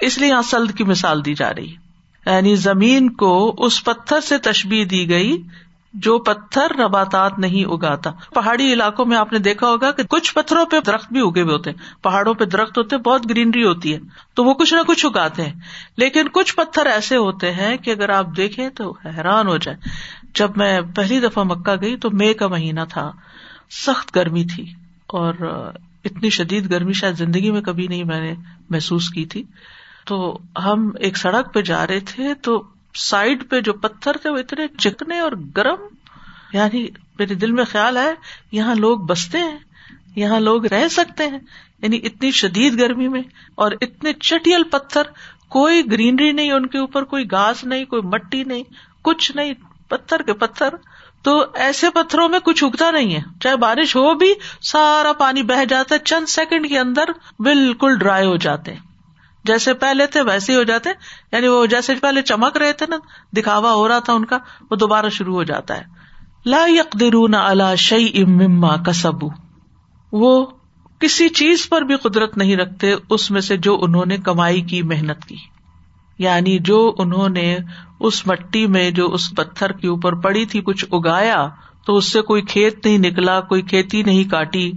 اس 0.00 0.18
لیے 0.18 0.28
یہاں 0.28 0.42
سلد 0.42 0.70
کی 0.70 0.84
مثال 0.84 1.24
دی 1.24 1.34
جا 1.34 1.54
رہی 1.54 1.70
ہے۔ 1.70 1.85
یعنی 2.26 2.54
زمین 2.54 3.10
کو 3.10 3.54
اس 3.58 3.84
پتھر 3.84 4.20
سے 4.20 4.38
تشبیح 4.38 4.84
دی 4.90 5.08
گئی 5.08 5.42
جو 5.94 6.18
پتھر 6.18 6.78
نباتات 6.78 7.38
نہیں 7.38 7.64
اگاتا۔ 7.64 8.10
پہاڑی 8.34 8.72
علاقوں 8.72 9.06
میں 9.06 9.16
آپ 9.16 9.32
نے 9.32 9.38
دیکھا 9.38 9.66
ہوگا 9.66 9.90
کہ 9.92 10.02
کچھ 10.02 10.34
پتھروں 10.34 10.66
پہ 10.66 10.80
درخت 10.80 11.12
بھی 11.12 11.20
اگے 11.20 11.42
ہوئے 11.42 11.52
ہوتے 11.52 11.70
ہیں۔ 11.70 12.02
پہاڑوں 12.02 12.34
پہ 12.34 12.44
درخت 12.44 12.78
ہوتے 12.78 12.96
بہت 12.96 13.30
گرینری 13.30 13.64
ہوتی 13.64 13.94
ہے۔ 13.94 13.98
تو 14.34 14.44
وہ 14.44 14.54
کچھ 14.54 14.74
نہ 14.74 14.78
کچھ 14.86 15.06
اگاتے 15.06 15.44
ہیں۔ 15.44 15.52
لیکن 15.96 16.28
کچھ 16.32 16.56
پتھر 16.56 16.86
ایسے 16.86 17.16
ہوتے 17.16 17.52
ہیں 17.52 17.76
کہ 17.76 17.90
اگر 17.90 18.08
آپ 18.08 18.26
دیکھیں 18.36 18.68
تو 18.68 18.94
حیران 19.04 19.46
ہو 19.46 19.56
جائے 19.56 19.76
جب 20.34 20.50
میں 20.56 20.80
پہلی 20.96 21.20
دفعہ 21.20 21.44
مکہ 21.44 21.74
گئی 21.80 21.96
تو 21.96 22.10
مے 22.10 22.34
کا 22.34 22.46
مہینہ 22.46 22.80
تھا۔ 22.88 23.10
سخت 23.70 24.16
گرمی 24.16 24.44
تھی 24.44 24.64
اور 25.06 25.34
اتنی 26.04 26.30
شدید 26.30 26.70
گرمی 26.70 26.92
شاید 26.92 27.16
زندگی 27.16 27.50
میں 27.50 27.60
کبھی 27.60 27.86
نہیں 27.86 28.04
میں 28.04 28.20
نے 28.20 28.34
محسوس 28.70 29.10
کی 29.10 29.24
تھی۔ 29.24 29.42
تو 30.06 30.38
ہم 30.64 30.90
ایک 30.98 31.16
سڑک 31.16 31.54
پہ 31.54 31.60
جا 31.60 31.86
رہے 31.86 32.00
تھے 32.00 32.34
تو 32.34 32.62
سائڈ 32.94 33.50
پہ 33.50 33.60
جو 33.60 33.72
پتھر 33.72 34.12
تھے 34.12 34.30
وہ 34.30 34.38
اتنے 34.38 34.66
چکنے 34.78 35.18
اور 35.18 35.32
گرم 35.56 35.80
یعنی 36.52 36.88
میرے 37.18 37.34
دل 37.34 37.52
میں 37.52 37.64
خیال 37.64 37.96
ہے، 37.96 38.14
یہاں 38.52 38.74
لوگ 38.74 38.98
بستے 38.98 39.38
ہیں، 39.38 39.58
یہاں 40.16 40.40
لوگ 40.40 40.66
رہ 40.66 40.88
سکتے 40.88 41.26
ہیں 41.26 41.38
یعنی 41.82 42.00
اتنی 42.04 42.30
شدید 42.30 42.80
گرمی 42.80 43.08
میں 43.08 43.22
اور 43.54 43.72
اتنے 43.80 44.12
چٹیل 44.12 44.62
پتھر، 44.62 45.02
کوئی 45.48 45.90
گرینری 45.90 46.32
نہیں 46.32 46.52
ان 46.52 46.66
کے 46.66 46.78
اوپر، 46.78 47.02
کوئی 47.02 47.30
گھاس 47.30 47.64
نہیں، 47.64 47.84
کوئی 47.84 48.02
مٹی 48.02 48.44
نہیں، 48.44 48.62
کچھ 49.02 49.32
نہیں، 49.36 49.54
پتھر 49.88 50.22
کے 50.22 50.32
پتھر۔ 50.32 50.68
تو 51.22 51.44
ایسے 51.54 51.90
پتھروں 51.90 52.28
میں 52.28 52.38
کچھ 52.38 52.64
اگتا 52.64 52.90
نہیں 52.90 53.14
ہے۔ 53.14 53.20
چاہے 53.40 53.56
بارش 53.56 53.96
ہو 53.96 54.14
بھی، 54.14 54.32
سارا 54.62 55.12
پانی 55.12 55.42
بہ 55.42 55.64
جاتا 55.64 55.94
ہے، 55.94 56.00
چند 56.00 56.26
سیکنڈ 56.28 56.68
کے 56.68 56.78
اندر 56.78 57.04
بالکل 57.38 57.98
ڈرائی 57.98 58.26
ہو 58.26 58.36
جاتے 58.36 58.72
ہیں۔ 58.72 58.85
جیسے 59.46 59.74
پہلے 59.74 60.06
تھے 60.06 60.22
ویسے 60.22 60.52
ہی 60.52 60.58
ہو 60.58 60.62
جاتے 60.62 60.90
یعنی 61.32 61.48
وہ 61.48 61.66
جیسے 61.66 61.94
پہلے 61.94 62.22
چمک 62.22 62.56
رہے 62.56 62.72
تھے 62.72 62.86
نا، 62.88 62.96
دکھاوا 63.36 63.72
ہو 63.72 63.88
رہا 63.88 63.98
تھا 63.98 64.12
ان 64.12 64.24
کا، 64.24 64.38
وہ 64.70 64.76
دوبارہ 64.76 65.08
شروع 65.08 65.34
ہو 65.34 65.42
جاتا 65.42 65.76
ہے۔ 65.76 65.84
لا 66.46 66.64
یقدرون 66.68 67.34
علی 67.34 67.76
شیء 67.76 68.24
مما 68.26 68.76
کسبوا۔ 68.76 69.30
وہ 70.12 70.46
کسی 70.98 71.28
چیز 71.28 71.68
پر 71.68 71.82
بھی 71.82 71.96
قدرت 71.96 72.38
نہیں 72.38 72.56
رکھتے، 72.56 72.94
اس 73.10 73.30
میں 73.30 73.40
سے 73.40 73.56
جو 73.56 73.78
انہوں 73.82 74.06
نے 74.06 74.16
کمائی 74.16 74.60
کی، 74.60 74.82
محنت 74.82 75.24
کی۔ 75.24 75.36
یعنی 76.18 76.58
جو 76.58 76.94
انہوں 76.98 77.28
نے 77.28 77.58
اس 78.00 78.26
مٹی 78.26 78.66
میں، 78.66 78.90
جو 78.90 79.12
اس 79.12 79.30
پتھر 79.36 79.72
کے 79.72 79.88
اوپر 79.88 80.14
پڑی 80.14 80.46
تھی، 80.46 80.60
کچھ 80.64 80.84
اگایا، 80.92 81.48
تو 81.86 81.96
اس 81.96 82.12
سے 82.12 82.20
کوئی 82.20 82.42
کھیت 82.42 82.86
نہیں 82.86 82.98
نکلا، 82.98 83.40
کوئی 83.40 83.62
کھیتی 83.62 84.02
نہیں 84.02 84.30
کاٹی۔ 84.30 84.72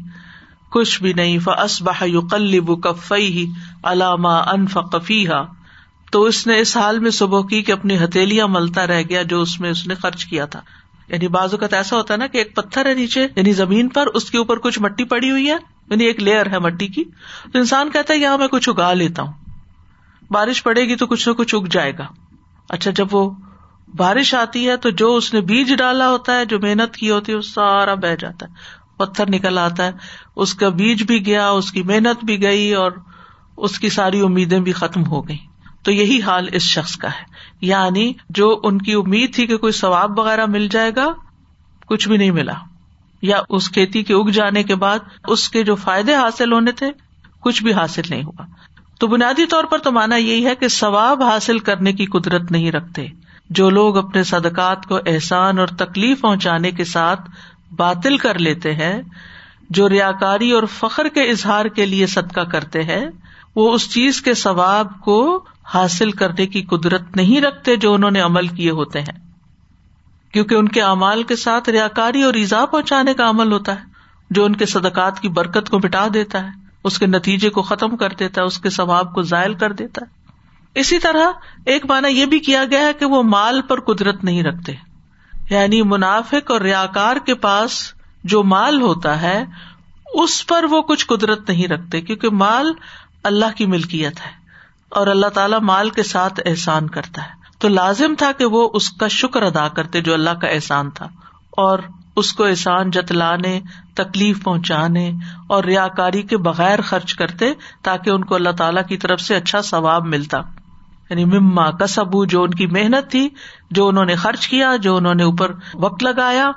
کچھ 0.70 1.02
بھی 1.02 1.14
نہیں 1.14 1.40
فس 1.40 1.82
بہ 1.82 2.06
یقلب 2.06 2.84
کفئی 2.84 3.46
علامہ 3.84 4.28
انف 4.28 4.78
تو 6.12 6.24
اس 6.24 6.48
نے 6.48 6.60
اس 6.60 6.78
حال 6.78 7.00
میں 7.00 7.12
صبح 7.12 7.42
کی 7.42 7.62
کہ 7.62 7.72
اپنی 7.72 8.04
ہتھیلیاں 8.04 8.48
ملتا 8.48 8.88
رہ 8.88 9.02
گیا 9.10 9.22
جو 9.22 9.42
اس 9.42 9.60
میں 9.60 9.70
اس 9.70 9.88
نے 9.88 9.96
خرچ 9.96 10.26
کیا 10.26 10.46
تھا۔ 10.46 10.62
یعنی 11.08 11.28
بازو 11.28 11.58
کا 11.58 11.68
ایسا 11.72 11.98
ہوتا 11.98 12.14
ہے 12.14 12.20
نا 12.20 12.28
کہ 12.28 12.38
ایک 12.38 12.56
پتھر 12.56 12.86
ہے 12.86 12.94
نیچے 12.94 13.28
یعنی 13.36 13.52
زمین 13.52 13.90
پر 13.90 14.08
اس 14.14 14.32
کے 14.32 14.38
اوپر 14.38 14.58
کچھ 14.58 14.80
مٹی 14.80 15.04
پڑی 15.04 15.32
ہوئی 15.32 15.48
ہے 15.48 15.56
یعنی 15.90 16.04
ایک 16.06 16.24
لیئر 16.24 16.50
ہے 16.52 16.60
مٹی 16.60 16.88
کی۔ 16.88 17.04
تو 17.54 17.60
انسان 17.60 17.90
کہتا 17.90 18.14
ہے، 18.14 18.20
یہاں 18.20 18.38
میں 18.38 18.48
کچھ 18.48 18.70
اگا 18.70 18.94
لیتا 18.94 19.22
ہوں۔ 19.22 19.34
بارش 20.32 20.64
پڑے 20.64 20.82
گی 20.82 20.96
تو 20.96 21.08
کچھ 21.08 21.30
نہ 21.30 21.34
کچھ 21.34 21.56
اگ 21.56 21.66
جائے 21.72 21.94
گا۔ 21.98 22.06
اچھا 22.70 22.92
جب 22.92 23.08
وہ 23.12 23.32
بارش 23.96 24.34
آتی 24.34 24.70
ہے 24.70 24.78
تو 24.78 24.90
جو 24.90 25.16
اس 25.16 25.34
نے 25.34 25.42
بیج 25.42 25.74
ڈالا 25.76 26.10
ہوتا 26.10 26.36
ہے، 26.36 26.46
جو 26.46 26.60
محنت 26.60 26.96
کی 26.96 27.10
ہوتی 27.10 27.32
ہے، 27.32 27.38
وہ 27.38 27.42
سارا 27.42 27.94
بہ 27.94 28.16
جاتا 28.20 28.46
ہے۔ 28.46 28.79
پتھر 29.00 29.30
نکل 29.30 29.58
آتا 29.58 29.86
ہے۔ 29.86 29.92
اس 30.36 30.54
کا 30.54 30.70
بیج 30.70 31.04
بھی 31.04 31.26
گیا، 31.26 31.50
اس 31.50 31.72
کی 31.72 31.84
محنت 31.84 32.26
بھی 32.26 32.44
گئی 32.44 32.74
اور 32.74 32.92
اس 33.58 33.80
کی 33.80 33.90
ساری 33.90 34.22
امیدیں 34.22 34.60
بھی 34.60 34.72
ختم 34.72 35.06
ہو 35.06 35.28
گئی 35.28 35.38
تو 35.84 35.92
یہی 35.92 36.22
حال 36.22 36.48
اس 36.52 36.62
شخص 36.62 36.98
کا 36.98 37.08
ہے۔ 37.08 37.24
یعنی 37.62 38.14
جو 38.30 38.60
ان 38.64 38.78
کی 38.78 38.94
امید 38.94 39.36
تھی 39.36 39.48
کہ 39.48 39.58
کوئی 39.58 39.74
ثواب 39.74 40.20
وغیرہ 40.20 40.46
مل 40.46 40.68
جائے 40.68 40.92
گا، 40.96 41.08
کچھ 41.86 42.08
بھی 42.08 42.18
نہیں 42.18 42.32
ملا۔ 42.32 42.54
یا 43.22 43.42
اس 43.50 43.70
کھیتی 43.70 44.04
کے 44.04 44.14
اگ 44.14 44.30
جانے 44.30 44.64
کے 44.64 44.76
بعد 44.76 45.00
اس 45.28 45.50
کے 45.50 45.64
جو 45.64 45.76
فائدے 45.76 46.16
حاصل 46.16 46.54
ہونے 46.54 46.72
تھے، 46.72 46.92
کچھ 47.40 47.64
بھی 47.64 47.74
حاصل 47.74 48.02
نہیں 48.10 48.24
ہوا۔ 48.24 48.46
تو 49.00 49.08
بنیادی 49.08 49.46
طور 49.46 49.64
پر 49.64 49.78
تو 49.78 49.92
مانا 49.92 50.16
یہی 50.16 50.46
ہے 50.46 50.56
کہ 50.56 50.68
ثواب 50.68 51.24
حاصل 51.24 51.60
کرنے 51.60 51.94
کی 51.94 52.06
قدرت 52.06 52.52
نہیں 52.52 52.72
رکھتے۔ 52.72 53.08
جو 53.50 53.70
لوگ 53.70 53.98
اپنے 53.98 54.24
صدقات 54.24 54.86
کو 54.86 54.98
احسان 55.06 55.60
اور 55.60 55.68
تکلیف 55.68 56.22
پہنچانے 56.22 56.72
کے 56.72 56.84
ساتھ 56.84 57.22
باطل 57.72 58.18
کر 58.18 58.40
لیتے 58.40 58.74
ہیں، 58.74 59.02
جو 59.70 59.90
ریا 59.90 60.12
کاری 60.12 60.52
اور 60.52 60.64
فخر 60.64 61.08
کے 61.08 61.22
اظہار 61.22 61.66
کے 61.66 61.86
لیے 61.86 62.06
صدقہ 62.06 62.40
کرتے 62.40 62.84
ہیں، 62.84 63.06
وہ 63.56 63.74
اس 63.74 63.92
چیز 63.92 64.22
کے 64.22 64.34
ثواب 64.34 64.88
کو 65.04 65.46
حاصل 65.66 66.12
کرنے 66.12 66.48
کی 66.48 66.62
قدرت 66.62 67.16
نہیں 67.16 67.42
رکھتے 67.42 67.76
جو 67.76 67.94
انہوں 67.94 68.12
نے 68.12 68.22
عمل 68.22 68.48
کیے 68.48 68.72
ہوتے 68.72 69.02
ہیں۔ 69.02 69.30
کیونکہ 70.34 70.56
ان 70.56 70.68
کے 70.68 70.82
اعمال 70.82 71.24
کے 71.24 71.36
ساتھ 71.36 71.70
ریا 71.70 71.88
کاری 71.88 72.22
اور 72.22 72.34
ایزا 72.34 72.66
پہنچانے 72.66 73.14
کا 73.14 73.30
عمل 73.30 73.52
ہوتا 73.52 73.76
ہے، 73.76 73.86
جو 74.30 74.46
ان 74.46 74.56
کے 74.56 74.66
صدقات 74.66 75.20
کی 75.20 75.30
برکت 75.30 75.70
کو 75.70 75.80
مٹا 75.80 76.08
دیتا 76.14 76.44
ہے، 76.44 76.50
اس 76.84 77.00
کے 77.00 77.06
نتیجے 77.06 77.50
کو 77.50 77.62
ختم 77.62 77.98
کر 77.98 78.10
دیتا 78.10 78.42
ہے، 78.42 78.46
اس 78.46 78.60
کے 78.60 78.70
ثواب 78.70 79.14
کو 79.14 79.22
ضائع 79.22 79.54
کر 79.54 79.72
دیتا 79.72 80.06
ہے۔ 80.06 80.20
اسی 80.76 81.00
طرح 81.00 81.32
ایک 81.66 81.86
مانا 81.86 82.08
یہ 82.08 82.26
بھی 82.26 82.40
کیا 82.40 82.66
گیا 82.72 82.80
ہے 82.80 82.94
کہ 82.94 83.06
وہ 83.06 83.24
مال 83.24 83.62
پر 83.62 83.80
قدرت 83.80 84.24
نہیں 84.24 84.44
رکھتے۔ 84.44 84.74
یعنی 85.50 85.82
منافق 85.82 86.52
اور 86.52 86.62
ریاکار 86.62 87.16
کے 87.26 87.36
پاس 87.36 87.94
جو 88.24 88.44
مال 88.44 88.82
ہوتا 88.82 89.22
ہے، 89.22 89.46
اس 90.14 90.48
پر 90.48 90.64
وہ 90.64 90.82
کچھ 90.82 91.08
قدرت 91.08 91.50
نہیں 91.50 91.68
رکھتے، 91.68 92.02
کیونکہ 92.02 92.30
مال 92.30 92.74
اللہ 93.24 93.46
کی 93.56 93.66
ملکیت 93.66 94.20
ہے 94.20 94.32
اور 94.90 95.08
اللہ 95.08 95.28
تعالی 95.28 95.56
مال 95.62 95.90
کے 95.90 96.04
ساتھ 96.04 96.40
احسان 96.46 96.90
کرتا 96.90 97.24
ہے۔ 97.24 97.40
تو 97.60 97.68
لازم 97.68 98.16
تھا 98.18 98.32
کہ 98.32 98.46
وہ 98.46 98.70
اس 98.74 98.90
کا 98.90 99.08
شکر 99.08 99.42
ادا 99.42 99.68
کرتے 99.68 100.02
جو 100.02 100.14
اللہ 100.14 100.30
کا 100.30 100.48
احسان 100.48 100.90
تھا 100.90 101.06
اور 101.52 101.80
اس 102.16 102.34
کو 102.34 102.46
احسان 102.46 102.92
جتلانے، 102.92 103.60
تکلیف 103.94 104.44
پہنچانے 104.44 105.12
اور 105.50 105.64
ریا 105.64 105.88
کاری 105.88 106.22
کے 106.22 106.38
بغیر 106.38 106.82
خرچ 106.82 107.14
کرتے 107.14 107.46
تاکہ 107.82 108.10
ان 108.10 108.26
کو 108.26 108.36
اللہ 108.36 108.50
تعالی 108.50 108.82
کی 108.88 108.98
طرف 108.98 109.22
سے 109.22 109.36
اچھا 109.36 109.62
ثواب 109.62 110.06
ملتا۔ 110.06 110.38
یعنی 111.10 111.26
مما 111.26 111.72
کسبو، 111.72 112.26
جو 112.26 112.44
ان 112.44 112.52
کی 112.52 112.68
محنت 112.68 113.12
تھی، 113.12 113.30
جو 113.72 113.88
انہوں 113.88 114.06
نے 114.06 114.16
خرچ 114.16 114.48
کیا، 114.48 114.76
جو 114.76 114.96
انہوں 114.96 115.16
نے 115.16 115.24
اوپر 115.24 115.52
وقت 115.74 116.04
لگایا، 116.04 116.52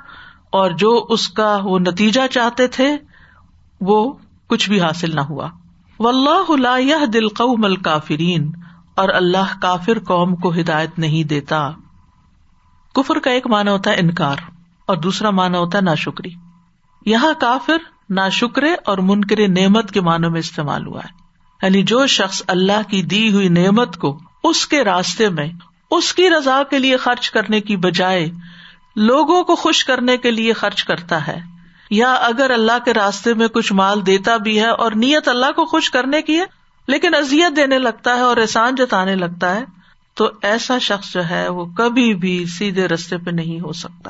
اور 0.49 0.71
جو 0.71 1.05
اس 1.09 1.29
کا 1.29 1.57
وہ 1.63 1.79
نتیجہ 1.79 2.27
چاہتے 2.31 2.67
تھے، 2.67 2.97
وہ 3.81 4.13
کچھ 4.47 4.69
بھی 4.69 4.81
حاصل 4.81 5.15
نہ 5.15 5.21
ہوا۔ 5.21 5.49
و 5.99 6.07
اللہ 6.07 7.05
دل 7.05 7.27
قوم 7.27 7.65
الکافرین، 7.65 8.51
اور 8.95 9.09
اللہ 9.09 9.61
کافر 9.61 9.99
قوم 9.99 10.35
کو 10.35 10.53
ہدایت 10.53 10.99
نہیں 10.99 11.23
دیتا۔ 11.23 11.71
کفر 12.95 13.19
کا 13.19 13.31
ایک 13.31 13.47
مانا 13.47 13.71
ہوتا 13.71 13.91
ہے 13.91 13.95
انکار، 13.95 14.35
اور 14.85 14.97
دوسرا 14.97 15.29
مانا 15.29 15.57
ہوتا 15.57 15.77
ہے 15.77 15.83
نا 15.83 15.95
شکری 15.95 16.29
یہاں 17.05 17.33
کافر 17.39 17.77
نا 18.09 18.29
شکرے 18.29 18.73
اور 18.85 18.97
منکر 18.97 19.47
نعمت 19.47 19.91
کے 19.91 20.01
معنوں 20.01 20.31
میں 20.31 20.39
استعمال 20.39 20.87
ہوا 20.87 20.99
ہے۔ 20.99 21.23
یعنی 21.61 21.83
جو 21.83 22.07
شخص 22.07 22.41
اللہ 22.47 22.89
کی 22.89 23.01
دی 23.01 23.33
ہوئی 23.33 23.49
نعمت 23.49 23.97
کو 23.97 24.19
اس 24.43 24.67
کے 24.67 24.83
راستے 24.83 25.29
میں، 25.29 25.47
اس 25.91 26.13
کی 26.13 26.29
رضا 26.29 26.61
کے 26.69 26.79
لیے 26.79 26.97
خرچ 26.97 27.29
کرنے 27.29 27.61
کی 27.61 27.75
بجائے 27.75 28.31
لوگوں 28.95 29.43
کو 29.43 29.55
خوش 29.55 29.85
کرنے 29.85 30.17
کے 30.17 30.31
لیے 30.31 30.53
خرچ 30.53 30.83
کرتا 30.83 31.27
ہے۔ 31.27 31.39
یا 31.89 32.13
اگر 32.13 32.49
اللہ 32.49 32.85
کے 32.85 32.93
راستے 32.93 33.33
میں 33.33 33.47
کچھ 33.47 33.73
مال 33.73 34.05
دیتا 34.05 34.37
بھی 34.37 34.59
ہے 34.59 34.67
اور 34.67 34.91
نیت 34.91 35.27
اللہ 35.27 35.51
کو 35.55 35.65
خوش 35.65 35.89
کرنے 35.89 36.21
کی 36.21 36.39
ہے، 36.39 36.45
لیکن 36.87 37.15
ازیت 37.15 37.55
دینے 37.55 37.79
لگتا 37.79 38.15
ہے 38.15 38.19
اور 38.19 38.37
احسان 38.37 38.75
جتانے 38.75 39.15
لگتا 39.15 39.55
ہے، 39.55 39.65
تو 40.13 40.29
ایسا 40.41 40.77
شخص 40.77 41.13
جو 41.13 41.29
ہے 41.29 41.49
وہ 41.49 41.65
کبھی 41.65 42.13
بھی 42.13 42.45
سیدھے 42.45 42.87
رستے 42.87 43.17
پہ 43.17 43.31
نہیں 43.31 43.59
ہو 43.59 43.71
سکتا۔ 43.71 44.09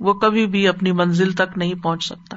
وہ 0.00 0.12
کبھی 0.12 0.46
بھی 0.46 0.68
اپنی 0.68 0.92
منزل 0.92 1.32
تک 1.32 1.58
نہیں 1.58 1.74
پہنچ 1.74 2.04
سکتا۔ 2.04 2.36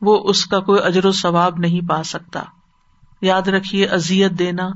وہ 0.00 0.30
اس 0.30 0.46
کا 0.46 0.60
کوئی 0.60 0.80
اجر 0.84 1.06
و 1.06 1.12
ثواب 1.12 1.58
نہیں 1.58 1.88
پا 1.88 2.02
سکتا۔ 2.02 2.40
یاد 3.20 3.42
رکھیے 3.42 3.86
ازیت 3.86 4.30
دینا، 4.30 4.68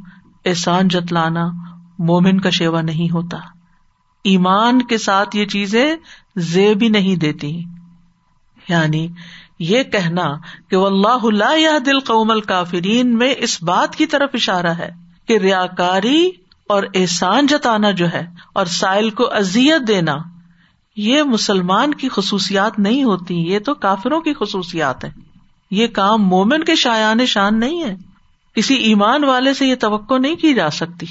احسان 0.45 0.89
جتلانا 0.89 1.51
مومن 1.99 2.40
کا 2.40 2.51
شیوا 2.51 2.80
نہیں 2.80 3.12
ہوتا۔ 3.12 3.38
ایمان 4.24 4.82
کے 4.82 4.99
ساتھ 4.99 5.36
یہ 5.36 5.44
چیزیں 5.44 5.96
زیب 6.36 6.78
بھی 6.78 6.88
نہیں 6.88 7.16
دیتی۔ 7.16 7.64
یعنی 8.68 9.09
یہ 9.59 9.82
کہنا 9.82 10.34
کہ 10.70 10.76
اللہ 10.76 11.22
اللہ 11.22 11.78
دل 11.78 11.99
قوم 11.99 12.30
الکافرین 12.30 13.18
میں 13.18 13.34
اس 13.38 13.62
بات 13.62 13.96
کی 13.96 14.07
طرف 14.07 14.30
اشارہ 14.34 14.70
ہے 14.70 14.90
کہ 15.26 15.38
ریا 15.38 15.66
کاری 15.66 16.30
اور 16.68 16.82
احسان 16.94 17.46
جتانا 17.46 17.90
جو 17.90 18.12
ہے 18.12 18.26
اور 18.53 18.66
سائل 18.66 19.11
کو 19.11 19.34
ازیت 19.34 19.88
دینا، 19.88 20.16
یہ 20.96 21.22
مسلمان 21.22 21.94
کی 21.94 22.09
خصوصیات 22.09 22.78
نہیں 22.78 23.05
ہوتی، 23.05 23.34
یہ 23.34 23.59
تو 23.59 23.74
کافروں 23.74 24.20
کی 24.20 24.32
خصوصیات 24.40 25.05
ہے 25.05 25.11
یہ 25.70 25.86
کام 25.86 26.22
مومن 26.22 26.64
کے 26.64 26.74
شایان 26.74 27.26
شان 27.26 27.61
نہیں 27.61 27.84
ہے۔ 27.84 27.96
کسی 28.55 28.74
ایمان 28.74 29.24
والے 29.24 29.55
سے 29.55 29.66
یہ 29.66 29.74
توقع 29.74 30.18
نہیں 30.18 30.36
کی 30.36 30.55
جا 30.55 30.70
سکتی۔ 30.70 31.07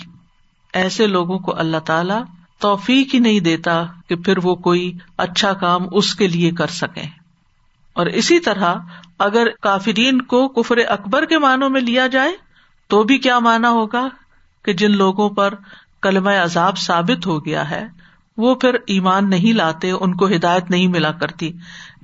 ایسے 0.78 1.07
لوگوں 1.07 1.38
کو 1.39 1.57
اللہ 1.57 1.86
تعالی 1.86 2.19
توفیق 2.61 3.13
ہی 3.13 3.19
نہیں 3.19 3.39
دیتا 3.39 3.84
کہ 4.09 4.15
پھر 4.15 4.38
وہ 4.43 4.55
کوئی 4.61 4.91
اچھا 5.17 5.53
کام 5.53 5.86
اس 5.91 6.13
کے 6.15 6.28
لیے 6.28 6.51
کر 6.51 6.67
سکے 6.73 7.05
اور 7.95 8.05
اسی 8.15 8.39
طرح 8.39 8.73
اگر 9.19 9.47
کافرین 9.61 10.21
کو 10.23 10.47
کفر 10.51 10.78
اکبر 10.88 11.25
کے 11.25 11.38
معنوں 11.38 11.69
میں 11.69 11.82
لیا 11.82 12.07
جائے 12.07 12.32
تو 12.89 13.03
بھی 13.03 13.17
کیا 13.17 13.38
مانا 13.39 13.69
ہوگا 13.71 14.07
کہ 14.65 14.73
جن 14.73 14.97
لوگوں 14.97 15.30
پر 15.30 15.53
کلم 16.01 16.28
عذاب 16.28 16.78
ثابت 16.78 17.25
ہو 17.28 17.45
گیا 17.45 17.69
ہے 17.69 17.86
وہ 18.38 18.55
پھر 18.55 18.73
ایمان 18.88 19.29
نہیں 19.29 19.53
لاتے، 19.53 19.91
ان 19.91 20.15
کو 20.15 20.27
ہدایت 20.27 20.71
نہیں 20.71 20.88
ملا 20.88 21.11
کرتی۔ 21.11 21.51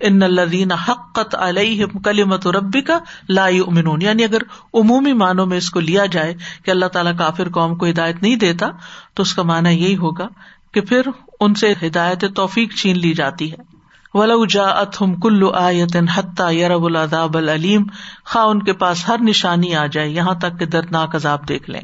ان 0.02 0.24
الدین 0.24 0.72
حقت 0.72 1.36
علیہ 1.36 1.86
کلیمت 1.86 2.48
ربی 2.48 2.82
کا 2.82 3.00
لا 3.30 3.46
امنون 3.46 4.02
یعنی 4.02 4.24
اگر 4.24 4.42
عمومی 4.74 5.14
معنوں 5.14 5.46
میں 5.46 5.58
اس 5.58 5.70
کو 5.70 5.80
لیا 5.80 6.06
جائے 6.06 6.34
کہ 6.66 6.72
اللہ 6.72 6.86
تعالیٰ 6.86 7.18
کافر 7.18 7.50
قوم 7.50 7.76
کو 7.76 7.86
ہدایت 7.86 8.22
نہیں 8.22 8.36
دیتا، 8.36 8.70
تو 9.14 9.22
اس 9.22 9.34
کا 9.34 9.44
مانا 9.44 9.70
یہی 9.70 9.98
ہوگا 9.98 10.28
کہ 10.74 10.82
پھر 10.82 11.02
ان 11.40 11.54
سے 11.54 11.74
ہدایت 11.84 12.26
توفیق 12.36 12.76
چھین 12.76 13.00
لی 13.00 13.14
جاتی 13.14 13.52
ہے۔ 13.52 13.74
ولو 14.14 14.46
جا 14.46 14.64
اتم 14.64 15.20
کلو 15.20 15.50
آیتن 15.50 16.10
حتیٰ 16.10 16.54
یرب 16.54 16.86
العذاب 16.86 17.38
العلیم 17.38 17.84
خا 18.26 18.42
ان 18.42 18.64
کے 18.64 18.74
پاس 18.74 19.10
ہر 19.10 19.16
نشانی 19.22 19.76
آ 19.76 19.86
جائے، 19.86 20.10
یہاں 20.10 20.34
تک 20.34 20.60
کہ 20.60 20.66
دردناک 20.66 21.16
عذاب 21.16 21.50
دیکھ 21.50 21.70
لیں۔ 21.70 21.82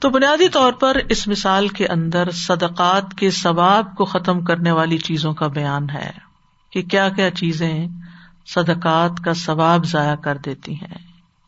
تو 0.00 0.10
بنیادی 0.10 0.48
طور 0.48 0.72
پر 0.72 0.96
اس 1.08 1.28
مثال 1.28 1.68
کے 1.68 1.86
اندر 1.86 2.30
صدقات 2.30 3.14
کے 3.14 3.30
ثواب 3.30 3.96
کو 3.96 4.04
ختم 4.04 4.44
کرنے 4.44 4.72
والی 4.72 4.98
چیزوں 4.98 5.32
کا 5.32 5.46
بیان 5.46 5.90
ہے 5.90 6.10
کہ 6.72 6.82
کیا 6.82 7.08
کیا 7.08 7.30
چیزیں 7.30 7.86
صدقات 8.46 9.24
کا 9.24 9.34
ثواب 9.34 9.86
ضائع 9.86 10.14
کر 10.14 10.36
دیتی 10.36 10.74
ہیں۔ 10.74 10.94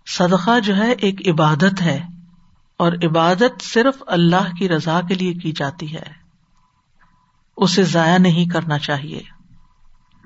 صدقہ 0.06 0.60
جو 0.60 0.76
ہے 0.76 0.92
ایک 0.92 1.28
عبادت 1.28 1.82
ہے 1.82 2.00
اور 2.76 2.92
عبادت 2.92 3.62
صرف 3.62 4.02
اللہ 4.06 4.54
کی 4.58 4.68
رضا 4.68 5.00
کے 5.08 5.14
لیے 5.14 5.34
کی 5.34 5.52
جاتی 5.52 5.94
ہے۔ 5.94 6.22
اسے 7.56 7.82
ضائع 7.82 8.18
نہیں 8.18 8.46
کرنا 8.46 8.78
چاہیے۔ 8.78 9.20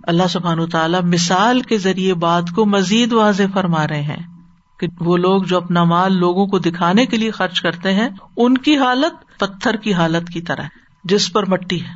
اللہ 0.03 0.27
سبحان 0.31 0.69
تعالیٰ 0.69 1.03
مثال 1.03 1.61
کے 1.61 1.79
ذریعے 1.79 2.15
بات 2.15 2.45
کو 2.55 2.67
مزید 2.67 3.13
واضح 3.13 3.43
فرما 3.55 3.89
رہے 3.89 4.03
ہیں۔ 4.03 4.36
کہ 4.81 4.87
وہ 5.01 5.17
لوگ 5.17 5.43
جو 5.43 5.57
اپنا 5.57 5.85
مال 5.85 6.17
لوگوں 6.17 6.47
کو 6.47 6.59
دکھانے 6.59 7.07
کے 7.07 7.17
لیے 7.17 7.31
خرچ 7.31 7.61
کرتے 7.61 7.93
ہیں، 7.93 8.09
ان 8.37 8.59
کی 8.59 8.79
حالت 8.79 9.39
پتھر 9.39 9.77
کی 9.77 9.95
حالت 9.95 10.29
کی 10.29 10.41
طرح 10.43 10.63
جس 11.05 11.33
پر 11.33 11.51
مٹی 11.51 11.85
ہے، 11.85 11.93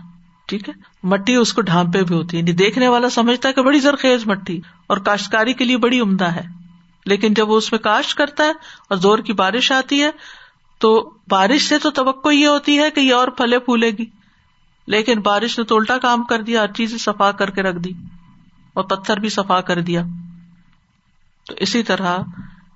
ٹھیک 0.47 0.68
ہے؟ 0.68 0.74
مٹی 1.03 1.35
اس 1.35 1.53
کو 1.53 1.61
ڈھانپے 1.61 2.03
بھی 2.03 2.14
ہوتی 2.14 2.37
ہے۔ 2.37 2.43
یعنی 2.43 2.53
دیکھنے 2.53 2.89
والا 2.89 3.11
سمجھتا 3.11 3.49
ہے 3.49 3.53
کہ 3.53 3.62
بڑی 3.62 3.81
زرخیز 3.81 4.26
مٹی 4.26 4.61
اور 4.87 4.97
کاشتکاری 4.97 5.53
کے 5.53 5.64
لیے 5.64 5.76
بڑی 5.76 6.01
عمدہ 6.01 6.24
ہے۔ 6.24 6.43
لیکن 7.07 7.35
جب 7.35 7.51
وہ 7.51 7.57
اس 7.57 7.72
میں 7.72 7.78
کاشت 7.78 8.14
کرتا 8.14 8.45
ہے 8.45 8.51
اور 8.89 8.97
زور 8.97 9.18
کی 9.18 9.33
بارش 9.33 9.72
آتی 9.72 10.03
ہے، 10.03 10.11
تو 10.78 11.11
بارش 11.31 11.68
سے 11.68 11.78
تو 11.78 11.91
توقع 11.91 12.28
یہ 12.28 12.47
ہوتی 12.47 12.78
ہے 12.78 12.91
کہ 12.91 13.01
یہ 13.01 13.14
اور 13.14 13.28
پھلے 13.28 13.59
پھولے 13.59 13.91
گی۔ 13.91 14.05
لیکن 14.87 15.20
بارش 15.20 15.59
نے 15.59 15.64
تو 15.64 15.76
الٹا 15.76 15.99
کام 15.99 16.22
کر 16.22 16.43
دیا، 16.43 16.62
ہر 16.62 16.72
چیز 16.72 17.05
صفا 17.05 17.33
کر 17.33 17.51
کے 17.51 17.62
رکھ 17.62 17.78
دی 17.78 17.93
اور 18.74 18.85
پتھر 18.85 19.16
بھی 19.16 19.28
صفا 19.28 19.61
کر 19.61 19.81
دیا۔ 19.81 20.03
تو 21.47 21.55
اسی 21.57 21.83
طرح 21.83 22.18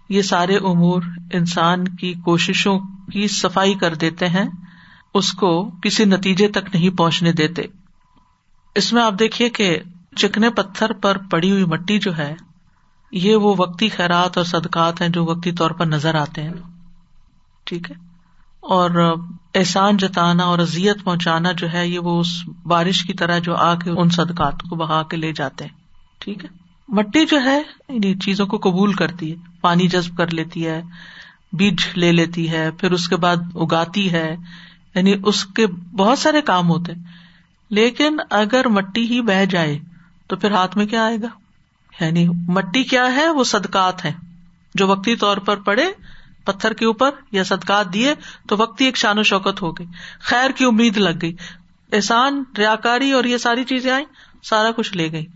یہ 0.09 0.23
سارے 0.23 0.57
امور 0.57 1.03
انسان 1.33 1.89
کی 1.89 2.15
کوششوں 2.15 2.79
کی 3.13 3.29
صفائی 3.29 3.75
کر 3.75 3.95
دیتے 3.95 4.29
ہیں، 4.29 4.45
اس 5.15 5.33
کو 5.33 5.71
کسی 5.83 6.05
نتیجے 6.05 6.49
تک 6.49 6.75
نہیں 6.75 6.91
پہنچنے 6.91 7.33
دیتے۔ 7.33 7.63
اس 8.75 8.93
میں 8.93 9.03
آپ 9.03 9.15
دیکھیے 9.19 9.49
کہ 9.49 9.79
چکنے 10.17 10.51
پتھر 10.51 10.93
پر 10.93 11.19
پڑی 11.19 11.51
ہوئی 11.51 11.65
مٹی 11.65 11.99
جو 11.99 12.19
ہے، 12.19 12.35
یہ 13.13 13.37
وہ 13.37 13.55
وقتی 13.59 13.89
خیرات 13.89 14.37
اور 14.37 14.45
صدقات 14.45 15.01
ہیں 15.01 15.09
جو 15.09 15.25
وقتی 15.25 15.53
طور 15.53 15.71
پر 15.71 15.87
نظر 15.87 16.15
آتے 16.15 16.43
ہیں۔ 16.43 16.53
ٹھیک 17.65 17.91
ہے؟ 17.91 17.97
اور 18.61 19.15
احسان 19.55 19.97
جتانا 19.97 20.45
اور 20.45 20.59
ازیت 20.59 21.05
پہنچانا 21.05 21.53
جو 21.53 21.73
ہے، 21.73 21.89
یہ 21.89 21.99
وہ 21.99 22.21
اس 22.21 22.49
بارش 22.67 23.03
کی 23.03 23.13
طرح 23.13 23.39
جو 23.39 23.57
آ 23.57 23.75
کے 23.75 23.91
ان 23.91 24.11
صدقات 24.11 24.63
کو 24.71 24.77
بہا 24.77 25.03
کے 25.03 25.17
لے 25.17 25.33
جاتے 25.33 25.65
ہیں۔ 25.65 25.73
ٹھیک 26.19 26.45
ہے؟ 26.45 26.64
مٹی 26.89 27.26
جو 27.26 27.41
ہے 27.45 27.62
چیزوں 28.14 28.47
کو 28.47 28.59
قبول 28.59 28.93
کرتی 28.93 29.30
ہے۔ 29.30 29.37
پانی 29.61 29.89
جذب 29.89 30.16
کر 30.16 30.35
لیتی 30.35 30.66
ہے، 30.66 30.82
بیج 31.53 31.78
لے 31.97 32.12
لیتی 32.12 32.51
ہے، 32.51 32.70
پھر 32.70 32.93
اس 32.93 33.09
کے 33.09 33.16
بعد 33.16 33.37
اگاتی 33.55 34.12
ہے۔ 34.12 34.37
یعنی 34.95 35.14
اس 35.24 35.45
کے 35.45 35.66
بہت 35.66 36.18
سارے 36.18 36.43
کام 36.43 36.68
ہوتے 36.68 36.93
لیکن 37.70 38.16
اگر 38.30 38.68
مٹی 38.68 39.07
ہی 39.07 39.20
بہ 39.20 39.45
جائے، 39.45 39.78
تو 40.26 40.37
پھر 40.37 40.51
ہاتھ 40.51 40.76
میں 40.76 40.87
کیا 40.87 41.05
آئے 41.05 41.16
گا؟ 41.22 41.28
یعنی 42.05 42.28
مٹی 42.28 42.82
کیا 42.82 43.16
ہے؟ 43.16 43.28
وہ 43.28 43.45
صدقات 43.45 44.05
ہے 44.05 44.12
جو 44.74 44.87
وقتی 44.89 45.16
طور 45.16 45.37
پر 45.37 45.57
پڑے، 45.57 45.87
پتھر 46.45 46.72
کے 46.72 46.85
اوپر 46.85 47.11
یا 47.32 47.45
صدقات 47.45 47.93
دیے، 47.93 48.14
تو 48.49 48.57
وقتی 48.59 48.85
ایک 48.85 48.97
شان 48.97 49.18
و 49.18 49.22
شوکت 49.22 49.62
ہو 49.62 49.72
گئی۔ 49.72 49.87
خیر 50.20 50.51
کی 50.51 50.64
امید 50.64 50.97
لگ 50.97 51.18
گئی۔ 51.22 51.37
احسان، 51.93 52.45
ریاکاری 52.59 53.12
اور 53.12 53.24
یہ 53.24 53.37
ساری 53.37 53.64
چیزیں 53.64 53.93
آئی 53.93 54.05
سارا 54.43 54.70
کچھ 54.70 54.97
لے 54.97 55.12
گئی۔ 55.12 55.26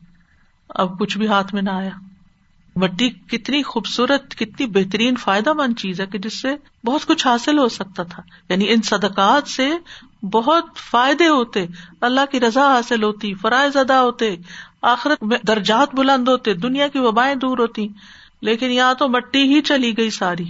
اب 0.69 0.99
کچھ 0.99 1.19
بھی 1.19 1.27
ہاتھ 1.27 1.55
میں 1.55 1.63
نہ 1.63 1.71
آیا۔ 1.71 1.91
مٹی 2.77 3.11
کتنی 3.11 3.63
خوبصورت، 3.63 4.35
کتنی 4.35 4.67
بہترین، 4.67 5.17
فائدہ 5.17 5.53
مند 5.53 5.79
چیز 5.79 6.01
ہے 6.01 6.07
کہ 6.07 6.19
جس 6.19 6.43
سے 6.43 6.49
بہت 6.87 7.07
کچھ 7.07 7.27
حاصل 7.27 7.59
ہو 7.59 7.69
سکتا 7.69 8.03
تھا۔ 8.03 8.23
یعنی 8.49 8.65
ان 8.69 8.83
صدقات 8.83 9.49
سے 9.49 9.71
بہت 10.27 10.65
فائدے 10.91 11.29
ہوتے، 11.29 11.67
اللہ 12.01 12.21
کی 12.31 12.41
رضا 12.41 12.75
حاصل 12.75 13.03
ہوتی، 13.03 13.35
فرائض 13.35 13.77
ادا 13.77 14.03
ہوتے، 14.03 14.37
آخرت 14.83 15.23
میں 15.23 15.39
درجات 15.47 15.95
بلند 15.95 16.29
ہوتے، 16.29 16.55
دنیا 16.55 16.89
کی 16.89 16.99
وبائیں 16.99 17.35
دور 17.35 17.59
ہوتی۔ 17.59 17.89
لیکن 18.43 18.71
یہاں 18.71 18.95
تو 18.95 19.09
مٹی 19.09 19.55
ہی 19.55 19.63
چلی 19.63 19.97
گئی 19.97 20.11
ساری۔ 20.11 20.45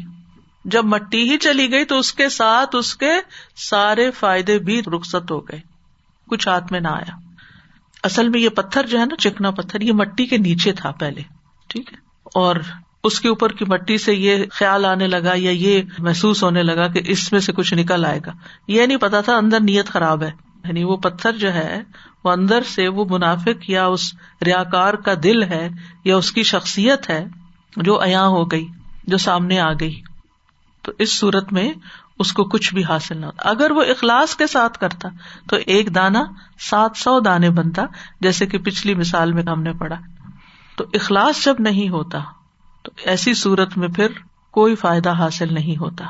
جب 0.65 0.85
مٹی 0.85 1.33
ہی 1.33 1.39
چلی 1.39 1.73
گئی 1.73 1.85
تو 1.85 1.99
اس 1.99 2.13
کے 2.13 2.29
ساتھ 2.29 2.77
اس 2.77 2.97
کے 2.97 3.11
سارے 3.57 4.11
فائدے 4.11 4.59
بھی 4.59 4.83
رخصت 4.83 5.31
ہو 5.31 5.41
گئے۔ 5.41 5.61
کچھ 6.29 6.49
ہاتھ 6.49 6.73
میں 6.73 6.81
نہ 6.81 6.89
آیا۔ 6.89 7.28
اصل 8.09 8.29
میں 8.29 8.41
یہ 8.41 8.49
پتھر 8.49 8.87
جو 8.87 9.01
ہے 9.01 9.05
نا، 9.05 9.17
چکنا 9.17 9.51
پتھر، 9.51 9.81
یہ 9.81 9.93
مٹی 9.93 10.27
کے 10.27 10.37
نیچے 10.37 10.73
تھا 10.73 10.91
پہلے، 10.91 11.23
ٹھیک 11.69 11.93
ہے؟ 11.93 11.99
اور 12.35 12.57
اس 13.05 13.21
کے 13.21 13.29
اوپر 13.29 13.53
کی 13.53 13.65
مٹی 13.65 13.99
سے 13.99 14.15
یہ 14.15 14.45
خیال 14.51 14.85
آنے 14.85 15.07
لگا 15.07 15.33
یا 15.35 15.51
یہ 15.51 15.83
محسوس 15.99 16.43
ہونے 16.43 16.63
لگا 16.63 16.89
کہ 16.89 17.01
اس 17.07 17.33
میں 17.33 17.41
سے 17.41 17.53
کچھ 17.53 17.75
نکل 17.75 18.05
آئے 18.05 18.21
گا۔ 18.27 18.33
یہ 18.69 18.87
نہیں 18.87 18.97
پتا 18.97 19.21
تھا 19.21 19.37
اندر 19.37 19.61
نیت 19.61 19.87
خراب 19.87 20.23
ہے۔ 20.23 20.31
یعنی 20.65 20.85
وہ 20.85 20.97
پتھر 20.97 21.33
جو 21.33 21.53
ہے، 21.53 21.83
وہ 22.25 22.31
اندر 22.31 22.63
سے 22.63 22.89
وہ 22.89 23.05
منافق 23.11 23.71
یا 23.71 23.87
اس 23.87 24.15
ریا 24.47 24.65
کار 24.65 24.95
کا 24.95 25.13
دل 25.23 25.43
ہے 25.43 25.69
یا 26.05 26.17
اس 26.17 26.33
کی 26.33 26.43
شخصیت 26.43 27.11
ہے 27.11 27.25
جو 27.77 28.01
ایا 28.01 28.27
ہو 28.27 28.51
گئی، 28.51 28.67
جو 29.05 29.19
سامنے 29.19 29.61
آ 29.61 29.73
گئی۔ 29.73 30.01
تو 30.83 30.93
اس 30.99 31.19
صورت 31.19 31.53
میں 31.53 31.73
اس 32.19 32.33
کو 32.33 32.45
کچھ 32.45 32.75
بھی 32.75 32.85
حاصل 32.85 33.19
نہ 33.19 33.27
ہوتا 33.27 33.49
اگر 33.49 33.71
وہ 33.71 33.83
اخلاص 33.83 34.37
کے 34.37 34.47
ساتھ 34.47 34.79
کرتا 34.79 35.09
تو 35.49 35.57
ایک 35.67 35.95
دانا 35.95 36.25
سات 36.59 36.91
سو 36.97 37.21
دانے 37.21 37.51
بنتا، 37.51 37.83
جیسے 38.21 38.47
کہ 38.47 38.59
پچھلی 38.59 38.95
مثال 38.95 39.33
میں 39.33 39.43
ہم 39.43 39.63
نے 39.63 39.73
پڑھا۔ 39.73 39.97
تو 40.77 40.85
اخلاص 40.95 41.45
جب 41.45 41.57
نہیں 41.59 41.89
ہوتا 41.89 42.19
تو 42.83 42.93
ایسی 43.05 43.35
صورت 43.35 43.79
میں 43.79 43.89
پھر 43.89 44.07
کوئی 44.51 44.75
فائدہ 44.75 45.13
حاصل 45.13 45.55
نہیں 45.55 45.77
ہوتا۔ 45.77 46.05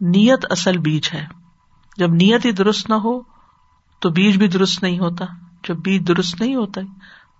نیت 0.00 0.46
اصل 0.50 0.78
بیج 0.78 1.08
ہے۔ 1.14 1.26
جب 1.96 2.10
نیت 2.10 2.46
ہی 2.46 2.52
درست 2.52 2.90
نہ 2.90 2.94
ہو 2.94 3.20
تو 4.00 4.10
بیج 4.10 4.36
بھی 4.36 4.48
درست 4.48 4.82
نہیں 4.82 4.98
ہوتا۔ 4.98 5.24
جب 5.68 5.76
بیج 5.76 6.08
درست 6.08 6.40
نہیں 6.40 6.54
ہوتا 6.54 6.80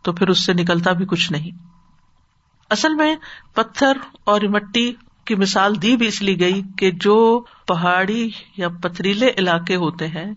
تو 0.03 0.13
پھر 0.13 0.29
اس 0.29 0.45
سے 0.45 0.53
نکلتا 0.53 0.93
بھی 0.93 1.07
کچھ 1.07 1.33
نہیں۔ 1.33 1.51
اصل 2.71 2.95
میں 2.95 3.17
پتھر 3.55 3.93
اور 4.25 4.41
مٹی 4.41 4.93
کی 5.31 5.35
مثال 5.35 5.83
دی 5.83 5.97
بھی 5.97 6.07
اس 6.07 6.23
لیے 6.23 6.39
گئی 6.41 6.63
کہ 6.79 6.91
جو 6.91 7.17
پہاڑی 7.67 8.31
یا 8.57 8.69
پتریلے 8.83 9.31
علاقے 9.39 9.77
ہوتے 9.77 10.09
ہیں، 10.09 10.33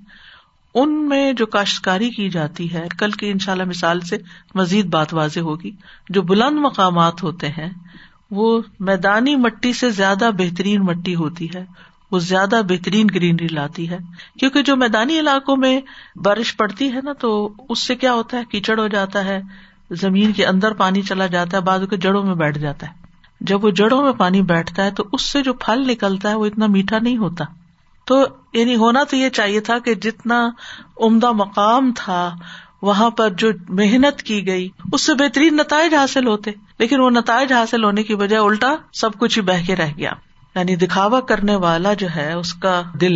ان 0.75 1.09
میں 1.09 1.33
جو 1.33 1.45
کاشتکاری 1.45 2.09
کی 2.09 2.29
جاتی 2.29 2.73
ہے، 2.73 2.87
کل 2.97 3.11
کی 3.11 3.29
ان 3.29 3.39
شاء 3.39 3.51
اللہ 3.51 3.63
مثال 3.63 3.99
سے 4.01 4.17
مزید 4.55 4.85
بات 4.85 5.13
واضح 5.13 5.39
ہوگی، 5.39 5.71
جو 6.09 6.21
بلند 6.21 6.57
مقامات 6.59 7.23
ہوتے 7.23 7.47
ہیں، 7.47 7.69
وہ 8.31 8.61
میدانی 8.79 9.35
مٹی 9.35 9.73
سے 9.73 9.89
زیادہ 9.89 10.29
بہترین 10.37 10.81
مٹی 10.81 11.15
ہوتی 11.15 11.47
ہے، 11.55 11.65
وہ 12.11 12.19
زیادہ 12.19 12.61
بہترین 12.69 13.07
گرینری 13.15 13.47
لاتی 13.47 13.89
ہے۔ 13.89 13.97
کیونکہ 14.39 14.61
جو 14.61 14.75
میدانی 14.75 15.19
علاقوں 15.19 15.57
میں 15.57 15.81
بارش 16.15 16.57
پڑتی 16.57 16.93
ہے 16.93 16.99
نا، 17.03 17.13
تو 17.13 17.53
اس 17.69 17.79
سے 17.79 17.95
کیا 17.95 18.13
ہوتا 18.13 18.37
ہے، 18.37 18.43
کیچڑ 18.49 18.79
ہو 18.79 18.87
جاتا 18.87 19.25
ہے، 19.25 19.41
زمین 19.91 20.31
کے 20.31 20.45
اندر 20.45 20.73
پانی 20.73 21.01
چلا 21.01 21.27
جاتا 21.27 21.57
ہے 21.57 21.61
بعد 21.61 21.79
کے 21.89 21.97
جڑوں 21.97 22.23
میں 22.23 22.35
بیٹھ 22.35 22.59
جاتا 22.59 22.87
ہے۔ 22.87 23.12
جب 23.43 23.65
وہ 23.65 23.69
جڑوں 23.69 24.03
میں 24.03 24.11
پانی 24.11 24.41
بیٹھتا 24.41 24.83
ہے 24.83 24.91
تو 24.91 25.03
اس 25.11 25.21
سے 25.21 25.41
جو 25.41 25.53
پھل 25.53 25.91
نکلتا 25.91 26.29
ہے 26.29 26.35
وہ 26.35 26.45
اتنا 26.45 26.65
میٹھا 26.65 26.99
نہیں 26.99 27.17
ہوتا۔ 27.17 27.45
تو 28.05 28.25
یعنی 28.53 28.75
ہونا 28.75 29.03
تو 29.09 29.15
یہ 29.15 29.29
چاہیے 29.29 29.59
تھا 29.59 29.79
کہ 29.79 29.95
جتنا 29.95 30.49
عمدہ 31.01 31.31
مقام 31.31 31.91
تھا، 31.95 32.35
وہاں 32.81 33.09
پر 33.09 33.29
جو 33.29 33.51
محنت 33.69 34.21
کی 34.21 34.47
گئی، 34.47 34.69
اس 34.93 35.01
سے 35.01 35.13
بہترین 35.13 35.55
نتائج 35.55 35.95
حاصل 35.95 36.27
ہوتے۔ 36.27 36.51
لیکن 36.79 36.99
وہ 36.99 37.09
نتائج 37.09 37.53
حاصل 37.53 37.83
ہونے 37.83 38.03
کی 38.03 38.15
بجائے 38.15 38.41
الٹا 38.41 38.75
سب 38.93 39.09
کچھ 39.19 39.39
ہی 39.39 39.43
بہ 39.43 39.65
کے 39.65 39.75
رہ 39.75 39.91
گیا۔ 39.97 40.11
یعنی 40.55 40.75
دکھاوا 40.75 41.19
کرنے 41.19 41.55
والا 41.55 41.93
جو 41.93 42.07
ہے، 42.15 42.33
اس 42.33 42.53
کا 42.53 42.81
دل 43.01 43.13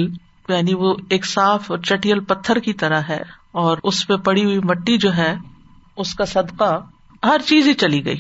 یعنی 0.50 0.74
وہ 0.74 0.96
ایک 1.10 1.26
صاف 1.26 1.72
اور 1.72 1.80
چٹیل 1.80 2.20
پتھر 2.20 2.60
کی 2.60 2.74
طرح 2.74 3.02
ہے 3.10 3.22
اور 3.52 3.78
اس 3.84 4.08
پہ 4.08 4.16
پڑی 4.16 4.46
ہوئی 4.46 4.60
مٹی 4.60 4.98
جو 4.98 5.16
ہے، 5.16 5.36
اس 5.96 6.16
کا 6.16 6.26
صدقہ 6.26 6.86
ہر 7.24 7.42
چیز 7.46 7.68
ہی 7.68 7.74
چلی 7.74 8.06
گئی۔ 8.06 8.18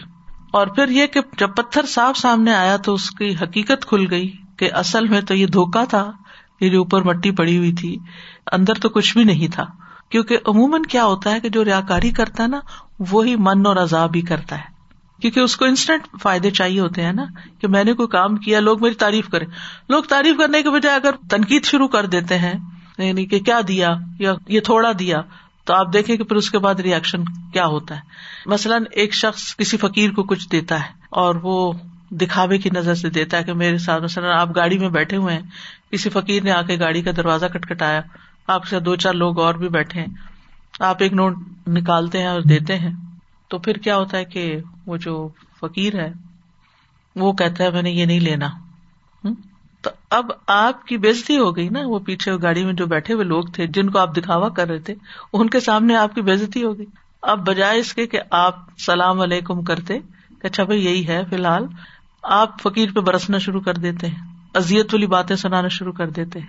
اور 0.51 0.67
پھر 0.67 0.89
یہ 0.89 1.07
کہ 1.07 1.19
جب 1.37 1.55
پتھر 1.55 1.85
صاف 1.85 2.17
سامنے 2.17 2.53
آیا 2.53 2.77
تو 2.77 2.93
اس 2.93 3.09
کی 3.09 3.35
حقیقت 3.41 3.85
کھل 3.85 4.05
گئی 4.11 4.31
کہ 4.57 4.71
اصل 4.73 5.07
میں 5.07 5.21
تو 5.21 5.33
یہ 5.33 5.45
دھوکا 5.45 5.83
تھا، 5.83 6.11
یہ 6.61 6.69
جو 6.69 6.77
اوپر 6.77 7.01
مٹی 7.01 7.31
پڑی 7.31 7.57
ہوئی 7.57 7.73
تھی، 7.73 7.97
اندر 8.51 8.73
تو 8.73 8.89
کچھ 8.89 9.13
بھی 9.13 9.23
نہیں 9.23 9.53
تھا۔ 9.53 9.65
کیونکہ 10.09 10.37
عموماً 10.47 10.81
کیا 10.81 11.05
ہوتا 11.05 11.31
ہے 11.31 11.39
کہ 11.39 11.49
جو 11.49 11.65
ریا 11.65 11.81
کاری 11.81 12.11
کرتا 12.11 12.43
ہے 12.43 12.47
نا، 12.47 12.59
وہی 13.11 13.35
من 13.35 13.65
اور 13.65 13.75
عذاب 13.75 14.11
بھی 14.11 14.21
کرتا 14.21 14.57
ہے۔ 14.57 14.77
کیونکہ 15.21 15.39
اس 15.39 15.57
کو 15.57 15.65
انسٹنٹ 15.65 16.07
فائدے 16.21 16.51
چاہیے 16.51 16.79
ہوتے 16.79 17.03
ہیں 17.03 17.13
نا 17.13 17.25
کہ 17.61 17.67
میں 17.67 17.83
نے 17.83 17.93
کوئی 17.93 18.07
کام 18.07 18.35
کیا، 18.35 18.59
لوگ 18.59 18.81
میری 18.81 18.95
تعریف 18.95 19.29
کرے 19.29 19.45
لوگ 19.89 20.03
تعریف 20.03 20.37
کرنے 20.37 20.61
کے 20.61 20.69
بجائے 20.69 20.95
اگر 20.95 21.11
تنقید 21.29 21.63
شروع 21.63 21.87
کر 21.87 22.05
دیتے 22.05 22.37
ہیں 22.37 22.53
یعنی 22.97 23.25
کہ 23.25 23.39
کیا 23.39 23.59
دیا 23.67 23.89
یا 24.19 24.33
یہ 24.47 24.59
تھوڑا 24.59 24.91
دیا 24.99 25.21
تو 25.67 25.73
آپ 25.73 25.93
دیکھیں 25.93 26.17
کہ 26.17 26.23
پھر 26.23 26.35
اس 26.35 26.51
کے 26.51 26.59
بعد 26.59 26.75
ریئیکشن 26.75 27.23
کیا 27.53 27.65
ہوتا 27.65 27.95
ہے؟ 27.95 28.01
مثلاً 28.45 28.83
ایک 28.91 29.13
شخص 29.13 29.55
کسی 29.55 29.77
فقیر 29.77 30.11
کو 30.11 30.23
کچھ 30.23 30.49
دیتا 30.51 30.79
ہے 30.79 30.91
اور 31.09 31.35
وہ 31.43 31.73
دکھاوے 32.11 32.57
کی 32.57 32.69
نظر 32.73 32.95
سے 32.95 33.09
دیتا 33.09 33.37
ہے 33.37 33.43
کہ 33.43 33.53
میرے 33.53 33.77
ساتھ 33.77 34.03
مثلاً 34.03 34.39
آپ 34.39 34.55
گاڑی 34.55 34.77
میں 34.77 34.89
بیٹھے 34.89 35.17
ہوئے 35.17 35.35
ہیں، 35.35 35.41
کسی 35.91 36.09
فقیر 36.09 36.43
نے 36.43 36.51
آ 36.51 36.61
کے 36.61 36.79
گاڑی 36.79 37.01
کا 37.01 37.11
دروازہ 37.17 37.45
کٹکھٹایا، 37.45 38.01
آپ 38.47 38.65
سے 38.65 38.79
دو 38.79 38.95
چار 38.95 39.13
لوگ 39.13 39.39
اور 39.39 39.53
بھی 39.53 39.69
بیٹھے 39.69 39.99
ہیں، 39.99 40.07
آپ 40.79 40.97
ایک 40.99 41.13
نوٹ 41.13 41.35
نکالتے 41.67 42.19
ہیں 42.19 42.27
اور 42.27 42.41
دیتے 42.41 42.77
ہیں۔ 42.77 42.91
تو 43.47 43.57
پھر 43.57 43.73
کیا 43.73 43.97
ہوتا 43.97 44.17
ہے 44.17 44.25
کہ 44.25 44.57
وہ 44.85 44.97
جو 44.97 45.29
فقیر 45.59 45.95
ہے، 45.95 46.11
وہ 47.15 47.33
کہتا 47.33 47.63
ہے، 47.63 47.71
میں 47.71 47.81
نے 47.81 47.91
یہ 47.91 48.05
نہیں 48.05 48.19
لینا۔ 48.19 48.47
اب 50.09 50.31
آپ 50.47 50.87
کی 50.87 50.97
بےزتی 50.97 51.37
ہو 51.37 51.55
گئی 51.55 51.69
نا، 51.69 51.79
وہ 51.85 51.99
پیچھے 51.99 52.31
گاڑی 52.41 52.65
میں 52.65 52.73
جو 52.73 52.85
بیٹھے 52.85 53.13
ہوئے 53.13 53.25
لوگ 53.25 53.43
تھے، 53.43 53.67
جن 53.67 53.89
کو 53.89 53.99
آپ 53.99 54.17
دکھاوا 54.17 54.49
کر 54.49 54.67
رہے 54.67 54.79
تھے، 54.79 54.95
ان 55.33 55.49
کے 55.49 55.59
سامنے 55.59 55.95
آپ 55.95 56.15
کی 56.15 56.21
بےزتی 56.21 56.63
ہو 56.63 56.77
گئی۔ 56.77 56.85
اب 57.21 57.47
بجائے 57.47 57.79
اس 57.79 57.93
کے 57.93 58.07
کہ 58.07 58.19
آپ 58.31 58.55
سلام 58.79 59.21
علیکم 59.21 59.63
کرتے، 59.63 59.99
کہ 60.41 60.47
اچھا 60.47 60.63
بھائی، 60.63 60.85
یہی 60.85 61.07
ہے 61.07 61.21
فی 61.29 61.35
الحال۔ 61.35 61.65
آپ 62.23 62.61
فقیر 62.61 62.89
پہ 62.95 62.99
برسنا 62.99 63.37
شروع 63.37 63.61
کر 63.61 63.73
دیتے 63.73 64.07
ہیں 64.07 64.15
ازیت 64.53 64.93
والی 64.93 65.07
باتیں 65.07 65.35
سنانا 65.35 65.67
شروع 65.67 65.93
کر 65.93 66.09
دیتے۔ 66.09 66.39
ہیں 66.39 66.47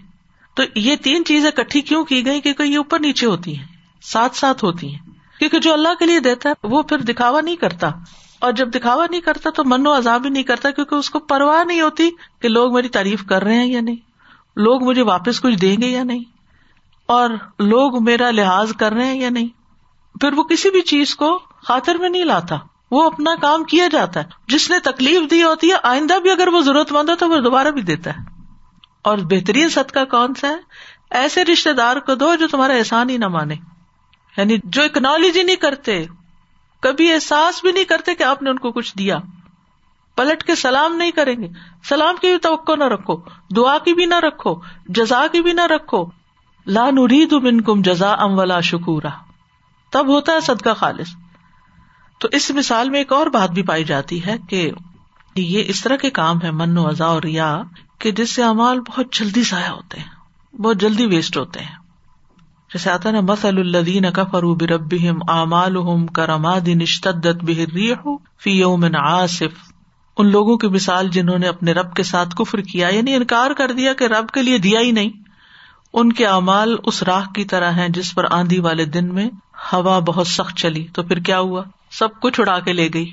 تو 0.55 0.63
یہ 0.75 0.97
تین 0.97 1.25
چیزیں 1.25 1.51
کٹھی 1.51 1.81
کیوں 1.81 2.05
کی 2.05 2.27
گئی 2.27 2.41
کیونکہ 2.41 2.63
یہ 2.63 2.77
اوپر 2.77 2.99
نیچے 2.99 3.27
ہوتی 3.27 3.57
ہیں، 3.59 3.67
ساتھ 4.03 4.37
ساتھ 4.37 4.65
ہوتی 4.65 4.95
ہیں؟ 4.95 5.11
کیونکہ 5.39 5.59
جو 5.59 5.73
اللہ 5.73 5.95
کے 5.99 6.07
لیے 6.07 6.21
دیتا 6.21 6.49
ہے، 6.49 6.55
وہ 6.63 6.83
پھر 6.83 6.99
دکھاوا 6.99 7.41
نہیں 7.41 7.57
کرتا۔ 7.57 7.91
اور 8.39 8.53
جب 8.53 8.71
دکھاوا 8.71 9.07
نہیں 9.11 9.21
کرتا 9.21 9.51
تو 9.51 9.65
من 9.65 9.87
و 9.87 9.97
عذاب 9.97 10.25
ہی 10.25 10.31
نہیں 10.31 10.43
کرتا 10.43 10.71
کیونکہ 10.71 10.95
اس 10.95 11.11
کو 11.11 11.19
پرواہ 11.19 11.65
نہیں 11.65 11.81
ہوتی 11.81 12.11
کہ 12.41 12.49
لوگ 12.49 12.75
میری 12.75 12.89
تعریف 12.89 13.25
کر 13.25 13.43
رہے 13.43 13.55
ہیں 13.55 13.67
یا 13.67 13.81
نہیں۔ 13.81 13.97
لوگ 14.57 14.85
مجھے 14.85 15.03
واپس 15.03 15.41
کچھ 15.41 15.55
دیں 15.55 15.77
گے 15.83 15.87
یا 15.87 16.03
نہیں؟ 16.03 16.25
اور 17.07 17.31
لوگ 17.59 18.05
میرا 18.05 18.31
لحاظ 18.31 18.73
کر 18.73 18.93
رہے 18.93 19.05
ہیں 19.05 19.21
یا 19.21 19.31
نہیں؟ 19.31 19.49
پھر 20.21 20.33
وہ 20.33 20.43
کسی 20.43 20.71
بھی 20.71 20.81
چیز 20.81 21.15
کو 21.15 21.39
خاطر 21.67 21.95
میں 21.95 22.09
نہیں 22.09 22.25
لاتا۔ 22.25 22.57
وہ 22.91 23.03
اپنا 23.03 23.31
کام 23.41 23.65
کیا 23.65 23.87
جاتا 23.87 24.21
ہے۔ 24.21 24.25
جس 24.49 24.71
نے 24.71 24.79
تکلیف 24.81 25.31
دی 25.31 25.43
ہوتی 25.43 25.71
ہے، 25.71 25.77
آئندہ 25.83 26.19
بھی 26.19 26.31
اگر 26.31 26.49
وہ 26.49 26.61
ضرورت 26.61 26.93
مند 26.93 27.09
ہے 27.09 27.17
تو 27.17 27.29
وہ 27.29 27.37
دوبارہ 27.37 27.69
بھی 27.69 27.83
دیتا 27.83 28.11
ہے۔ 28.11 28.43
اور 29.03 29.19
بہترین 29.19 29.69
صدقہ 29.69 30.05
کون 30.05 30.35
سا 30.35 30.49
ہے؟ 30.49 30.57
ایسے 31.11 31.45
رشتے 31.45 31.73
دار 31.73 31.97
کو 31.97 32.15
دو 32.15 32.35
جو 32.35 32.49
تمہارا 32.49 32.73
احسان 32.73 33.11
ہی 33.11 33.17
نہ 33.17 33.29
مانے۔ 33.29 33.55
یعنی 34.37 34.57
جو 34.65 34.83
اکنالوج 34.83 35.37
ہی 35.37 35.43
نہیں 35.43 35.57
کرتے 35.57 36.05
کبھی 36.81 37.13
احساس 37.13 37.61
بھی 37.63 37.73
نہیں 37.73 37.85
کرتے 37.85 38.15
کہ 38.15 38.23
آپ 38.23 38.43
نے 38.43 38.51
ان 38.51 38.59
کو 38.59 38.73
کچھ 38.73 38.99
دیا۔ 38.99 39.19
پلٹ 40.17 40.43
کے 40.43 40.55
سلام 40.55 40.97
نہیں 40.97 41.11
کریں 41.11 41.37
گے۔ 41.37 41.49
سلام 41.89 42.15
کی 42.21 42.29
بھی 42.29 42.39
توقع 42.39 42.75
نہ 42.75 42.85
رکھو۔ 42.85 43.17
دعا 43.57 43.79
کی 43.79 43.95
بھی 43.95 44.07
نہ 44.07 44.15
رکھو۔ 44.15 44.61
جزا 44.87 45.27
کی 45.33 45.43
بھی 45.43 45.53
نہ 45.53 45.61
رکھو۔ 45.61 46.05
لا 46.67 46.91
نرید 46.91 47.33
من 47.33 47.61
کم 47.61 47.83
جزا 47.83 48.13
ام 48.13 48.39
ولا 48.39 48.61
شکورا۔ 48.61 49.09
تب 49.91 50.09
ہوتا 50.09 50.33
ہے 50.33 50.41
صدقہ 50.41 50.75
خالص۔ 50.75 51.09
تو 52.19 52.29
اس 52.33 52.51
مثال 52.51 52.91
میں 52.91 52.99
ایک 52.99 53.13
اور 53.13 53.27
بات 53.27 53.51
بھی 53.51 53.63
پائی 53.63 53.85
جاتی 53.85 54.27
ہے 54.27 54.37
کہ 54.49 54.73
یہ 55.35 55.65
اس 55.67 55.83
طرح 55.83 55.97
کے 55.97 56.11
کام 56.11 56.43
ہے 56.43 56.51
من 56.51 56.79
و 56.79 56.87
ازا 56.87 57.05
اور 57.05 57.23
ریا، 57.23 57.63
کہ 57.99 58.11
جس 58.13 58.35
سے 58.35 58.43
امال 58.43 58.81
بہت 58.81 59.13
جلدی 59.13 59.43
ضائع 59.43 59.71
ہوتے 59.71 60.01
ہیں، 60.01 60.57
بہت 60.57 60.77
جلدی 60.77 61.07
ویسٹ 61.07 61.37
ہوتے 61.37 61.61
ہیں۔ 61.61 61.78
جیسے 62.75 62.91
آتا 62.91 63.11
نا 63.11 63.21
مسل 63.21 63.59
الدین 63.59 64.13
کا 64.13 64.25
فرو 64.25 64.55
برب 64.55 64.95
امال 65.29 66.07
کرماد 66.07 66.69
نشتدت 66.69 67.45
بحری 67.45 67.93
فی 68.41 68.51
یوم 68.51 68.85
آصف 68.99 69.73
ان 70.17 70.31
لوگوں 70.31 70.57
کی 70.57 70.69
مثال 70.69 71.09
جنہوں 71.09 71.39
نے 71.39 71.49
اپنے 71.49 71.73
رب 71.73 71.95
کے 71.95 72.03
ساتھ 72.03 72.37
کفر 72.37 72.61
کیا 72.61 72.89
یعنی 72.89 73.15
انکار 73.15 73.51
کر 73.51 73.73
دیا 73.73 73.93
کہ 73.93 74.05
رب 74.05 74.29
کے 74.29 74.43
لیے 74.43 74.59
دیا 74.59 74.81
ہی 74.81 74.91
نہیں۔ 74.91 75.11
ان 75.93 76.13
کے 76.13 76.27
امال 76.27 76.77
اس 76.85 77.03
راہ 77.03 77.25
کی 77.35 77.45
طرح 77.45 77.71
ہیں 77.73 77.89
جس 77.89 78.15
پر 78.15 78.27
آندھی 78.31 78.59
والے 78.59 78.85
دن 78.85 79.15
میں 79.15 79.31
ہوا 79.73 79.99
بہت 79.99 80.27
سخت 80.27 80.57
چلی۔ 80.57 80.87
تو 80.93 81.03
پھر 81.03 81.19
کیا 81.19 81.41
ہوا؟ 81.41 81.63
سب 81.91 82.09
کچھ 82.21 82.41
اڑا 82.41 82.61
کے 82.61 82.73
لے 82.73 82.89
گئی۔ 82.95 83.13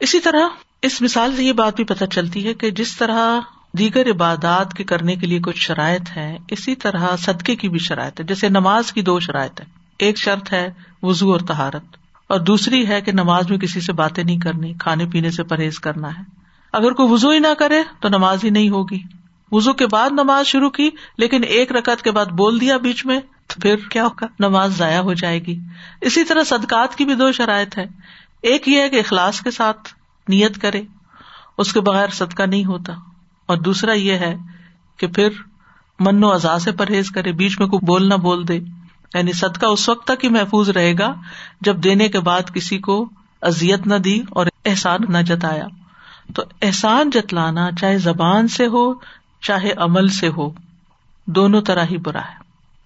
اسی 0.00 0.20
طرح 0.20 0.48
اس 0.82 1.02
مثال 1.02 1.36
سے 1.36 1.44
یہ 1.44 1.52
بات 1.52 1.76
بھی 1.76 1.84
پتہ 1.84 2.04
چلتی 2.04 2.46
ہے 2.46 2.54
کہ 2.54 2.70
جس 2.70 2.96
طرح 2.96 3.40
دیگر 3.78 4.10
عبادات 4.10 4.74
کے 4.74 4.84
کرنے 4.84 5.16
کے 5.16 5.26
لیے 5.26 5.40
کچھ 5.40 5.60
شرائط 5.60 6.16
ہے 6.16 6.36
اسی 6.48 6.74
طرح 6.74 7.16
صدقے 7.18 7.56
کی 7.56 7.68
بھی 7.68 7.78
شرائط 7.78 8.20
ہے 8.20 8.24
جیسے 8.24 8.48
نماز 8.48 8.92
کی 8.92 9.02
دو 9.02 9.20
شرائط 9.20 9.60
ہے 9.60 9.66
ایک 9.98 10.18
شرط 10.18 10.52
ہے 10.52 10.70
وزو 11.02 11.32
اور 11.32 11.40
تہارت 11.40 11.96
اور 12.28 12.40
دوسری 12.40 12.88
ہے 12.88 13.00
کہ 13.00 13.12
نماز 13.12 13.50
میں 13.50 13.58
کسی 13.58 13.80
سے 13.80 13.92
باتیں 13.92 14.24
نہیں 14.24 14.38
کرنی، 14.38 14.72
کھانے 14.78 15.06
پینے 15.06 15.30
سے 15.30 15.42
پرہیز 15.42 15.78
کرنا 15.78 16.08
ہے۔ 16.08 16.22
اگر 16.72 16.92
کوئی 16.92 17.12
وزو 17.12 17.30
ہی 17.30 17.38
نہ 17.38 17.54
کرے 17.58 17.82
تو 18.00 18.08
نماز 18.08 18.44
ہی 18.44 18.50
نہیں 18.50 18.68
ہوگی۔ 18.68 18.98
وزو 19.52 19.72
کے 19.72 19.86
بعد 19.86 20.10
نماز 20.10 20.46
شروع 20.46 20.70
کی، 20.70 20.90
لیکن 21.18 21.44
ایک 21.44 21.72
رکعت 21.72 22.02
کے 22.02 22.10
بعد 22.10 22.26
بول 22.26 22.60
دیا 22.60 22.76
بیچ 22.76 23.06
میں، 23.06 23.20
تو 23.46 23.60
پھر 23.60 23.76
کیا 23.76 24.04
ہوگا؟ 24.04 24.26
نماز 24.40 24.76
ضائع 24.76 25.00
ہو 25.00 25.12
جائے 25.12 25.38
گی۔ 25.38 25.60
اسی 26.00 26.24
طرح 26.24 26.42
صدقات 26.44 26.96
کی 26.96 27.04
بھی 27.04 27.14
دو 27.14 27.32
شرائط 27.32 27.78
ہے 27.78 27.84
ایک 28.42 28.68
یہ 28.68 28.80
ہے 28.80 28.88
کہ 28.88 29.00
اخلاص 29.00 29.40
کے 29.40 29.50
ساتھ 29.50 29.94
نیت 30.28 30.62
کرے، 30.62 30.82
اس 31.58 31.72
کے 31.72 31.80
بغیر 31.80 32.08
صدقہ 32.08 32.42
نہیں 32.42 32.64
ہوتا۔ 32.64 32.92
اور 33.46 33.56
دوسرا 33.56 33.92
یہ 33.92 34.12
ہے 34.12 34.36
کہ 34.96 35.06
پھر 35.06 35.28
من 36.00 36.24
و 36.24 36.32
ازا 36.32 36.58
سے 36.58 36.72
پرہیز 36.72 37.10
کرے، 37.10 37.32
بیچ 37.32 37.60
میں 37.60 37.68
کوئی 37.68 37.86
بول 37.86 38.08
نہ 38.08 38.14
بول 38.14 38.48
دے۔ 38.48 38.60
یعنی 39.14 39.32
صدقہ 39.32 39.66
اس 39.66 39.88
وقت 39.88 40.06
تک 40.06 40.24
ہی 40.24 40.28
محفوظ 40.28 40.70
رہے 40.70 40.92
گا 40.98 41.14
جب 41.60 41.76
دینے 41.76 42.08
کے 42.08 42.20
بعد 42.20 42.42
کسی 42.54 42.78
کو 42.78 43.08
ازیت 43.42 43.86
نہ 43.86 43.94
دی 43.94 44.22
اور 44.30 44.46
احسان 44.64 45.00
نہ 45.08 45.18
جتایا۔ 45.18 45.66
تو 46.34 46.42
احسان 46.62 47.10
جتلانا 47.10 47.70
چاہے 47.80 47.98
زبان 47.98 48.48
سے 48.48 48.66
ہو، 48.66 48.94
چاہے 49.42 49.72
عمل 49.76 50.08
سے 50.08 50.28
ہو، 50.28 50.50
دونوں 51.26 51.62
طرح 51.62 51.84
ہی 51.90 51.96
برا 51.96 52.20
ہے۔ 52.20 52.44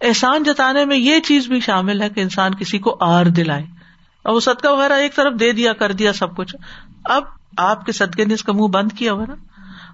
احسان 0.09 0.43
جتانے 0.43 0.85
میں 0.85 0.97
یہ 0.97 1.21
چیز 1.21 1.47
بھی 1.47 1.61
شامل 1.61 2.03
ہے 2.03 2.09
کہ 2.09 2.21
انسان 2.21 2.55
کسی 2.55 2.79
کو 2.79 2.97
آر 3.01 3.25
دلائے۔ 3.25 3.67
اور 4.25 4.35
وہ 4.35 4.41
صدقہ 4.41 4.69
وغیرہ 4.69 4.93
ایک 4.93 5.17
طرف 5.17 5.33
دے 5.41 5.53
دیا، 5.53 5.73
کر 5.73 5.93
دیا 5.93 6.13
سب 6.13 6.37
کچھ۔ 6.37 6.57
اب 7.05 7.23
آپ 7.57 7.87
کے 7.87 7.93
صدقے 7.93 8.25
نے 8.25 8.35
اس 8.35 8.43
کا 8.43 8.53
منہ 8.53 8.67
بند 8.67 8.93
کیا 8.93 9.13
ہوا 9.13 9.25
نا۔ 9.29 9.35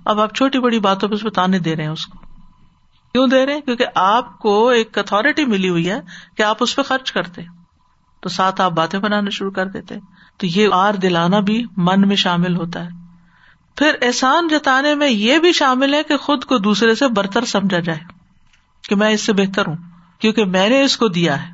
اب 0.05 0.21
آپ 0.21 0.35
چھوٹی 0.35 0.59
بڑی 0.59 0.79
باتوں 0.79 1.09
پہ 1.09 1.15
اس 1.15 1.23
پہ 1.23 1.29
تانے 1.29 1.59
دے 1.59 1.77
رہے 1.77 1.83
ہیں 1.83 1.91
اس 1.91 2.07
کو۔ 2.07 2.19
کیوں 3.13 3.27
دے 3.27 3.47
رہے 3.47 3.61
کیونکہ 3.61 3.87
آپ 3.95 4.39
کو 4.39 4.69
ایک 4.69 4.99
اتارٹی 4.99 5.45
ملی 5.45 5.69
ہوئی 5.69 5.91
ہے 5.91 6.01
کہ 6.37 6.43
آپ 6.43 6.57
اس 6.61 6.77
پہ 6.77 6.83
خرچ 6.83 7.13
کرتے۔ 7.13 7.43
تو 8.21 8.29
ساتھ 8.29 8.61
آپ 8.61 8.73
باتیں 8.73 8.99
بنانا 8.99 9.31
شروع 9.31 9.51
کر 9.51 9.67
دیتے۔ 9.67 9.95
تو 10.37 10.47
یہ 10.47 10.69
آر 10.73 10.95
دلانا 10.95 11.41
بھی 11.41 11.65
من 11.77 12.09
میں 12.09 12.17
شامل 12.17 12.57
ہوتا 12.57 12.85
ہے۔ 12.85 12.89
پھر 13.77 13.95
احسان 14.03 14.49
جتانے 14.49 14.95
میں 14.95 15.09
یہ 15.09 15.39
بھی 15.39 15.53
شامل 15.53 15.95
ہے 15.95 16.03
کہ 16.03 16.17
خود 16.17 16.45
کو 16.45 16.59
دوسرے 16.59 16.95
سے 16.95 17.09
برتر 17.09 17.45
سمجھا 17.45 17.79
جائے 17.79 17.99
کہ 18.89 18.97
میں 18.97 19.11
اس 19.11 19.21
سے 19.21 19.33
بہتر 19.33 19.67
ہوں، 19.67 19.77
کیونکہ 20.19 20.45
میں 20.45 20.69
نے 20.69 20.83
اس 20.83 20.97
کو 20.97 21.09
دیا 21.09 21.49
ہے۔ 21.49 21.53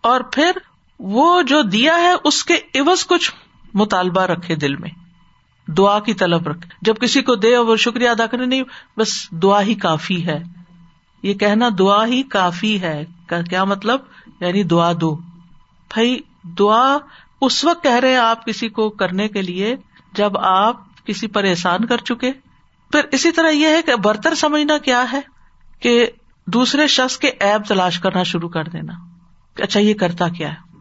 اور 0.00 0.20
پھر 0.20 0.50
وہ 0.98 1.42
جو 1.42 1.62
دیا 1.62 1.94
ہے، 1.94 2.12
اس 2.24 2.44
کے 2.44 2.54
عوض 2.54 3.06
کچھ 3.06 3.32
مطالبہ 3.74 4.20
رکھے 4.20 4.54
دل 4.54 4.76
میں۔ 4.76 4.90
دعا 5.68 6.00
کی 6.00 6.14
طلب 6.14 6.48
رکھ۔ 6.48 6.66
جب 6.82 6.94
کسی 7.00 7.22
کو 7.22 7.34
دے 7.34 7.56
اور 7.56 7.64
وہ 7.64 7.76
شکریہ 7.76 8.08
ادا 8.08 8.26
کرے، 8.26 8.46
نہیں، 8.46 8.62
بس 8.96 9.30
دعا 9.30 9.62
ہی 9.62 9.74
کافی 9.74 10.26
ہے۔ 10.26 10.42
یہ 11.22 11.34
کہنا 11.34 11.68
دعا 11.78 12.06
ہی 12.06 12.22
کافی 12.22 12.80
ہے 12.80 13.04
کیا 13.28 13.64
مطلب؟ 13.64 14.00
یعنی 14.40 14.62
دعا 14.62 14.92
دو۔ 15.00 15.14
بھائی، 15.88 16.20
دعا 16.44 16.96
اس 17.40 17.64
وقت 17.64 17.82
کہہ 17.82 17.96
رہے 17.96 18.16
آپ 18.16 18.46
کسی 18.46 18.68
کو 18.68 18.90
کرنے 18.90 19.28
کے 19.28 19.42
لیے 19.42 19.76
جب 20.12 20.38
آپ 20.38 21.06
کسی 21.06 21.26
پر 21.26 21.44
احسان 21.44 21.84
کر 21.84 21.96
چکے۔ 21.96 22.32
پھر 22.92 23.00
اسی 23.12 23.32
طرح 23.32 23.48
یہ 23.48 23.66
ہے 23.66 23.82
کہ 23.82 23.94
برتر 23.94 24.34
سمجھنا 24.34 24.78
کیا 24.78 25.12
ہے؟ 25.12 25.20
کہ 25.80 26.06
دوسرے 26.46 26.86
شخص 26.86 27.18
کے 27.18 27.28
ایب 27.28 27.62
تلاش 27.68 27.98
کرنا 27.98 28.22
شروع 28.22 28.48
کر 28.48 28.64
دینا۔ 28.64 28.92
اچھا 29.62 29.80
یہ 29.80 29.94
کرتا 29.94 30.28
کیا 30.28 30.48
ہے؟ 30.48 30.78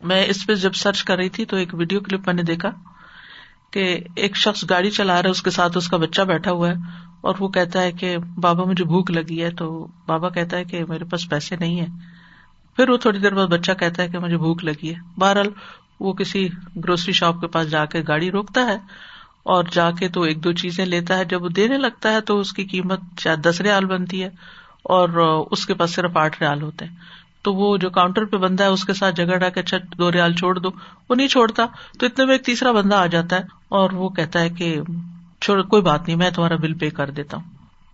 میں 0.00 0.26
اس 0.26 0.46
پہ 0.46 0.54
جب 0.54 0.72
سرچ 0.72 1.04
کر 1.04 1.16
رہی 1.16 1.28
تھی 1.28 1.44
تو 1.44 1.56
ایک 1.56 1.74
ویڈیو 1.74 2.00
کلپ 2.00 2.20
میں 2.26 2.34
نے 2.34 2.42
دیکھا۔ 2.42 2.70
کہ 3.72 3.98
ایک 4.16 4.36
شخص 4.36 4.64
گاڑی 4.70 4.90
چلا 4.90 5.12
رہا 5.12 5.24
ہے، 5.24 5.30
اس 5.30 5.42
کے 5.42 5.50
ساتھ 5.50 5.76
اس 5.76 5.88
کا 5.88 5.96
بچہ 5.96 6.22
بیٹھا 6.22 6.50
ہوا 6.50 6.68
ہے، 6.68 6.74
اور 7.20 7.34
وہ 7.38 7.48
کہتا 7.48 7.82
ہے 7.82 7.92
کہ 7.92 8.16
بابا 8.42 8.64
مجھے 8.64 8.84
بھوک 8.84 9.10
لگی 9.10 9.42
ہے، 9.42 9.50
تو 9.52 9.86
بابا 10.06 10.28
کہتا 10.28 10.56
ہے 10.56 10.64
کہ 10.64 10.84
میرے 10.88 11.04
پاس 11.04 11.28
پیسے 11.30 11.56
نہیں 11.56 11.80
ہے 11.80 11.86
پھر 12.78 12.90
وہ 12.90 12.96
تھوڑی 12.96 13.18
دیر 13.18 13.34
بعد 13.34 13.46
بچہ 13.48 13.72
کہتا 13.72 14.02
ہے 14.02 14.08
کہ 14.08 14.18
مجھے 14.18 14.36
بھوک 14.38 14.64
لگی 14.64 14.94
ہے۔ 14.94 15.00
بہرحال 15.18 15.50
وہ 16.00 16.12
کسی 16.12 16.46
گروسری 16.76 17.12
شاپ 17.12 17.40
کے 17.40 17.46
پاس 17.46 17.70
جا 17.70 17.84
کے 17.86 18.02
گاڑی 18.08 18.30
روکتا 18.30 18.66
ہے، 18.66 18.76
اور 19.44 19.64
جا 19.72 19.90
کے 19.90 20.08
تو 20.08 20.22
ایک 20.22 20.42
دو 20.44 20.52
چیزیں 20.52 20.84
لیتا 20.86 21.18
ہے۔ 21.18 21.24
جب 21.24 21.42
وہ 21.42 21.48
دینے 21.56 21.78
لگتا 21.78 22.12
ہے 22.12 22.20
تو 22.20 22.38
اس 22.40 22.52
کی 22.52 22.64
قیمت 22.64 23.00
شاید 23.18 23.44
دس 23.44 23.60
ریال 23.60 23.84
بنتی 23.86 24.22
ہے، 24.22 24.28
اور 24.84 25.08
اس 25.50 25.66
کے 25.66 25.74
پاس 25.74 25.94
صرف 25.94 26.16
آٹھ 26.16 26.36
ریال 26.40 26.62
ہوتے 26.62 26.84
ہیں۔ 26.84 26.94
تو 27.46 27.54
وہ 27.54 27.76
جو 27.76 27.90
کاؤنٹر 27.90 28.24
پہ 28.24 28.36
بندہ 28.36 28.62
ہے 28.62 28.68
اس 28.68 28.84
کے 28.84 28.92
ساتھ 28.92 29.14
جگہ 29.14 29.36
ڈا 29.36 29.48
کے 29.48 29.60
اچھا 29.60 29.76
دو 29.98 30.12
ریال 30.12 30.34
چھوڑ 30.34 30.58
دو، 30.58 30.70
وہ 31.08 31.14
نہیں 31.14 31.28
چھوڑتا۔ 31.28 31.66
تو 32.00 32.06
اتنے 32.06 32.24
میں 32.24 32.32
ایک 32.32 32.46
تیسرا 32.46 32.72
بندہ 32.72 32.94
آ 32.94 33.06
جاتا 33.06 33.36
ہے 33.36 33.42
اور 33.68 33.90
وہ 33.90 34.08
کہتا 34.08 34.40
ہے 34.40 34.48
کہ 34.48 34.80
چھوڑ، 35.40 35.62
کوئی 35.62 35.82
بات 35.82 36.06
نہیں، 36.06 36.16
میں 36.16 36.30
تمہارا 36.30 36.56
بل 36.56 36.74
پے 36.74 36.90
کر 36.90 37.10
دیتا 37.10 37.36
ہوں۔ 37.36 37.44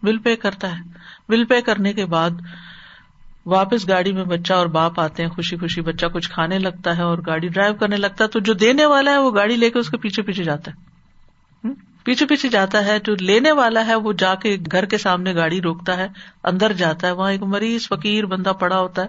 بل 0.02 0.18
پے 0.18 0.36
کرتا 0.36 0.68
ہے۔ 0.68 0.82
بل 1.28 1.44
پے 1.44 1.60
کرنے 1.60 1.92
کے 1.92 2.06
بعد 2.06 2.30
واپس 3.46 3.88
گاڑی 3.88 4.12
میں 4.12 4.24
بچہ 4.24 4.52
اور 4.52 4.66
باپ 4.66 5.00
آتے 5.00 5.22
ہیں، 5.22 5.30
خوشی 5.30 5.56
خوشی 5.56 5.80
بچہ 5.80 6.06
کچھ 6.06 6.30
کھانے 6.30 6.58
لگتا 6.58 6.96
ہے 6.96 7.02
اور 7.02 7.18
گاڑی 7.26 7.48
ڈرائیو 7.48 7.74
کرنے 7.74 7.96
لگتا 7.96 8.24
ہے۔ 8.24 8.28
تو 8.28 8.40
جو 8.40 8.52
دینے 8.52 8.86
والا 8.86 9.10
ہے، 9.10 9.18
وہ 9.18 9.34
گاڑی 9.34 9.56
لے 9.56 9.70
کے 9.70 9.78
اس 9.78 9.90
کے 9.90 9.96
پیچھے 9.96 10.22
پیچھے 10.22 10.44
جاتا 10.44 10.70
ہے۔ 10.70 10.91
پیچھے 12.04 12.26
پیچھے 12.26 12.48
جاتا 12.48 12.84
ہے، 12.84 12.98
جو 12.98 13.14
لینے 13.20 13.52
والا 13.52 13.86
ہے، 13.86 13.94
وہ 13.94 14.12
جا 14.12 14.34
کے 14.34 14.56
گھر 14.72 14.84
کے 14.84 14.98
سامنے 14.98 15.34
گاڑی 15.34 15.60
روکتا 15.60 15.96
ہے، 15.96 16.08
اندر 16.44 16.72
جاتا 16.72 17.06
ہے، 17.06 17.12
وہاں 17.12 17.32
ایک 17.32 17.42
مریض، 17.42 17.88
فقیر 17.88 18.26
بندہ 18.26 18.52
پڑا 18.60 18.78
ہوتا 18.78 19.02
ہے، 19.02 19.08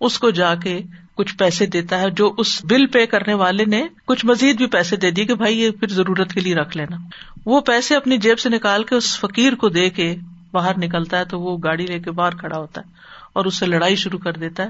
اس 0.00 0.18
کو 0.18 0.30
جا 0.30 0.54
کے 0.54 0.80
کچھ 1.14 1.36
پیسے 1.36 1.66
دیتا 1.66 2.00
ہے، 2.00 2.10
جو 2.10 2.34
اس 2.38 2.64
بل 2.64 2.86
پے 2.86 3.06
کرنے 3.06 3.34
والے 3.34 3.64
نے 3.64 3.82
کچھ 4.04 4.26
مزید 4.26 4.56
بھی 4.56 4.66
پیسے 4.66 4.96
دے 4.96 5.10
دیے 5.10 5.24
کہ 5.24 5.34
بھائی، 5.34 5.60
یہ 5.60 5.70
پھر 5.70 5.88
ضرورت 5.88 6.32
کے 6.32 6.40
لیے 6.40 6.54
رکھ 6.54 6.76
لینا۔ 6.76 6.96
وہ 7.46 7.60
پیسے 7.60 7.96
اپنی 7.96 8.18
جیب 8.18 8.38
سے 8.38 8.48
نکال 8.48 8.84
کے 8.84 8.94
اس 8.94 9.18
فقیر 9.20 9.54
کو 9.54 9.68
دے 9.68 9.90
کے 9.90 10.16
باہر 10.52 10.78
نکلتا 10.78 11.18
ہے، 11.18 11.24
تو 11.24 11.40
وہ 11.40 11.58
گاڑی 11.64 11.86
لے 11.86 11.98
کے 11.98 12.10
باہر 12.10 12.34
کھڑا 12.34 12.58
ہوتا 12.58 12.80
ہے 12.80 12.92
اور 13.32 13.44
اس 13.44 13.58
سے 13.58 13.66
لڑائی 13.66 13.96
شروع 13.96 14.18
کر 14.18 14.32
دیتا 14.32 14.62
ہے 14.62 14.68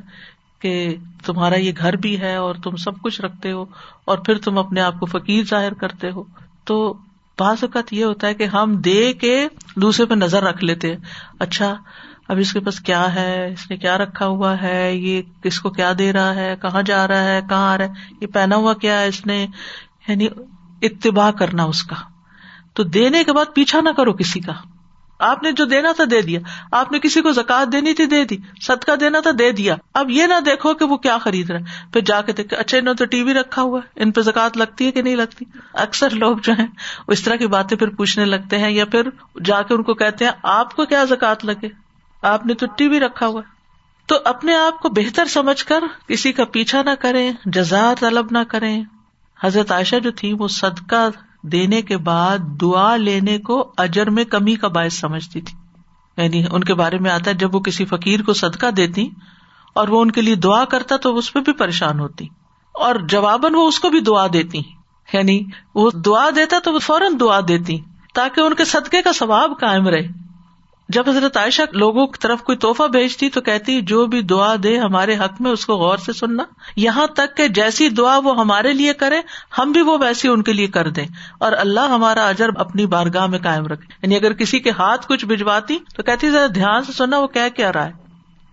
کہ 0.61 0.97
تمہارا 1.27 1.57
یہ 1.57 1.73
گھر 1.79 1.97
بھی 1.97 2.21
ہے 2.21 2.35
اور 2.35 2.55
تم 2.55 2.77
سب 2.77 3.03
کچھ 3.03 3.21
رکھتے 3.21 3.53
ہو 3.53 3.65
اور 4.05 4.19
پھر 4.19 4.39
تم 4.39 4.59
اپنے 4.59 4.81
آپ 4.81 5.01
کو 5.01 5.07
فقیر 5.07 5.45
ظاہر 5.45 5.75
کرتے 5.75 6.11
ہو۔ 6.11 6.23
تو 6.65 6.95
بعض 7.39 7.57
اوقات 7.63 7.93
یہ 7.93 8.05
ہوتا 8.05 8.27
ہے 8.27 8.35
کہ 8.35 8.45
ہم 8.45 8.77
دے 8.77 9.13
کے 9.13 9.49
دوسرے 9.77 10.07
پہ 10.07 10.15
نظر 10.15 10.43
رکھ 10.43 10.65
لیتے 10.65 10.95
اچھا 11.39 11.75
اب 12.29 12.37
اس 12.39 12.53
کے 12.53 12.61
پاس 12.61 12.81
کیا 12.81 13.15
ہے؟ 13.15 13.53
اس 13.53 13.71
نے 13.71 13.77
کیا 13.77 13.99
رکھا 13.99 14.27
ہوا 14.27 14.63
ہے؟ 14.63 14.95
یہ 14.95 15.23
کس 15.43 15.61
کو 15.61 15.71
کیا 15.71 15.93
دے 15.99 16.13
رہا 16.13 16.35
ہے؟ 16.35 16.57
کہاں 16.63 16.83
جا 16.83 17.09
رہا 17.09 17.25
ہے؟ 17.25 17.41
کہاں 17.49 17.75
آ 17.75 17.79
رہا 17.79 17.85
ہے؟ 17.85 17.91
یہ 18.21 18.27
پہنا 18.27 18.57
ہوا 18.57 18.75
کیا 18.75 19.01
ہے 19.01 19.07
اس 19.07 19.27
نے؟ 19.27 19.47
یعنی 20.09 20.29
اتباع 20.83 21.31
کرنا 21.31 21.63
اس 21.63 21.83
کا۔ 21.83 21.97
تو 22.75 22.83
دینے 22.83 23.25
کے 23.25 23.33
بعد 23.33 23.45
پیچھا 23.55 23.81
نہ 23.81 23.91
کرو 23.97 24.13
کسی 24.13 24.41
کا۔ 24.41 24.53
آپ 25.19 25.43
نے 25.43 25.53
جو 25.53 25.65
دینا 25.65 25.93
تھا 25.93 26.05
دے 26.11 26.21
دیا۔ 26.21 26.41
آپ 26.73 26.93
نے 26.93 26.99
کسی 26.99 27.21
کو 27.21 27.33
زکات 27.33 27.73
دینی 27.73 27.95
تھی 27.95 28.07
دے 28.07 28.25
دی۔ 28.25 28.37
سد 28.63 28.85
کا 28.85 28.95
دینا 29.01 29.21
تھا 29.21 29.31
دے 29.39 29.53
دیا۔ 29.53 29.77
اب 29.95 30.11
یہ 30.11 30.27
نہ 30.27 30.41
دیکھو 30.41 30.75
کہ 30.75 30.85
وہ 30.85 30.97
کیا 30.97 31.19
خرید 31.19 31.51
رہا 31.51 31.59
ہے 31.59 31.65
پھر 31.93 32.01
جا 32.01 32.23
کے 32.23 32.33
دیکھ 32.33 32.55
اچھا 32.55 32.79
انہوں 32.79 32.95
نے 32.95 32.97
تو 32.97 33.05
ٹی 33.05 33.23
وی 33.23 33.35
رکھا 33.35 33.63
ہوا 33.63 33.81
ہے۔ 33.85 34.03
ان 34.03 34.13
پہ 34.13 34.21
زکات 34.21 34.57
لگتی 34.57 34.87
ہے 34.87 34.91
کہ 34.91 35.03
نہیں 35.03 35.17
لگتی؟ 35.17 35.45
اکثر 35.73 36.11
لوگ 36.11 36.37
جو 36.37 36.53
ہے 36.59 36.67
اس 37.09 37.23
طرح 37.23 37.37
کی 37.37 37.47
باتیں 37.47 37.77
پھر 37.79 37.89
پوچھنے 37.89 38.25
لگتے 38.25 38.59
ہیں 38.59 38.71
یا 38.71 38.85
پھر 38.85 39.09
جا 39.45 39.63
کے 39.63 39.75
ان 39.75 39.83
کو 39.83 39.95
کہتے 39.95 40.25
ہیں، 40.25 40.33
آپ 40.43 40.77
کو 40.77 40.85
کیا 40.85 41.05
زکات 41.05 41.45
لگے؟ 41.45 41.69
آپ 42.23 42.47
نے 42.47 42.55
تو 42.55 42.67
ٹی 42.77 42.89
وی 42.89 43.01
رکھا 43.01 43.27
ہوا 43.27 43.43
تو 44.07 44.19
اپنے 44.25 44.55
آپ 44.55 44.81
کو 44.81 44.89
بہتر 44.89 45.25
سمجھ 45.25 45.65
کر 45.65 45.85
کسی 46.09 46.33
کا 46.33 46.45
پیچھا 46.45 46.83
نہ 46.83 46.91
کریں، 47.01 47.33
جزا 47.45 47.95
طلب 48.01 48.27
نہ 48.31 48.39
کریں۔ 48.49 48.85
حضرت 49.45 49.73
عائشہ 49.73 49.97
جو 49.97 50.11
تھی 50.11 50.33
وہ 50.33 50.49
صدقہ 50.49 51.09
دینے 51.53 51.83
کے 51.83 51.97
بعد 51.97 52.39
دعا 52.61 52.97
لینے 52.97 53.39
کو 53.39 53.73
اجر 53.77 54.11
میں 54.11 54.25
کمی 54.25 54.55
کا 54.57 54.69
باعث 54.69 54.95
سمجھتی 54.95 55.41
تھی۔ 55.41 55.59
یعنی 56.23 56.45
ان 56.53 56.65
کے 56.65 56.75
بارے 56.75 56.99
میں 56.99 57.11
آتا 57.11 57.31
ہے، 57.31 57.35
جب 57.35 57.55
وہ 57.55 57.61
کسی 57.61 57.85
فقیر 57.85 58.23
کو 58.23 58.33
صدقہ 58.33 58.71
دیتی 58.71 59.09
اور 59.75 59.89
وہ 59.89 60.03
ان 60.03 60.11
کے 60.11 60.23
لیے 60.23 60.35
دعا 60.35 60.65
کرتا 60.65 60.97
تو 60.97 61.17
اس 61.17 61.33
پہ 61.33 61.41
بھی 61.41 61.53
پریشان 61.53 62.01
ہوتی 62.01 62.25
اور 62.75 62.95
جواباً 62.95 63.55
وہ 63.55 63.69
اس 63.69 63.81
کو 63.81 63.91
بھی 63.91 64.01
دعا 64.01 64.27
دیتی۔ 64.33 64.61
یعنی 65.13 65.43
وہ 65.75 65.91
دعا 66.05 66.31
دیتا 66.37 66.57
تو 66.65 66.73
وہ 66.73 66.79
فوراً 66.79 67.13
دعا 67.21 67.41
دیتی 67.49 67.79
تاکہ 68.15 68.41
ان 68.41 68.55
کے 68.55 68.65
صدقے 68.65 69.03
کا 69.03 69.13
ثواب 69.13 69.53
قائم 69.61 69.89
رہے۔ 69.89 70.09
جب 70.89 71.09
حضرت 71.09 71.37
عائشہ 71.37 71.63
لوگوں 71.73 72.07
کی 72.07 72.19
طرف 72.19 72.43
کوئی 72.43 72.59
توحفہ 72.59 72.83
بھیجتی 72.83 73.31
تو 73.31 73.41
کہتی، 73.41 73.81
جو 73.81 74.07
بھی 74.07 74.23
دعا 74.23 74.55
دے 74.63 74.79
ہمارے 74.79 75.17
حق 75.17 75.41
میں، 75.41 75.51
اس 75.51 75.67
کو 75.67 75.77
غور 75.77 75.99
سے 75.99 76.13
سننا۔ 76.13 76.43
یہاں 76.77 77.07
تک 77.07 77.37
کہ 77.37 77.49
جیسی 77.49 77.89
دعا 77.89 78.19
وہ 78.19 78.41
ہمارے 78.41 78.73
لیے 78.73 78.93
کرے، 78.93 79.21
ہم 79.59 79.73
بھی 79.73 79.81
وہ 79.81 79.99
ویسی 80.01 80.29
ان 80.29 80.43
کے 80.43 80.53
لیے 80.53 80.67
کر 80.67 80.91
دیں۔ 80.91 81.07
اور 81.39 81.53
اللہ 81.53 81.81
ہمارا 81.81 82.29
اجر 82.29 82.49
اپنی 82.57 82.87
بارگاہ 82.87 83.27
میں 83.27 83.39
قائم 83.39 83.67
رکھے۔ 83.67 83.95
یعنی 84.03 84.17
اگر 84.17 84.33
کسی 84.33 84.59
کے 84.59 84.71
ہاتھ 84.71 85.07
کچھ 85.09 85.25
بھجواتی 85.25 85.79
تو 85.97 86.03
کہتی، 86.03 86.31
ذرا 86.31 86.47
دھیان 86.55 86.85
سے 86.85 86.93
سننا، 86.93 87.19
وہ 87.19 87.27
کیا 87.27 87.49
کیا 87.49 87.73
رہا 87.73 87.87
ہے؟ 87.87 87.93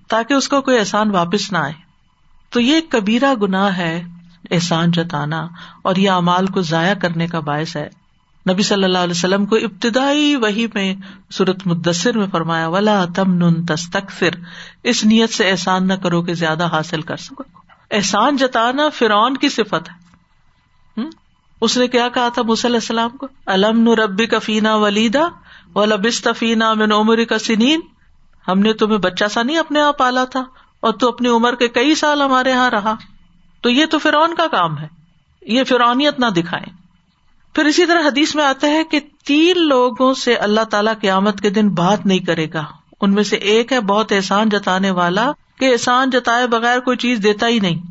تاکہ 0.10 0.34
اس 0.34 0.50
کو 0.50 0.62
کوئی 0.62 0.80
احسان 0.80 1.12
واپس 1.12 1.52
نہ 1.52 1.58
آئے۔ 1.58 1.74
تو 2.50 2.60
یہ 2.60 2.80
کبیرہ 2.90 3.34
گناہ 3.34 3.78
ہے، 3.78 4.04
احسان 4.52 4.92
جتانا۔ 4.92 5.48
اور 5.82 5.96
یہ 5.96 6.10
امال 6.10 6.46
کو 6.46 6.62
ضائع 6.62 6.94
کرنے 6.94 7.28
کا 7.28 7.40
باعث 7.40 7.76
ہے۔ 7.76 8.01
نبی 8.46 8.64
صلی 8.64 8.84
اللہ 8.84 8.98
علیہ 8.98 9.18
وسلم 9.18 9.46
کو 9.46 9.56
ابتدائی 9.56 10.36
وہی 10.36 10.66
میں 10.74 10.94
سورت 11.30 11.66
مدثر 11.68 12.18
میں 12.18 12.28
فرمایا، 12.32 12.68
ولا 12.68 13.04
تم 13.16 13.34
نن 13.34 13.66
تستکثر 13.66 14.36
اس 14.84 15.04
نیت 15.06 15.34
سے 15.34 15.50
احسان 15.50 15.88
نہ 15.88 15.94
کرو 15.94 16.22
کہ 16.22 16.34
زیادہ 16.34 16.66
حاصل 16.66 17.02
کر 17.02 17.18
سکو۔ 17.18 17.44
احسان 17.92 18.38
جتانا 18.38 18.90
فرعون 18.90 19.38
کی 19.38 19.50
صفت 19.50 19.90
ہے۔ 19.90 20.00
اس 21.62 21.78
نے 21.78 21.88
کیا 21.88 22.08
کہا 22.10 22.30
تھا 22.30 22.42
علیہ 22.42 22.76
السلام 22.76 23.18
کو؟ 23.18 23.28
الم 23.46 23.82
نبی 23.94 24.26
کا 24.26 24.40
فینا 24.40 24.76
ولیدا 24.76 25.24
و 25.76 25.86
لبس 25.86 26.28
من 26.78 26.92
عمر 26.92 27.24
کا 27.24 27.40
سنین 27.40 27.80
ہم 28.48 28.60
نے 28.60 28.74
تمہیں 28.74 28.98
بچہ 28.98 29.26
سا 29.32 29.44
نہیں 29.44 29.58
اپنے 29.58 29.82
آپ 29.82 29.98
پالا 29.98 30.24
تھا، 30.26 30.44
اور 30.80 30.94
تو 30.94 31.08
اپنی 31.08 31.30
عمر 31.30 31.56
کے 31.56 31.68
کئی 31.68 31.96
سال 31.96 32.22
ہمارے 32.22 32.50
یہاں 32.50 32.70
رہا۔ 32.70 32.96
تو 33.64 33.70
یہ 33.70 33.86
تو 33.86 34.00
فرعون 34.00 34.36
کا 34.36 34.48
کام 34.48 34.78
ہے۔ 34.78 34.88
یہ 35.42 35.64
فرونیت 35.64 36.20
نہ 36.20 36.26
دکھائے 36.26 36.81
پھر 37.54 37.66
اسی 37.66 37.86
طرح 37.86 38.00
حدیث 38.00 38.36
میں 38.36 38.44
آتا 38.44 38.68
ہے 38.68 38.84
کہ 38.84 39.00
تین 39.26 39.68
لوگوں 39.68 40.14
سے 40.14 40.36
اللہ 40.36 40.62
تعالیٰ 40.62 40.94
قیامت 41.02 41.42
کے 41.42 41.50
دن 41.50 41.70
بات 41.70 42.06
نہیں 42.06 42.20
کرے 42.20 42.48
گا۔ 42.54 42.64
ان 43.02 43.14
میں 43.14 43.24
سے 43.24 43.36
ایک 43.36 43.74
ہے 43.74 43.80
بہت 43.80 44.12
احسان 44.12 44.50
جتانے 44.50 44.92
والا 44.92 45.32
کہ 45.60 45.72
احسان 45.72 46.10
جتائے 46.10 46.48
بغیر 46.48 46.80
کوئی 46.80 46.98
چیز 46.98 47.20
دیتا 47.24 47.48
ہی 47.48 47.60
نہیں۔ 47.60 47.82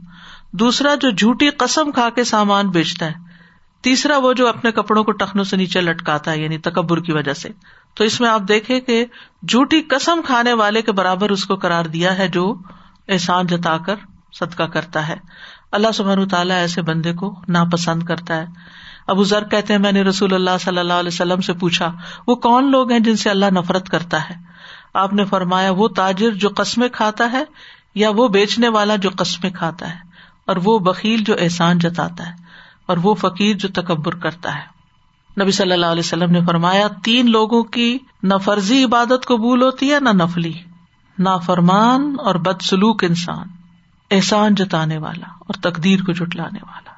دوسرا 0.53 0.95
جو 0.95 1.11
جھوٹی 1.11 1.51
قسم 1.51 1.91
کھا 1.91 2.11
کے 2.11 2.25
سامان 2.25 2.71
بیچتا 2.71 3.07
ہے۔ 3.07 3.15
تیسرا 3.83 4.17
وہ 4.19 4.33
جو 4.33 4.49
اپنے 4.49 4.73
کپڑوں 4.73 5.05
کو 5.05 5.13
ٹخنوں 5.13 5.45
سے 5.45 5.57
نیچے 5.57 5.81
لٹکاتا 5.81 6.31
ہے 6.31 6.39
یعنی 6.39 6.59
تکبر 6.59 7.01
کی 7.01 7.13
وجہ 7.13 7.33
سے۔ 7.33 7.49
تو 7.95 8.05
اس 8.05 8.21
میں 8.21 8.29
آپ 8.29 8.41
دیکھیں 8.49 8.81
کہ 8.81 9.07
جھوٹی 9.49 9.83
قسم 9.83 10.21
کھانے 10.27 10.53
والے 10.53 10.83
کے 10.83 10.93
برابر 10.93 11.31
اس 11.31 11.45
کو 11.45 11.57
کرار 11.57 11.85
دیا 11.85 12.19
ہے 12.19 12.29
جو 12.29 12.55
احسان 13.09 13.47
جتا 13.47 13.79
کر 13.79 13.95
صدقہ 14.33 14.63
کرتا 14.63 15.09
ہے۔ 15.09 15.17
اللہ 15.73 15.93
سبحان 15.95 16.29
تعالیٰ 16.29 16.57
ایسے 16.57 16.83
بندے 16.83 17.13
کو 17.13 17.41
ناپسند 17.49 18.03
کرتا 18.03 18.37
ہے۔ 18.37 18.47
ابو 19.07 19.24
ذر 19.24 19.44
کہتے 19.44 19.72
ہیں، 19.72 19.80
میں 19.80 19.92
نے 19.92 20.03
رسول 20.03 20.34
اللہ 20.34 20.59
صلی 20.61 20.78
اللہ 20.78 20.92
علیہ 20.92 21.11
وسلم 21.12 21.40
سے 21.40 21.53
پوچھا، 21.53 21.92
وہ 22.26 22.34
کون 22.34 22.70
لوگ 22.70 22.92
ہیں 22.92 23.01
جن 23.01 23.16
سے 23.16 23.30
اللہ 23.30 23.46
نفرت 23.51 23.88
کرتا 23.88 24.30
ہے؟ 24.30 24.34
آپ 24.94 25.12
نے 25.12 25.24
فرمایا، 25.24 25.70
وہ 25.70 25.88
تاجر 25.88 26.30
جو 26.30 26.48
قسمیں 26.57 26.88
کھاتا 26.88 27.32
ہے 27.32 27.44
یا 27.94 28.11
وہ 28.11 28.28
بیچنے 28.28 28.68
والا 28.68 28.96
جو 28.96 29.11
قسمیں 29.16 29.51
کھاتا 29.51 29.90
ہے؟ 29.90 29.98
اور 30.46 30.57
وہ 30.64 30.78
بکیل 30.78 31.24
جو 31.24 31.34
احسان 31.38 31.78
جتاتا 31.78 32.26
ہے، 32.26 32.32
اور 32.86 32.96
وہ 33.03 33.14
فقیر 33.14 33.57
جو 33.57 33.68
تکبر 33.68 34.14
کرتا 34.14 34.55
ہے۔ 34.55 34.80
نبی 35.42 35.51
صلی 35.51 35.72
اللہ 35.72 35.86
علیہ 35.86 36.01
وسلم 36.01 36.30
نے 36.30 36.40
فرمایا، 36.46 36.88
تین 37.05 37.30
لوگوں 37.30 37.62
کی 37.62 37.98
نہ 38.22 38.34
فرضی 38.44 38.84
عبادت 38.84 39.26
قبول 39.26 39.62
ہوتی 39.62 39.92
ہے، 39.94 40.01
نہ 40.01 40.09
نفلی۔ 40.09 40.53
نہ 41.18 41.28
فرمان 41.46 42.16
اور 42.24 42.34
بد 42.34 42.62
سلوک 42.62 43.05
انسان، 43.05 43.46
احسان 44.11 44.55
جتانے 44.55 44.98
والا 44.98 45.26
اور 45.38 45.55
تقدیر 45.55 46.03
کو 46.03 46.12
جٹلانے 46.12 46.59
والا۔ 46.62 46.89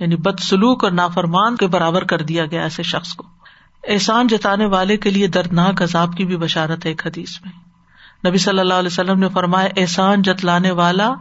یعنی 0.00 0.16
بد 0.16 0.40
سلوک 0.40 0.84
اور 0.84 0.92
نافرمان 0.92 1.56
کے 1.56 1.66
برابر 1.66 2.04
کر 2.04 2.22
دیا 2.22 2.46
گیا 2.46 2.62
ایسے 2.62 2.82
شخص 2.82 3.14
کو۔ 3.14 3.26
احسان 3.88 4.26
جتانے 4.26 4.66
والے 4.66 4.96
کے 4.96 5.10
لیے 5.10 5.26
دردناک 5.26 5.82
عذاب 5.82 6.16
کی 6.16 6.24
بھی 6.24 6.36
بشارت 6.36 6.84
ہے 6.84 6.90
ایک 6.90 7.06
حدیث 7.06 7.38
میں۔ 7.44 7.52
نبی 8.28 8.38
صلی 8.38 8.58
اللہ 8.58 8.74
علیہ 8.74 8.86
وسلم 8.86 9.18
نے 9.18 9.28
فرمایا، 9.28 9.68
احسان 9.76 10.22
جتلانے 10.22 10.70
والا 10.70 11.14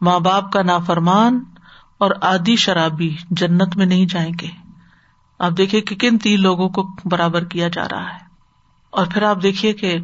ماں 0.00 0.20
باپ 0.20 0.52
کا 0.52 0.62
نافرمان 0.62 1.44
اور 1.98 2.10
آدی 2.20 2.56
شرابی 2.56 3.16
جنت 3.30 3.76
میں 3.76 3.86
نہیں 3.86 4.06
جائیں 4.06 4.32
گے۔ 4.40 4.48
آپ 5.38 5.52
دیکھیے 5.58 5.80
کہ 5.80 5.96
کن 5.96 6.18
تین 6.18 6.42
لوگوں 6.42 6.68
کو 6.68 6.90
برابر 7.04 7.44
کیا 7.44 7.68
جا 7.68 7.84
رہا 7.90 8.14
ہے۔ 8.14 8.18
اور 8.90 9.06
پھر 9.06 9.22
آپ 9.22 9.42
دیکھیے 9.42 9.72
کہ 9.72 9.98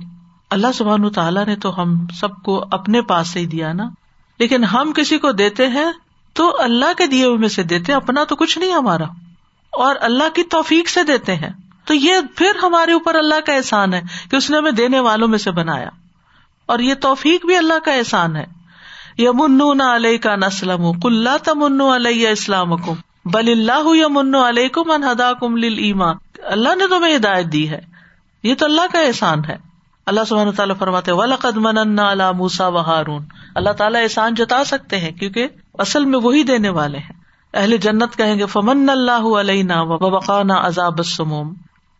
اللہ 0.50 0.72
سبحان 0.74 1.10
تعالیٰ 1.10 1.46
نے 1.46 1.56
تو 1.56 1.82
ہم 1.82 2.06
سب 2.06 2.42
کو 2.42 2.64
اپنے 2.70 3.02
پاس 3.02 3.28
سے 3.28 3.40
ہی 3.40 3.46
دیا 3.46 3.72
نا۔ 3.72 3.88
لیکن 4.38 4.64
ہم 4.64 4.92
کسی 4.96 5.18
کو 5.18 5.32
دیتے 5.32 5.66
ہیں 5.66 5.92
تو 6.34 6.56
اللہ 6.58 6.92
کے 6.96 7.06
دیے 7.06 7.28
میں 7.28 7.48
سے 7.48 7.62
دیتے 7.62 7.92
اپنا 7.92 8.24
تو 8.24 8.36
کچھ 8.36 8.58
نہیں 8.58 8.72
ہمارا، 8.72 9.04
اور 9.72 9.96
اللہ 10.00 10.28
کی 10.34 10.42
توفیق 10.42 10.88
سے 10.88 11.02
دیتے 11.02 11.34
ہیں۔ 11.34 11.50
تو 11.84 11.94
یہ 11.94 12.14
پھر 12.36 12.50
ہمارے 12.62 12.92
اوپر 12.92 13.14
اللہ 13.14 13.40
کا 13.46 13.52
احسان 13.52 13.94
ہے 13.94 14.00
کہ 14.30 14.36
اس 14.36 14.50
نے 14.50 14.58
ہمیں 14.58 14.70
دینے 14.70 15.00
والوں 15.00 15.28
میں 15.28 15.38
سے 15.38 15.50
بنایا۔ 15.50 15.88
اور 16.66 16.78
یہ 16.78 16.94
توفیق 16.94 17.46
بھی 17.46 17.56
اللہ 17.56 17.78
کا 17.84 17.92
احسان 17.92 18.36
ہے۔ 18.36 18.44
یمن 19.18 19.80
علیہ 19.80 20.18
کا 20.18 20.36
نسلم 20.36 21.00
کل 21.00 21.28
تمن 21.44 21.80
علیہ 21.80 22.28
اسلام 22.28 22.76
کو 22.76 22.94
بل 23.24 23.48
اللہ 23.48 23.96
یمن 23.96 24.34
علیہ 24.34 24.68
کو 24.68 24.84
من 24.84 25.04
ہدا 25.04 25.32
کم 25.32 25.54
ایمان 25.54 26.16
اللہ 26.44 26.68
نے 26.68 26.86
تمہیں 26.86 27.16
ہدایت 27.16 27.46
دی 27.52 27.70
ہے۔ 27.70 27.80
یہ 28.42 28.54
تو 28.54 28.64
اللہ 28.64 28.82
کا 28.92 29.00
احسان 29.00 29.44
ہے۔ 29.44 29.67
اللہ 30.08 30.20
سبحانہ 30.28 30.50
تعالیٰ 30.50 30.76
فرماتے 30.78 31.12
ولقد 31.12 31.56
من 31.56 31.78
اللہ 31.78 32.32
موسا 32.32 32.68
و 32.68 32.80
ہارون 32.80 33.24
اللہ 33.54 33.70
تعالیٰ 33.70 34.02
احسان 34.02 34.34
جتا 34.34 34.64
سکتے 34.64 34.98
ہیں 34.98 35.12
کیونکہ 35.12 35.48
اصل 35.78 36.04
میں 36.04 36.18
وہی 36.18 36.42
دینے 36.42 36.68
والے 36.68 36.98
ہیں۔ 36.98 37.12
اہل 37.54 37.76
جنت 37.76 38.16
کہیں 38.16 38.38
گے، 38.38 38.46
فمن 38.46 38.88
اللہ 38.88 39.40
علیہ 39.40 39.64
و 39.68 40.10
بقانا 40.10 40.66
عذاب 40.66 40.98
السموم۔ 40.98 41.54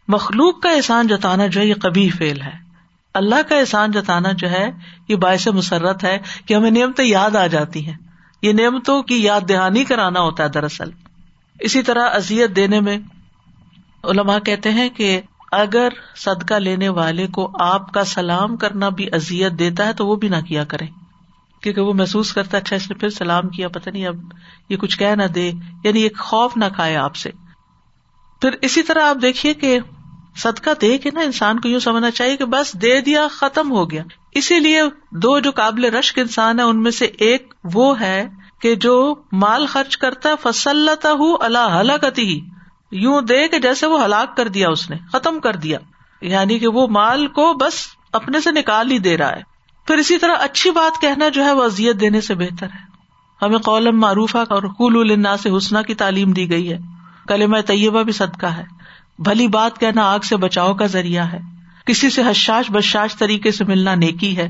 مخلوق 0.08 0.60
کا 0.60 0.70
احسان 0.70 1.06
جتانا 1.06 1.46
جو 1.46 1.60
ہے، 1.60 1.66
یہ 1.66 1.74
کبھی 1.74 2.10
فیل 2.10 2.42
ہے۔ 2.42 2.52
اللہ 3.14 3.48
کا 3.48 3.58
احسان 3.58 3.90
جتانا 3.90 4.32
جو 4.32 4.50
ہے، 4.50 4.70
یہ 5.08 5.16
باعث 5.16 5.48
مسرت 5.48 6.04
ہے 6.04 6.18
کہ 6.46 6.54
ہمیں 6.54 6.70
نعمتیں 6.70 7.04
یاد 7.04 7.36
آ 7.36 7.46
جاتی 7.46 7.86
ہیں۔ 7.86 7.96
یہ 8.42 8.52
نعمتوں 8.52 9.02
کی 9.02 9.22
یاد 9.22 9.40
دہانی 9.48 9.84
کرانا 9.84 10.20
ہوتا 10.20 10.44
ہے 10.44 10.48
دراصل۔ 10.48 10.90
اسی 11.60 11.82
طرح 11.82 12.08
ازیت 12.12 12.56
دینے 12.56 12.80
میں 12.80 12.98
علماء 14.04 14.38
کہتے 14.38 14.72
ہیں 14.72 14.88
کہ 14.88 15.20
اگر 15.52 15.88
صدقہ 16.16 16.54
لینے 16.54 16.88
والے 16.88 17.26
کو 17.26 17.50
آپ 17.60 17.92
کا 17.92 18.04
سلام 18.04 18.56
کرنا 18.56 18.88
بھی 18.88 19.08
ازیت 19.12 19.52
دیتا 19.52 19.86
ہے 19.86 19.92
تو 19.92 20.06
وہ 20.06 20.16
بھی 20.16 20.28
نہ 20.28 20.40
کیا 20.48 20.64
کرے 20.64 20.86
کیونکہ 21.62 21.80
وہ 21.80 21.92
محسوس 21.92 22.32
کرتا 22.32 22.56
اچھا 22.56 22.76
اس 22.76 22.90
نے 22.90 22.96
پھر 22.96 23.08
سلام 23.08 23.48
کیا، 23.48 23.68
پتہ 23.68 23.90
نہیں 23.90 24.06
اب 24.06 24.16
یہ 24.68 24.76
کچھ 24.76 24.98
کہہ 24.98 25.14
نہ 25.14 25.22
دے 25.22 25.52
یعنی 25.84 26.02
ایک 26.02 26.18
خوف 26.18 26.56
نہ 26.56 26.64
کھائے 26.74 26.96
آپ 26.96 27.16
سے۔ 27.16 27.30
پھر 28.40 28.50
اسی 28.62 28.82
طرح 28.82 29.02
آپ 29.02 29.16
دیکھیے 29.22 29.54
کہ 29.54 29.78
صدقہ 30.36 30.70
دے 30.80 30.98
کے 30.98 31.10
نا 31.10 31.20
انسان 31.20 31.60
کو 31.60 31.68
یوں 31.68 31.80
سمجھنا 31.80 32.10
چاہیے 32.10 32.36
کہ 32.36 32.44
بس 32.44 32.74
دے 32.82 33.00
دیا، 33.00 33.26
ختم 33.30 33.70
ہو 33.70 33.90
گیا۔ 33.90 34.02
اسی 34.32 34.58
لیے 34.58 34.80
دو 35.10 35.38
جو 35.38 35.50
قابل 35.50 35.84
رشک 35.84 36.18
انسان 36.18 36.58
ہے 36.58 36.64
ان 36.64 36.82
میں 36.82 36.90
سے 36.90 37.04
ایک 37.04 37.54
وہ 37.64 38.00
ہے 38.00 38.28
کہ 38.60 38.74
جو 38.74 39.14
مال 39.32 39.66
خرچ 39.66 39.96
کرتا 39.96 40.28
ہے 40.28 40.34
فصلتا 40.42 41.12
ہوں 41.12 41.36
اللہ 41.40 41.80
ہلاکتی 41.80 42.22
ہی 42.22 42.40
یوں 42.90 43.20
دے 43.20 43.48
کہ 43.48 43.58
جیسے 43.58 43.86
وہ 43.86 44.04
ہلاک 44.04 44.36
کر 44.36 44.48
دیا 44.48 44.68
اس 44.68 44.90
نے، 44.90 44.96
ختم 45.12 45.40
کر 45.40 45.56
دیا۔ 45.56 45.78
یعنی 46.20 46.58
کہ 46.58 46.68
وہ 46.68 46.86
مال 46.86 47.26
کو 47.26 47.54
بس 47.54 47.74
اپنے 48.12 48.40
سے 48.40 48.50
نکال 48.50 48.90
ہی 48.90 48.98
دے 48.98 49.18
رہا 49.18 49.32
ہے۔ 49.32 49.42
پھر 49.86 49.96
اسی 49.96 50.18
طرح 50.18 50.32
اچھی 50.38 50.70
بات 50.70 51.00
کہنا 51.00 51.28
جو 51.28 51.44
ہے 51.44 51.52
وہ 51.52 51.64
ازیت 51.64 52.00
دینے 52.00 52.20
سے 52.20 52.34
بہتر 52.34 52.66
ہے۔ 52.66 52.88
ہمیں 53.42 53.58
قولم 53.58 54.00
معروف 54.00 54.36
اور 54.36 54.62
قول 54.62 55.10
النا 55.10 55.36
سے 55.36 55.56
حسنا 55.56 55.82
کی 55.82 55.94
تعلیم 55.94 56.32
دی 56.32 56.50
گئی 56.50 56.72
ہے۔ 56.72 56.78
کلم 57.28 57.60
طیبہ 57.60 58.02
بھی 58.02 58.12
صدقہ 58.12 58.46
ہے۔ 58.46 58.64
بھلی 59.18 59.48
بات 59.48 59.80
کہنا 59.80 60.12
آگ 60.12 60.18
سے 60.18 60.36
بچاؤ 60.36 60.74
کا 60.74 60.86
ذریعہ 60.86 61.32
ہے۔ 61.32 61.38
کسی 61.86 62.10
سے 62.10 62.22
حشاش 62.26 62.70
بشاش 62.70 63.16
طریقے 63.16 63.50
سے 63.50 63.64
ملنا 63.64 63.94
نیکی 63.94 64.36
ہے۔ 64.36 64.48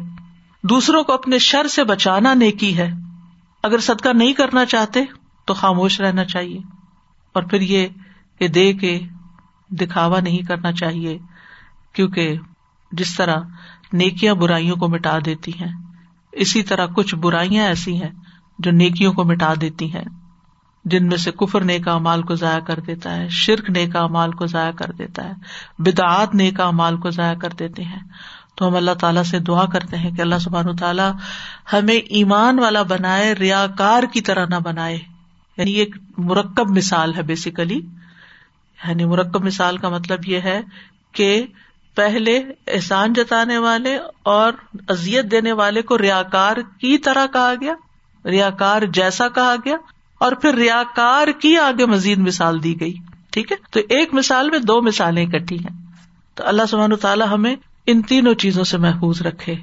دوسروں 0.63 1.05
کو 1.05 1.13
اپنے 1.13 1.39
شر 1.39 1.67
سے 1.67 1.85
بچانا 1.85 2.35
نیکی 2.35 2.79
ہے۔ 2.79 2.91
اگر 3.63 3.79
صدقہ 3.79 4.09
نہیں 4.09 4.33
کرنا 4.33 4.65
چاہتے 4.65 5.01
تو 5.45 5.55
خاموش 5.55 6.01
رہنا 6.01 6.25
چاہیے۔ 6.25 6.59
اور 7.33 7.43
پھر 7.43 7.61
یہ 7.61 7.89
کہ 8.39 8.49
دے 8.49 8.73
کے 8.73 9.01
دکھاوا 9.71 10.21
نہیں 10.21 10.39
کرنا 10.39 10.73
چاہیے، 10.73 11.19
کیونکہ 11.93 12.37
جس 12.93 13.17
طرح 13.17 13.37
نیکیاں 13.93 14.35
برائیوں 14.35 14.77
کو 14.77 14.89
مٹا 14.89 15.19
دیتی 15.25 15.53
ہیں، 15.61 15.73
اسی 16.33 16.63
طرح 16.63 16.87
کچھ 16.87 17.15
برائیاں 17.15 17.65
ایسی 17.65 18.03
ہیں 18.03 18.11
جو 18.59 18.71
نیکیوں 18.71 19.13
کو 19.13 19.25
مٹا 19.25 19.55
دیتی 19.61 19.95
ہیں، 19.95 20.05
جن 20.85 21.07
میں 21.07 21.17
سے 21.17 21.31
کفر 21.31 21.65
نیکا 21.65 21.99
مال 21.99 22.23
کو 22.23 22.35
ضائع 22.35 22.61
کر 22.61 22.81
دیتا 22.81 23.17
ہے، 23.17 23.29
شرک 23.29 23.71
نیکا 23.71 24.07
مال 24.07 24.33
کو 24.33 24.47
ضائع 24.47 24.73
کر 24.73 24.91
دیتا 24.99 25.25
ہے، 25.25 25.33
بدعات 25.79 26.35
نیکا 26.35 26.71
مال 26.71 26.97
کو 26.97 27.11
ضائع 27.11 27.35
کر 27.35 27.49
دیتے 27.59 27.85
ہیں۔ 27.85 28.01
تو 28.55 28.69
ہم 28.69 28.77
اللہ 28.77 28.91
تعالیٰ 28.91 29.23
سے 29.23 29.39
دعا 29.39 29.67
کرتے 29.67 29.97
ہیں 29.97 30.11
کہ 30.11 30.21
اللہ 30.21 30.39
سبحان 30.41 30.77
تعالیٰ 30.77 31.13
ہمیں 31.73 31.95
ایمان 31.95 32.59
والا 32.59 32.83
بنائے 32.83 33.35
ریا 33.35 33.67
کار 33.79 34.03
کی 34.13 34.21
طرح 34.21 34.47
نہ 34.47 34.55
بنائے۔ 34.65 34.99
یعنی 35.57 35.73
ایک 35.73 35.97
مرکب 36.19 36.71
مثال 36.71 37.15
ہے 37.15 37.23
بیسیکلی 37.23 37.81
یعنی 38.85 39.05
مرکب 39.05 39.45
مثال 39.45 39.77
کا 39.77 39.89
مطلب 39.89 40.19
یہ 40.27 40.41
ہے 40.41 40.61
کہ 41.13 41.47
پہلے 41.95 42.37
احسان 42.67 43.13
جتانے 43.13 43.59
والے 43.59 43.99
اور 44.23 44.53
ازیت 44.89 45.31
دینے 45.31 45.53
والے 45.53 45.83
کو 45.83 45.99
ریا 45.99 46.23
کار 46.23 46.57
کی 46.81 46.99
طرح 46.99 47.27
کہا 47.27 47.53
گیا 47.61 47.75
ریا 48.25 48.51
کار 48.51 48.83
جیسا 48.83 49.29
کہا 49.29 49.55
گیا، 49.65 49.77
اور 50.21 50.33
پھر 50.33 50.55
ریا 50.55 50.83
کار 50.95 51.29
کی 51.29 51.57
آگے 51.57 51.87
مزید 51.87 52.19
مثال 52.19 52.63
دی 52.63 52.81
گئی، 52.81 52.95
ٹھیک 53.31 53.53
ہے؟ 53.53 53.57
تو 53.71 53.81
ایک 53.89 54.15
مثال 54.15 54.51
میں 54.51 54.59
دو 54.59 54.81
مثالیں 54.83 55.27
اکٹھی 55.27 55.59
ہیں۔ 55.59 55.77
تو 56.35 56.47
اللہ 56.47 56.67
سبحان 56.69 56.97
تعالیٰ 56.97 57.29
ہمیں 57.29 57.57
ان 57.87 58.03
تینوں 58.03 58.35
چیزوں 58.35 58.65
سے 58.65 58.79
محفوظ 58.79 59.23
رکھے۔ 59.23 59.55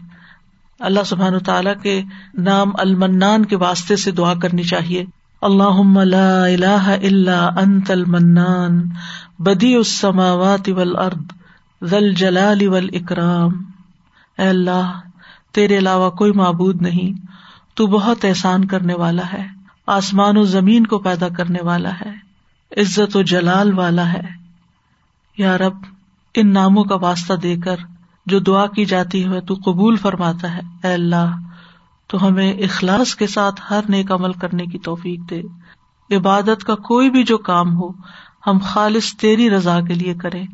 اللہ 0.80 1.04
سبحان 1.06 1.40
تعالیٰ 1.40 1.74
کے 1.84 2.02
نام 2.38 2.72
المنان 2.78 3.46
کے 3.46 3.56
واسطے 3.56 3.96
سے 3.96 4.12
دعا 4.12 4.34
کرنی 4.34 4.64
چاہیے۔ 4.64 5.06
اللہ 5.46 6.00
اللہ 6.00 6.90
اللہ 7.04 7.50
انت 7.58 7.92
المنان 7.92 8.84
بدی 9.40 9.76
السماوات 9.76 10.70
والارض 10.70 11.24
ذل 11.84 12.14
جلال 12.14 12.68
ول 12.68 12.90
اکرام 12.94 13.52
اے 14.38 14.48
اللہ، 14.48 15.00
تیرے 15.52 15.78
علاوہ 15.78 16.10
کوئی 16.10 16.32
معبود 16.32 16.82
نہیں، 16.82 17.26
تو 17.74 17.88
بہت 17.88 18.26
احسان 18.26 18.66
کرنے 18.66 18.94
والا 18.94 19.22
ہے، 19.34 19.48
آسمان 19.88 20.38
و 20.38 20.44
زمین 20.44 20.88
کو 20.88 20.98
پیدا 21.00 21.30
کرنے 21.30 21.60
والا 21.62 21.90
ہے، 21.90 22.14
عزت 22.82 23.16
و 23.16 23.22
جلال 23.22 23.74
والا 23.74 24.14
ہے۔ 24.14 24.22
یا 25.38 25.58
رب، 25.58 25.78
ان 26.34 26.54
ناموں 26.54 26.84
کا 26.84 26.96
واسطہ 26.96 27.34
دے 27.34 27.56
کر 27.56 27.76
جو 28.26 28.40
دعا 28.40 28.68
کی 28.68 28.86
جاتی 28.86 29.26
ہے 29.26 29.42
تو 29.42 29.54
قبول 29.66 29.96
فرماتا 29.96 30.56
ہے، 30.56 30.62
اے 30.84 30.94
اللہ۔ 30.94 31.36
تو 32.16 32.28
ہمیں 32.28 32.54
اخلاص 32.54 33.16
کے 33.16 33.28
ساتھ 33.28 33.62
ہر 33.70 33.80
نیک 33.90 34.12
عمل 34.12 34.34
کرنے 34.34 34.66
کی 34.66 34.80
توفیق 34.80 35.30
دے۔ 35.30 35.42
عبادت 36.18 36.64
کا 36.64 36.76
کوئی 36.76 37.10
بھی 37.10 37.24
جو 37.24 37.38
کام 37.38 37.76
ہو، 37.76 37.90
ہم 38.48 38.58
خالص 38.64 39.14
تیری 39.14 39.50
رضا 39.50 39.82
کے 39.82 39.94
لیے 39.94 40.14
کریں۔ 40.14 40.48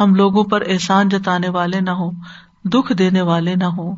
ہم 0.00 0.14
لوگوں 0.14 0.44
پر 0.44 0.62
احسان 0.66 1.08
جتانے 1.08 1.48
والے 1.48 1.80
نہ 1.80 1.90
ہوں، 1.90 2.10
دکھ 2.64 2.92
دینے 2.92 3.20
والے 3.20 3.54
نہ 3.54 3.64
ہوں۔ 3.64 3.96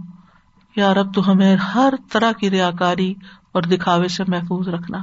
یا 0.76 0.94
رب، 0.94 1.14
تو 1.14 1.32
ہمیں 1.32 1.56
ہر 1.56 1.94
طرح 2.12 2.32
کی 2.32 2.50
ریا 2.50 2.70
کاری 2.70 3.14
اور 3.52 3.62
دکھاوے 3.62 4.08
سے 4.08 4.24
محفوظ 4.28 4.68
رکھنا۔ 4.68 4.98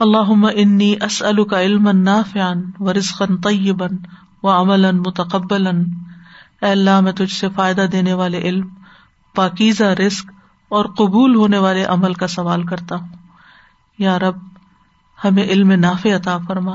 اللہ 0.00 0.46
انی 0.54 0.94
اسل 1.04 1.44
کا 1.44 1.62
علم 1.62 1.88
نافیان 1.88 2.62
و 2.78 2.92
رسقن 2.92 3.36
طیبن 3.36 3.96
و 4.42 4.48
عمل 4.48 4.92
متقبل 4.92 5.66
اے 5.66 6.70
اللہ، 6.70 7.00
میں 7.00 7.12
تجھ 7.12 7.32
سے 7.32 7.48
فائدہ 7.48 7.86
دینے 7.92 8.12
والے 8.12 8.38
علم، 8.38 8.68
پاکیزہ 9.34 9.84
رسک 9.84 10.30
اور 10.68 10.84
قبول 10.84 11.34
ہونے 11.34 11.58
والے 11.58 11.84
عمل 11.84 12.14
کا 12.14 12.26
سوال 12.26 12.66
کرتا 12.66 12.96
ہوں۔ 12.96 13.08
یا 13.98 14.18
رب، 14.18 14.36
ہمیں 15.24 15.42
علم 15.42 15.72
نافع 15.72 16.16
عطا 16.16 16.38
فرما، 16.48 16.74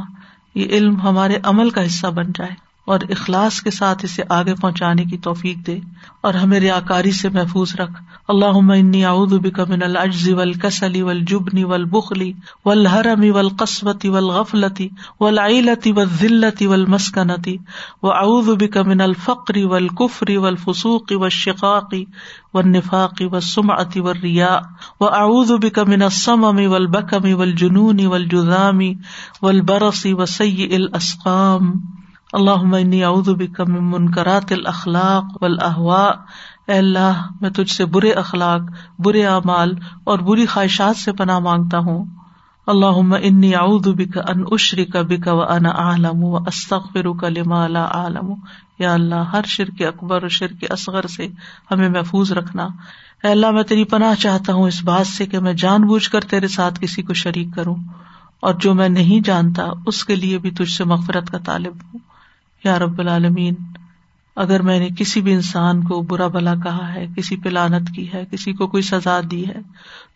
یہ 0.55 0.65
علم 0.65 1.01
ہمارے 1.01 1.37
عمل 1.43 1.69
کا 1.69 1.85
حصہ 1.85 2.07
بن 2.07 2.31
جائے۔ 2.35 2.70
اور 2.91 2.99
اخلاص 3.09 3.61
کے 3.61 3.71
ساتھ 3.71 4.05
اسے 4.05 4.23
آگے 4.29 4.55
پہنچانے 4.55 5.05
کی 5.05 5.17
توفیق 5.17 5.67
دے 5.67 5.79
اور 6.21 6.33
ہمیں 6.33 6.59
ریاکاری 6.59 7.11
سے 7.11 7.29
محفوظ 7.29 7.75
رکھ۔ 7.75 8.01
اللہ 8.27 8.57
انی 8.73 9.05
اعوذ 9.05 9.33
بک 9.33 9.59
من 9.69 9.83
العجز 9.83 10.27
والکسل 10.29 11.01
والجبن 11.01 11.63
والبخل 11.63 12.21
والحرم 12.65 13.23
والقسوة 13.35 14.03
والغفلة 14.05 14.87
والعیلة 15.19 15.93
والذلة 15.95 16.67
والمسکنة 16.69 17.55
واعوذ 18.03 18.49
بک 18.59 18.77
من 18.77 19.01
الفقر 19.01 19.57
والکفر 19.65 20.31
والفسوق 20.37 21.13
والشقاق 21.15 21.95
والنفاق 22.53 23.23
والسمعة 23.31 24.05
والریاء 24.07 24.59
واعوذ 24.99 25.51
بک 25.61 25.79
من 25.87 26.01
الصمم 26.01 26.61
والبکم 26.71 27.31
والجنون 27.33 28.05
والجذام 28.05 28.85
والبرص 29.41 30.05
وسیء 30.05 30.75
الاسقام۔ 30.75 31.73
اللہ 32.33 32.61
من 32.63 32.91
منکرات 33.67 34.51
الاخلاق 34.51 35.43
والاحواء 35.43 36.09
اے 36.67 36.77
اللہ، 36.77 37.27
میں 37.41 37.49
تجھ 37.49 37.73
سے 37.73 37.85
برے 37.85 38.11
اخلاق، 38.11 38.61
برے 38.99 39.25
اعمال 39.25 39.73
اور 40.03 40.19
بری 40.19 40.45
خواہشات 40.45 40.95
سے 40.95 41.11
پناہ 41.11 41.39
مانگتا 41.39 41.77
ہوں۔ 41.77 42.05
اللہ 42.67 43.15
انی 43.21 43.55
اعوذ 43.55 43.87
بک 43.87 44.17
ان 44.17 44.43
اشرک 44.51 44.97
بک 44.97 45.27
وانا 45.27 45.69
اعلم 45.69 46.23
واستغفرک 46.23 47.23
لما 47.23 47.67
لا 47.67 47.83
اعلم۔ 47.83 48.33
یا 48.79 48.93
اللہ، 48.93 49.15
ہر 49.15 49.41
شرک 49.45 49.81
اکبر 49.81 50.21
اور 50.21 50.29
شرک 50.29 50.65
اصغر 50.69 51.07
سے 51.07 51.27
ہمیں 51.71 51.89
محفوظ 51.89 52.31
رکھنا۔ 52.31 52.63
اے 53.23 53.27
اللہ، 53.27 53.51
میں 53.51 53.63
تیری 53.63 53.83
پناہ 53.83 54.15
چاہتا 54.15 54.53
ہوں 54.53 54.63
اس 54.63 54.83
بات 54.83 55.07
سے 55.07 55.25
کہ 55.25 55.39
میں 55.39 55.53
جان 55.53 55.81
بوجھ 55.81 56.09
کر 56.09 56.21
تیرے 56.21 56.47
ساتھ 56.47 56.79
کسی 56.81 57.01
کو 57.01 57.13
شریک 57.13 57.47
کروں۔ 57.55 57.75
اور 58.39 58.53
جو 58.53 58.73
میں 58.73 58.89
نہیں 58.89 59.19
جانتا، 59.25 59.63
اس 59.85 60.05
کے 60.05 60.15
لیے 60.15 60.37
بھی 60.37 60.51
تجھ 60.51 60.71
سے 60.71 60.83
مغفرت 60.83 61.29
کا 61.29 61.37
طالب 61.37 61.73
ہوں۔ 61.75 62.10
یا 62.63 62.79
رب 62.79 62.99
العالمین، 62.99 63.53
اگر 64.35 64.61
میں 64.61 64.79
نے 64.79 64.89
کسی 64.97 65.21
بھی 65.21 65.33
انسان 65.33 65.83
کو 65.83 66.01
برا 66.01 66.27
بلا 66.27 66.53
کہا 66.55 66.93
ہے، 66.93 67.05
کسی 67.17 67.37
پہ 67.37 67.49
لانت 67.49 67.89
کی 67.95 68.13
ہے، 68.13 68.25
کسی 68.31 68.53
کو 68.53 68.67
کوئی 68.67 68.83
سزا 68.83 69.19
دی 69.31 69.47
ہے، 69.47 69.61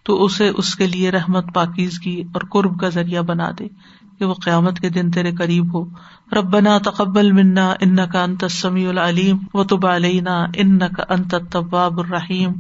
تو 0.04 0.24
اسے 0.24 0.50
اس 0.50 0.76
کے 0.76 0.88
لیے 0.88 1.12
رحمت، 1.12 1.54
پاکیزگی 1.54 2.24
اور 2.34 2.42
قرب 2.52 2.80
کا 2.80 2.90
ذریعہ 2.90 3.22
بنا 3.22 3.50
دے 3.60 3.68
کہ 4.20 4.26
وہ 4.26 4.34
قیامت 4.34 4.80
کے 4.80 4.90
دن 4.90 5.12
تیرے 5.12 5.32
قریب 5.32 5.74
ہو۔ 5.74 5.86
ربنا 6.34 6.78
تقبل 6.78 7.32
منا 7.32 7.74
ان 7.80 7.96
کا 8.12 8.24
انت 8.24 8.46
سمیع 8.52 8.90
العلیم 8.90 9.38
و 9.54 9.64
تب 9.64 9.88
علینا 9.88 10.46
ان 10.56 10.80
کا 10.80 11.04
انت 11.10 11.36
طباب 11.52 12.00
الرحیم 12.00 12.54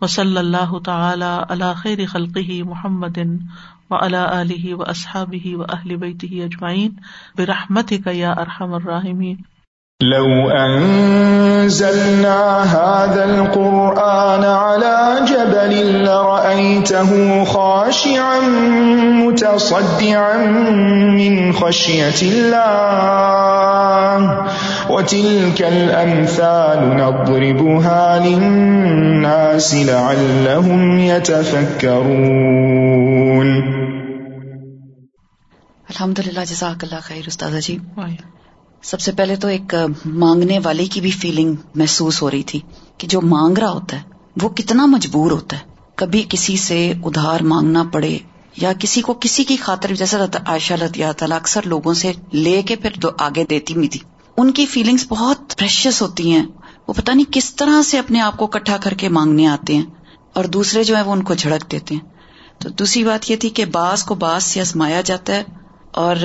و 0.00 0.06
صلی 0.06 0.36
اللہ 0.36 0.78
تعالی 0.78 1.34
اللہ 1.48 1.72
خیر 1.76 2.06
خلقی 2.06 2.62
محمد 2.62 3.18
و 3.90 3.94
الا 3.94 4.40
علیہ 4.40 4.74
و 4.74 4.82
اصحاب 4.82 5.34
ہی 5.44 5.54
و 5.54 5.62
اہل 5.62 5.96
بیت 5.96 6.24
ہی 6.24 6.42
اجمعین 6.42 6.90
برحمت 7.38 7.92
کا 8.04 8.10
یا 8.10 8.30
ارحم 8.30 8.74
الراحمین۔ 8.74 9.36
لو 10.00 10.48
انزلنا 10.60 12.32
هذا 12.70 13.22
القرآن 13.24 14.44
على 14.44 14.98
جبل 15.28 15.72
لرأيته 16.04 17.44
خاشعا 17.44 18.40
متصدعا 19.20 20.36
من 21.16 21.52
خشية 21.52 22.20
الله 22.22 23.46
وتلك 24.88 25.62
الأمثال 25.62 26.78
نضربها 26.78 28.24
للناس 28.24 29.74
لعلهم 29.74 30.98
يتفكرون. 30.98 31.86
الحمد 35.88 36.18
للہ 36.18 36.40
جزاک 36.46 36.84
اللہ 36.84 37.00
خیر 37.02 37.22
استاذہ 37.26 37.56
جی. 37.58 37.78
سب 38.82 39.00
سے 39.00 39.12
پہلے 39.12 39.36
تو 39.36 39.48
ایک 39.48 39.74
مانگنے 40.06 40.58
والے 40.64 40.84
کی 40.84 41.00
بھی 41.00 41.10
فیلنگ 41.10 41.54
محسوس 41.74 42.22
ہو 42.22 42.30
رہی 42.30 42.42
تھی 42.42 42.60
کہ 42.98 43.08
جو 43.08 43.20
مانگ 43.20 43.58
رہا 43.58 43.70
ہوتا 43.70 43.96
ہے 43.96 44.02
وہ 44.42 44.48
کتنا 44.48 44.86
مجبور 44.86 45.30
ہوتا 45.30 45.56
ہے؟ 45.56 45.62
کبھی 45.94 46.24
کسی 46.28 46.56
سے 46.56 46.92
ادھار 47.04 47.40
مانگنا 47.40 47.84
پڑے 47.92 48.18
یا 48.56 48.72
کسی 48.78 49.00
کو 49.00 49.14
کسی 49.20 49.44
کی 49.44 49.56
خاطر 49.56 49.94
جیسا 49.94 50.18
عائشہ 50.46 50.74
لطیہ 50.74 51.06
تعالیٰ 51.16 51.36
اکثر 51.36 51.60
لوگوں 51.64 51.94
سے 51.94 52.12
لے 52.32 52.62
کے 52.62 52.76
پھر 52.76 52.90
آگے 53.18 53.44
دیتی 53.50 53.74
بھی 53.74 53.88
تھی۔ 53.88 54.00
ان 54.36 54.50
کی 54.50 54.66
فیلنگس 54.66 55.06
بہت 55.08 55.58
پریشیس 55.58 56.02
ہوتی 56.02 56.32
ہیں۔ 56.32 56.46
وہ 56.88 56.92
پتہ 56.92 57.12
نہیں 57.12 57.32
کس 57.32 57.54
طرح 57.54 57.82
سے 57.82 57.98
اپنے 57.98 58.20
آپ 58.20 58.36
کو 58.36 58.46
کٹھا 58.46 58.76
کر 58.76 58.90
کے 58.90 59.08
مانگنے 59.08 59.46
آتے 59.46 59.74
ہیں 59.74 59.86
اور 60.34 60.44
دوسرے 60.44 60.84
جو 60.84 60.96
ہے 60.96 61.02
وہ 61.02 61.12
ان 61.12 61.22
کو 61.22 61.34
جھڑک 61.34 61.72
دیتے 61.72 61.94
ہیں۔ 61.94 62.02
تو 62.58 62.68
دوسری 62.68 63.04
بات 63.04 63.30
یہ 63.30 63.36
تھی 63.36 63.48
کہ 63.48 63.64
باس 63.64 64.04
کو 64.04 64.14
باس 64.14 64.44
سے 64.44 64.60
آزمایا 64.60 65.00
جاتا 65.00 65.34
ہے۔ 65.34 65.42
اور 65.96 66.16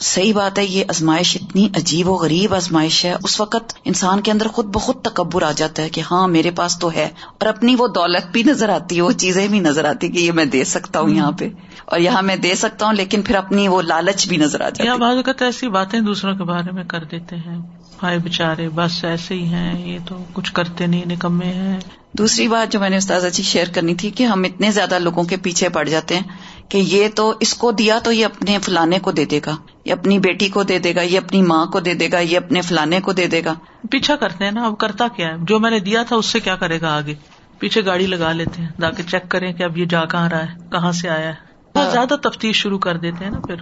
صحیح 0.00 0.34
بات 0.34 0.58
ہے 0.58 0.64
یہ 0.64 0.84
ازمائش 0.88 1.38
اتنی 1.40 1.68
عجیب 1.76 2.08
و 2.08 2.14
غریب 2.14 2.54
ازمائش 2.54 3.04
ہے۔ 3.04 3.14
اس 3.24 3.40
وقت 3.40 3.74
انسان 3.84 4.20
کے 4.20 4.30
اندر 4.32 4.48
خود 4.48 4.66
بہت 4.66 5.04
تکبر 5.04 5.42
آ 5.42 5.52
جاتا 5.52 5.82
ہے 5.82 5.88
کہ 5.88 6.02
ہاں 6.10 6.28
میرے 6.28 6.50
پاس 6.50 6.78
تو 6.78 6.90
ہے۔ 6.92 7.08
اور 7.28 7.46
اپنی 7.46 7.74
وہ 7.78 7.88
دولت 7.88 8.32
بھی 8.32 8.42
نظر 8.42 8.68
آتی 8.68 8.96
ہے 8.96 9.00
وہ 9.00 9.12
چیزیں 9.12 9.48
بھی 9.48 9.60
نظر 9.60 9.84
آتی 9.84 10.08
کہ 10.08 10.18
یہ 10.18 10.32
میں 10.32 10.44
دے 10.44 10.64
سکتا 10.64 11.00
ہوں 11.00 11.10
یہاں 11.10 11.32
پہ۔ 11.32 11.48
اور 11.84 12.00
یہاں 12.00 12.22
میں 12.22 12.36
دے 12.36 12.54
سکتا 12.54 12.86
ہوں 12.86 12.92
لیکن 12.92 13.22
پھر 13.22 13.34
اپنی 13.34 13.68
وہ 13.68 13.82
لالچ 13.82 14.28
بھی 14.28 14.36
نظر 14.36 14.60
آ 14.60 14.68
جاتی 14.68 14.88
ہے۔ 14.88 14.98
بعض 14.98 15.16
اوقات 15.16 15.42
ایسی 15.42 15.68
باتیں 15.68 16.00
دوسروں 16.00 16.34
کے 16.34 16.44
بارے 16.44 16.70
میں 16.70 16.84
کر 16.84 17.04
دیتے 17.04 17.36
ہیں۔ 17.36 17.58
بھائی 18.00 18.18
بےچارے 18.18 18.68
بس 18.68 19.04
ایسے 19.04 19.34
ہی 19.34 19.44
ہیں 19.44 19.88
یہ 19.88 19.98
تو 20.08 20.16
کچھ 20.32 20.52
کرتے 20.52 20.86
نہیں 20.86 21.04
نکمے 21.06 21.46
ہیں۔ 21.46 21.80
دوسری 22.12 22.48
بات 22.48 22.72
جو 22.72 22.80
میں 22.80 22.90
نے 22.90 22.96
استاذہ 22.96 23.28
جی 23.28 23.42
شیئر 23.42 23.66
کرنی 23.74 23.94
تھی 23.94 24.10
کہ 24.10 24.24
ہم 24.24 24.42
اتنے 24.44 24.70
زیادہ 24.70 24.98
لوگوں 24.98 25.24
کے 25.24 25.36
پیچھے 25.36 25.68
پڑ 25.68 25.88
جاتے 25.88 26.16
ہیں۔ 26.16 26.22
کہ 26.70 26.78
یہ 26.78 27.08
تو 27.16 27.34
اس 27.40 27.54
کو 27.54 27.72
دیا 27.72 27.98
تو 28.04 28.12
یہ 28.12 28.24
اپنے 28.24 28.58
فلانے 28.58 28.98
کو 28.98 29.12
دے 29.12 29.24
دے 29.24 29.40
گا 29.46 29.56
یہ 29.84 29.92
اپنی 29.92 30.18
بیٹی 30.18 30.48
کو 30.48 30.62
دے 30.62 30.78
دے 30.78 30.94
گا 30.94 31.00
یہ 31.00 31.18
اپنی 31.18 31.42
ماں 31.42 31.66
کو 31.66 31.80
دے 31.80 31.94
دے 31.94 32.08
گا 32.12 32.18
یہ 32.18 32.36
اپنے 32.36 32.60
فلانے 32.60 33.00
کو 33.00 33.12
دے 33.12 33.26
دے 33.26 33.44
گا۔ 33.44 33.54
پیچھا 33.90 34.16
کرتے 34.16 34.44
ہیں 34.44 34.52
نا 34.52 34.66
اب 34.66 34.78
کرتا 34.78 35.08
کیا 35.08 35.28
ہے؟ 35.28 35.32
جو 35.40 35.58
میں 35.58 35.70
نے 35.70 35.80
دیا 35.80 36.02
تھا 36.02 36.16
اس 36.16 36.26
سے 36.26 36.40
کیا 36.40 36.56
کرے 36.56 36.80
گا 36.80 36.96
آگے؟ 36.96 37.14
پیچھے 37.58 37.84
گاڑی 37.84 38.06
لگا 38.06 38.32
لیتے 38.32 38.62
ہیں 38.62 38.68
تاکہ 38.80 39.02
چیک 39.02 39.30
کریں 39.30 39.52
کہ 39.52 39.62
اب 39.62 39.78
یہ 39.78 39.84
جا 39.84 40.04
کہاں 40.04 40.28
رہا 40.28 40.42
ہے 40.42 40.58
کہاں 40.72 40.92
سے 40.92 41.08
آیا 41.08 41.28
ہے۔ 41.28 41.50
بہت 41.74 41.92
زیادہ 41.92 42.14
تفتیش 42.22 42.56
شروع 42.56 42.78
کر 42.78 42.96
دیتے 42.96 43.24
ہیں 43.24 43.30
نا 43.30 43.40
پھر۔ 43.40 43.54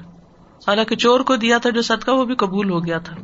حالانکہ 0.69 0.97
چور 0.97 1.21
کو 1.21 1.37
دیا 1.37 1.59
تھا 1.59 1.71
جو 1.71 1.83
صدقہ 1.83 2.11
وہ 2.11 2.25
بھی 2.25 2.35
قبول 2.35 2.71
ہو 2.71 2.87
گیا 2.87 2.99
تھا۔ 2.99 3.17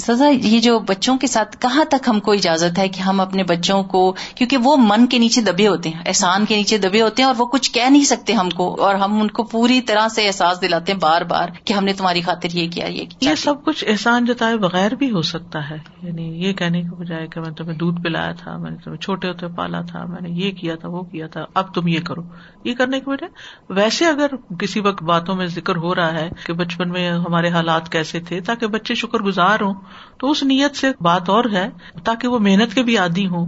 سزا 0.00 0.26
یہ 0.26 0.60
جو 0.60 0.78
بچوں 0.78 1.18
کے 1.18 1.26
ساتھ 1.26 1.56
کہاں 1.60 1.84
تک 1.84 2.08
ہم 2.08 2.20
کو 2.20 2.32
اجازت 2.32 2.78
ہے 2.78 2.88
کہ 2.88 3.00
ہم 3.00 3.20
اپنے 3.20 3.42
بچوں 3.42 3.82
کو، 3.82 4.14
کیونکہ 4.34 4.56
وہ 4.56 4.76
من 4.76 5.06
کے 5.06 5.18
نیچے 5.18 5.40
دبے 5.40 5.68
ہوتے 5.68 5.88
ہیں، 5.88 6.02
احسان 6.06 6.44
کے 6.44 6.56
نیچے 6.56 6.78
دبے 6.78 7.02
ہوتے 7.02 7.22
ہیں 7.22 7.26
اور 7.26 7.34
وہ 7.38 7.46
کچھ 7.46 7.72
کہہ 7.72 7.90
نہیں 7.90 8.04
سکتے 8.04 8.32
ہم 8.32 8.50
کو، 8.50 8.76
اور 8.80 8.94
ہم 8.94 9.20
ان 9.20 9.28
کو 9.28 9.42
پوری 9.42 9.80
طرح 9.80 10.08
سے 10.08 10.26
احساس 10.26 10.62
دلاتے 10.62 10.92
ہیں 10.92 10.98
بار 10.98 11.22
بار 11.22 11.48
کہ 11.64 11.72
ہم 11.72 11.84
نے 11.84 11.92
تمہاری 11.92 12.20
خاطر 12.20 12.48
یہ 12.52 12.70
کیا 12.70 12.86
یہ 12.86 13.04
کیا۔ 13.04 13.30
یہ 13.30 13.34
سب 13.34 13.64
کچھ 13.64 13.84
احسان 13.88 14.24
جتائے 14.24 14.56
بغیر 14.56 14.94
بھی 14.94 15.10
ہو 15.10 15.22
سکتا 15.22 15.70
ہے۔ 15.70 15.76
یعنی 16.02 16.46
یہ 16.46 16.52
کہنے 16.52 16.82
کے 16.82 16.94
بجائے 16.96 17.26
کہ 17.26 17.40
میں 17.40 17.48
نے 17.48 17.54
تمہیں 17.54 17.78
دودھ 17.78 18.02
پلایا 18.02 18.32
تھا، 18.32 18.56
میں 18.56 18.70
نے 18.70 18.76
تمہیں 18.84 18.98
چھوٹے 18.98 19.28
ہوتے 19.28 19.46
پالا 19.48 19.80
تھا، 19.80 20.04
میں 20.04 20.20
نے 20.20 20.28
یہ 20.30 20.50
کیا 20.50 20.76
تھا، 20.76 20.88
وہ 20.88 21.02
کیا 21.02 21.26
تھا، 21.26 21.44
اب 21.54 21.74
تم 21.74 21.88
یہ 21.88 22.00
کرو۔ 22.00 22.22
یہ 22.64 22.74
کرنے 22.74 23.00
کے 23.00 23.10
بجائے، 23.10 23.30
ویسے 23.68 24.06
اگر 24.06 24.26
کسی 24.58 24.80
وقت 24.80 25.02
باتوں 25.02 25.36
میں 25.36 25.46
ذکر 25.46 25.76
ہو 25.76 25.94
رہا 25.94 26.12
ہے 26.12 26.28
کہ 26.46 26.52
بچپن 26.52 26.88
میں 26.88 27.10
ہمارے 27.10 27.48
حالات 27.48 27.92
کیسے 27.92 28.20
تھے، 28.20 28.40
تاکہ 28.40 28.66
بچے 28.66 28.94
شکر 28.94 29.18
گزار 29.18 29.60
ہوں 29.60 29.74
تو 30.18 30.30
اس 30.30 30.42
نیت 30.42 30.76
سے 30.76 30.90
بات 31.00 31.28
اور 31.28 31.44
ہے 31.52 31.68
تاکہ 32.04 32.28
وہ 32.28 32.38
محنت 32.38 32.74
کے 32.74 32.82
بھی 32.82 32.98
عادی 32.98 33.26
ہوں۔ 33.26 33.46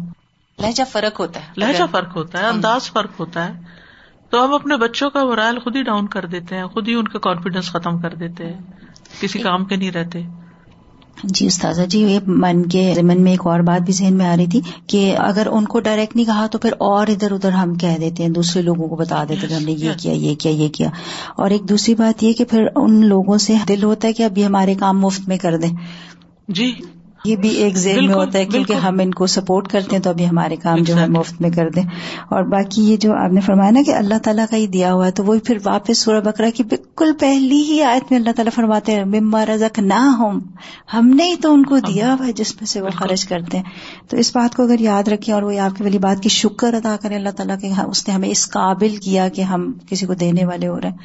لہجہ 0.58 0.82
فرق 0.92 1.20
ہوتا 1.20 1.40
ہے۔ 1.40 1.46
لہجہ 1.56 1.82
فرق 1.90 2.16
ہوتا 2.16 2.40
ہے 2.40 2.46
انداز 2.46 2.90
فرق 2.92 3.20
ہوتا 3.20 3.48
ہے۔ 3.48 3.52
تو 4.30 4.44
ہم 4.44 4.54
اپنے 4.54 4.76
بچوں 4.76 5.10
کا 5.10 5.26
ورائل 5.26 5.58
خود 5.58 5.76
ہی 5.76 5.82
ڈاؤن 5.82 6.06
کر 6.06 6.26
دیتے 6.26 6.56
ہیں 6.56 6.64
خود 6.64 6.88
ہی 6.88 6.94
ان 6.94 7.08
کا 7.08 7.18
کانفیڈینس 7.18 7.66
ختم 7.66 7.98
کر 7.98 8.14
دیتے 8.14 8.46
ہیں۔ 8.46 8.60
کسی 9.20 9.38
کام 9.38 9.64
کے 9.64 9.76
نہیں 9.76 9.90
رہتے۔ 9.90 10.22
جی 11.24 11.46
استاذہ 11.46 11.82
جی 11.82 12.00
یہ 12.00 12.18
من 12.26 12.68
کے 12.68 12.92
ضمن 12.96 13.22
میں 13.22 13.32
ایک 13.32 13.46
اور 13.46 13.60
بات 13.60 13.82
بھی 13.82 13.92
ذہن 13.92 14.14
میں 14.14 14.26
آ 14.26 14.36
رہی 14.36 14.46
تھی 14.46 14.60
کہ 14.86 15.16
اگر 15.18 15.46
ان 15.50 15.64
کو 15.64 15.80
ڈائریکٹ 15.80 16.16
نہیں 16.16 16.26
کہا 16.26 16.46
تو 16.46 16.58
پھر 16.58 16.72
اور 16.78 17.06
ادھر 17.06 17.32
ادھر 17.32 17.50
ہم 17.50 17.74
کہہ 17.74 17.96
دیتے 18.00 18.22
ہیں 18.22 18.30
دوسرے 18.30 18.62
لوگوں 18.62 18.88
کو 18.88 18.96
بتا 18.96 19.24
دیتے 19.28 19.46
کہ 19.46 19.54
ہم 19.54 19.64
نے 19.64 19.72
یہ 19.72 19.92
کیا 20.02 20.12
یہ 20.12 20.34
کیا 20.34 20.52
یہ 20.52 20.68
کیا۔ 20.68 20.88
اور 21.36 21.50
ایک 21.50 21.68
دوسری 21.68 21.94
بات 21.94 22.22
یہ 22.22 22.32
کہ 22.32 22.44
پھر 22.44 22.64
ان 22.76 23.06
لوگوں 23.06 23.38
سے 23.38 23.54
دل 23.68 23.82
ہوتا 23.82 24.08
ہے 24.08 24.12
کہ 24.12 24.22
اب 24.22 24.38
یہ 24.38 24.44
ہمارے 24.44 24.74
کام 24.74 25.00
مفت 25.00 25.28
میں 25.28 25.38
کر 25.38 25.56
دیں۔ 25.56 25.70
جی۔ 26.48 26.74
یہ 27.24 27.36
بھی 27.36 27.48
ایک 27.48 27.76
ذہن 27.76 28.06
میں 28.06 28.14
ہوتا 28.14 28.38
ہے 28.38 28.44
کیونکہ 28.44 28.72
ہم 28.72 29.00
ان 29.00 29.10
کو 29.10 29.26
سپورٹ 29.26 29.68
کرتے 29.68 29.96
ہیں 29.96 30.02
تو 30.02 30.10
ابھی 30.10 30.28
ہمارے 30.28 30.56
کام 30.56 30.78
جو 30.78 30.96
ہے 30.96 31.06
مفت 31.06 31.40
میں 31.40 31.50
کر 31.50 31.70
دیں۔ 31.70 31.82
اور 32.28 32.42
باقی 32.42 32.82
یہ 32.82 32.96
جو 32.96 33.14
آپ 33.14 33.32
نے 33.32 33.40
فرمایا 33.40 33.70
نا 33.70 33.80
کہ 33.86 33.94
اللہ 33.94 34.18
تعالیٰ 34.22 34.44
کا 34.50 34.56
ہی 34.56 34.66
دیا 34.66 34.92
ہوا 34.92 35.06
ہے 35.06 35.10
تو 35.10 35.24
وہی 35.24 35.38
پھر 35.38 35.58
واپس 35.64 35.98
سورہ 35.98 36.20
بکرا 36.20 36.50
کی 36.50 36.62
بالکل 36.62 37.12
پہلی 37.20 37.62
ہی 37.62 37.82
آیت 37.82 38.02
میں 38.10 38.18
اللہ 38.18 38.30
تعالیٰ 38.30 38.52
فرماتے 38.52 38.92
ہیں 38.92 39.04
مما 39.04 39.46
رزق 39.46 39.78
نہ 39.78 40.16
ہوں 40.18 40.40
ہم 40.94 41.08
نے 41.08 41.24
ہی 41.24 41.34
تو 41.34 41.54
ان 41.54 41.62
کو 41.62 41.78
دیا 41.78 42.14
ہوا 42.14 42.26
ہے 42.26 42.32
جس 42.32 42.56
میں 42.56 42.66
سے 42.66 42.80
وہ 42.80 42.88
خرچ 42.90 43.26
کرتے 43.26 43.56
ہیں۔ 43.56 43.64
تو 44.10 44.16
اس 44.16 44.36
بات 44.36 44.56
کو 44.56 44.62
اگر 44.62 44.80
یاد 44.80 45.08
رکھیں 45.08 45.34
اور 45.34 45.42
وہ 45.42 45.58
آپ 45.58 45.76
کی 45.76 45.82
والی 45.82 45.98
بات 45.98 46.22
کی 46.22 46.28
شکر 46.28 46.74
ادا 46.74 46.96
کریں 47.02 47.16
اللہ 47.16 47.30
تعالیٰ 47.30 47.58
کے 47.60 47.70
اس 47.86 48.08
نے 48.08 48.14
ہمیں 48.14 48.28
اس 48.28 48.50
قابل 48.50 48.96
کیا 48.96 49.28
کہ 49.28 49.42
ہم 49.42 49.72
کسی 49.88 50.06
کو 50.06 50.14
دینے 50.14 50.44
والے 50.44 50.68
ہو 50.68 50.80
رہے 50.80 50.88
ہیں۔ 50.88 50.96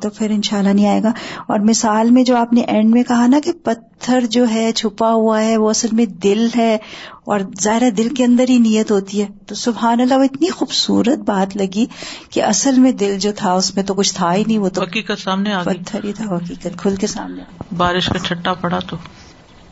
تو 0.00 0.10
پھر 0.10 0.30
ان 0.30 0.40
نہیں 0.74 0.88
آئے 0.88 1.02
گا۔ 1.02 1.12
اور 1.48 1.58
مثال 1.58 2.10
میں 2.10 2.24
جو 2.24 2.36
آپ 2.36 2.52
نے 2.52 2.60
اینڈ 2.60 2.90
میں 2.90 3.02
کہا 3.02 3.26
نا 3.26 3.40
کہ 3.44 3.52
پتھر 3.52 4.20
جو 4.30 4.44
ہے 4.48 4.72
چھپا 4.72 5.12
ہوا 5.12 5.42
ہے 5.42 5.56
وہ 5.56 5.65
اصل 5.68 5.88
میں 5.92 6.06
دل 6.06 6.48
ہے 6.56 6.78
اور 7.24 7.40
ظاہر 7.62 7.90
دل 7.90 8.14
کے 8.14 8.24
اندر 8.24 8.44
ہی 8.48 8.58
نیت 8.58 8.90
ہوتی 8.90 9.22
ہے۔ 9.22 9.26
تو 9.46 9.54
سبحان 9.54 10.00
اللہ 10.00 10.14
وہ 10.14 10.22
اتنی 10.22 10.50
خوبصورت 10.50 11.18
بات 11.18 11.56
لگی 11.56 11.86
کہ 12.30 12.42
اصل 12.42 12.78
میں 12.78 12.92
دل 12.92 13.18
جو 13.18 13.32
تھا 13.36 13.52
اس 13.52 13.74
میں 13.74 13.84
تو 13.84 13.94
کچھ 13.94 14.14
تھا 14.14 14.34
ہی 14.34 14.44
نہیں 14.46 14.58
وہ 14.58 14.68
تو 14.68 14.82
حقیقت 14.82 15.20
سامنے 15.20 15.50
پتھر 15.64 16.04
ہی 16.04 16.12
تھا 16.12 16.24
حقیقت 16.24 16.78
کھل 16.78 16.96
کے 16.96 17.06
سامنے 17.06 17.42
بارش 17.76 18.06
کا 18.06 18.18
چھٹا 18.18 18.52
پڑا 18.54 18.78
تو۔ 18.78 18.96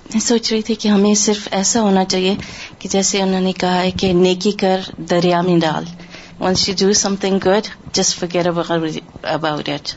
میں 0.05 0.21
سوچ 0.21 0.53
رہی 0.53 0.63
تھی 0.63 0.75
کہ 0.75 0.89
ہمیں 0.89 1.15
صرف 1.15 1.49
ایسا 1.51 1.81
ہونا 1.81 2.05
چاہیے 2.05 2.35
کہ 2.79 2.89
جیسے 2.89 3.23
انہوں 3.23 3.41
نے 3.41 3.53
کہا 3.53 3.81
ہے 3.81 3.91
کہ 3.91 4.13
نیکی 4.13 4.53
کر 4.53 4.81
دریا 4.99 5.41
میں 5.41 5.59
ڈال۔ 5.61 5.85
Once 6.41 6.69
you 6.69 6.75
do 6.79 6.93
something 7.17 7.39
good 7.47 7.95
just 7.95 8.19
forget 8.19 8.47
about 9.23 9.69
it 9.69 9.89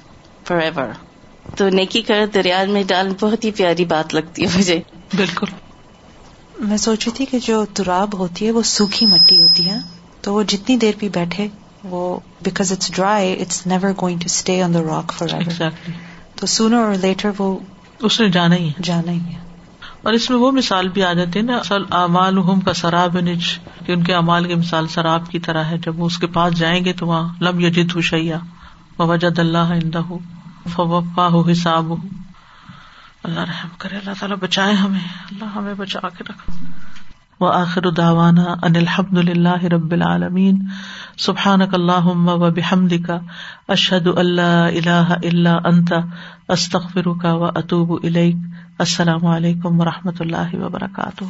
forever 0.57 0.87
تو 1.55 1.69
نیکی 1.69 2.01
کر 2.01 2.25
دریا 2.33 2.63
میں 2.69 2.83
ڈال 2.83 3.09
بہت 3.19 3.45
ہی 3.45 3.51
پیاری 3.51 3.85
بات 3.85 4.13
لگتی 4.13 4.43
ہے 4.43 4.57
مجھے۔ 4.57 4.81
بالکل۔ 5.17 5.66
میں 6.59 6.77
سوچ 6.77 7.07
رہی 7.07 7.15
تھی 7.15 7.25
کہ 7.25 7.39
جو 7.39 7.65
تراب 7.73 8.19
ہوتی 8.19 8.45
ہے 8.45 8.51
وہ 8.51 8.61
سوکھی 8.61 9.05
مٹی 9.05 9.41
ہوتی 9.41 9.69
ہے 9.69 9.77
تو 10.21 10.33
وہ 10.33 10.43
جتنی 10.43 10.77
دیر 10.77 10.91
بھی 10.99 11.09
بیٹھے 11.09 11.47
وہ 11.83 12.19
because 12.41 12.71
it's 12.71 12.91
dry 12.95 13.41
it's 13.41 13.67
never 13.67 13.89
going 14.01 14.19
to 14.19 14.25
stay 14.25 14.63
on 14.63 14.73
the 14.73 14.81
rock 14.81 15.11
forever 15.11 15.33
ever 15.33 15.69
تو 16.35 16.47
سونر 16.47 16.75
اور 16.75 16.95
لیٹر 16.95 17.31
وہ 17.37 17.59
اس 17.99 18.21
نے 18.21 18.29
جانا 18.29 18.55
ہی 18.55 18.71
جانا 18.83 19.11
ہی 19.11 19.19
ہے۔ 19.19 19.39
اور 20.03 20.13
اس 20.13 20.29
میں 20.29 20.37
وہ 20.37 20.51
مثال 20.51 20.89
بھی 20.89 21.03
آ 21.03 21.13
جاتی 21.13 21.39
ہے 21.39 21.43
نا 21.43 21.57
اصل 21.57 21.83
امال 21.91 22.59
کا 22.65 22.73
سراب 22.73 23.19
نج 23.19 23.59
کہ 23.85 23.91
ان 23.91 24.03
کے 24.03 24.13
امال 24.13 24.45
کی 24.45 24.55
مثال 24.55 24.87
سراب 24.87 25.29
کی 25.29 25.39
طرح 25.39 25.63
ہے۔ 25.63 25.77
جب 25.77 25.99
وہ 25.99 26.05
اس 26.05 26.17
کے 26.17 26.27
پاس 26.27 26.53
جائیں 26.53 26.85
گے 26.85 26.93
تو 26.93 27.07
وہاں 27.07 27.33
لم 27.41 27.59
یجد 27.59 27.95
ہوشیا 27.95 28.37
وجد 28.99 29.39
اللہ 29.39 29.57
اندہ 29.57 30.01
فوفا 30.69 31.27
ہو 31.27 31.41
حساب 31.41 31.89
ہو 31.89 31.95
اللہ 33.27 33.39
رحم 33.39 33.69
کرے، 33.77 33.97
اللہ 33.97 34.11
تعالیٰ 34.19 34.37
بچائے 34.37 34.73
ہمیں۔ 34.73 34.99
اللہ 34.99 35.45
ہمیں 35.45 35.73
بچا 35.73 36.09
کے 36.17 36.23
رکھو 36.29 36.53
وہ 37.39 37.53
آخر 37.53 37.89
داوانا 37.89 38.43
ان 38.43 38.75
الحمد 38.75 39.17
للہ 39.17 39.63
رب 39.63 39.91
العالمین۔ 39.91 40.67
سبحان 41.17 41.61
اللہ 41.61 42.05
و 42.29 42.51
بحمد 42.51 42.93
کا 43.07 43.19
اشد 43.67 44.07
اللہ 44.07 44.41
اللہ 44.41 45.13
اللہ 45.23 45.49
انت 45.49 45.93
استخر 46.49 47.13
کا 47.21 47.33
و 47.33 47.45
اطوب 47.45 47.99
السلام 48.79 49.25
علیکم 49.25 49.79
و 49.79 49.85
رحمۃ 49.85 50.17
اللہ 50.19 50.55
وبرکاتہ۔ 50.55 51.23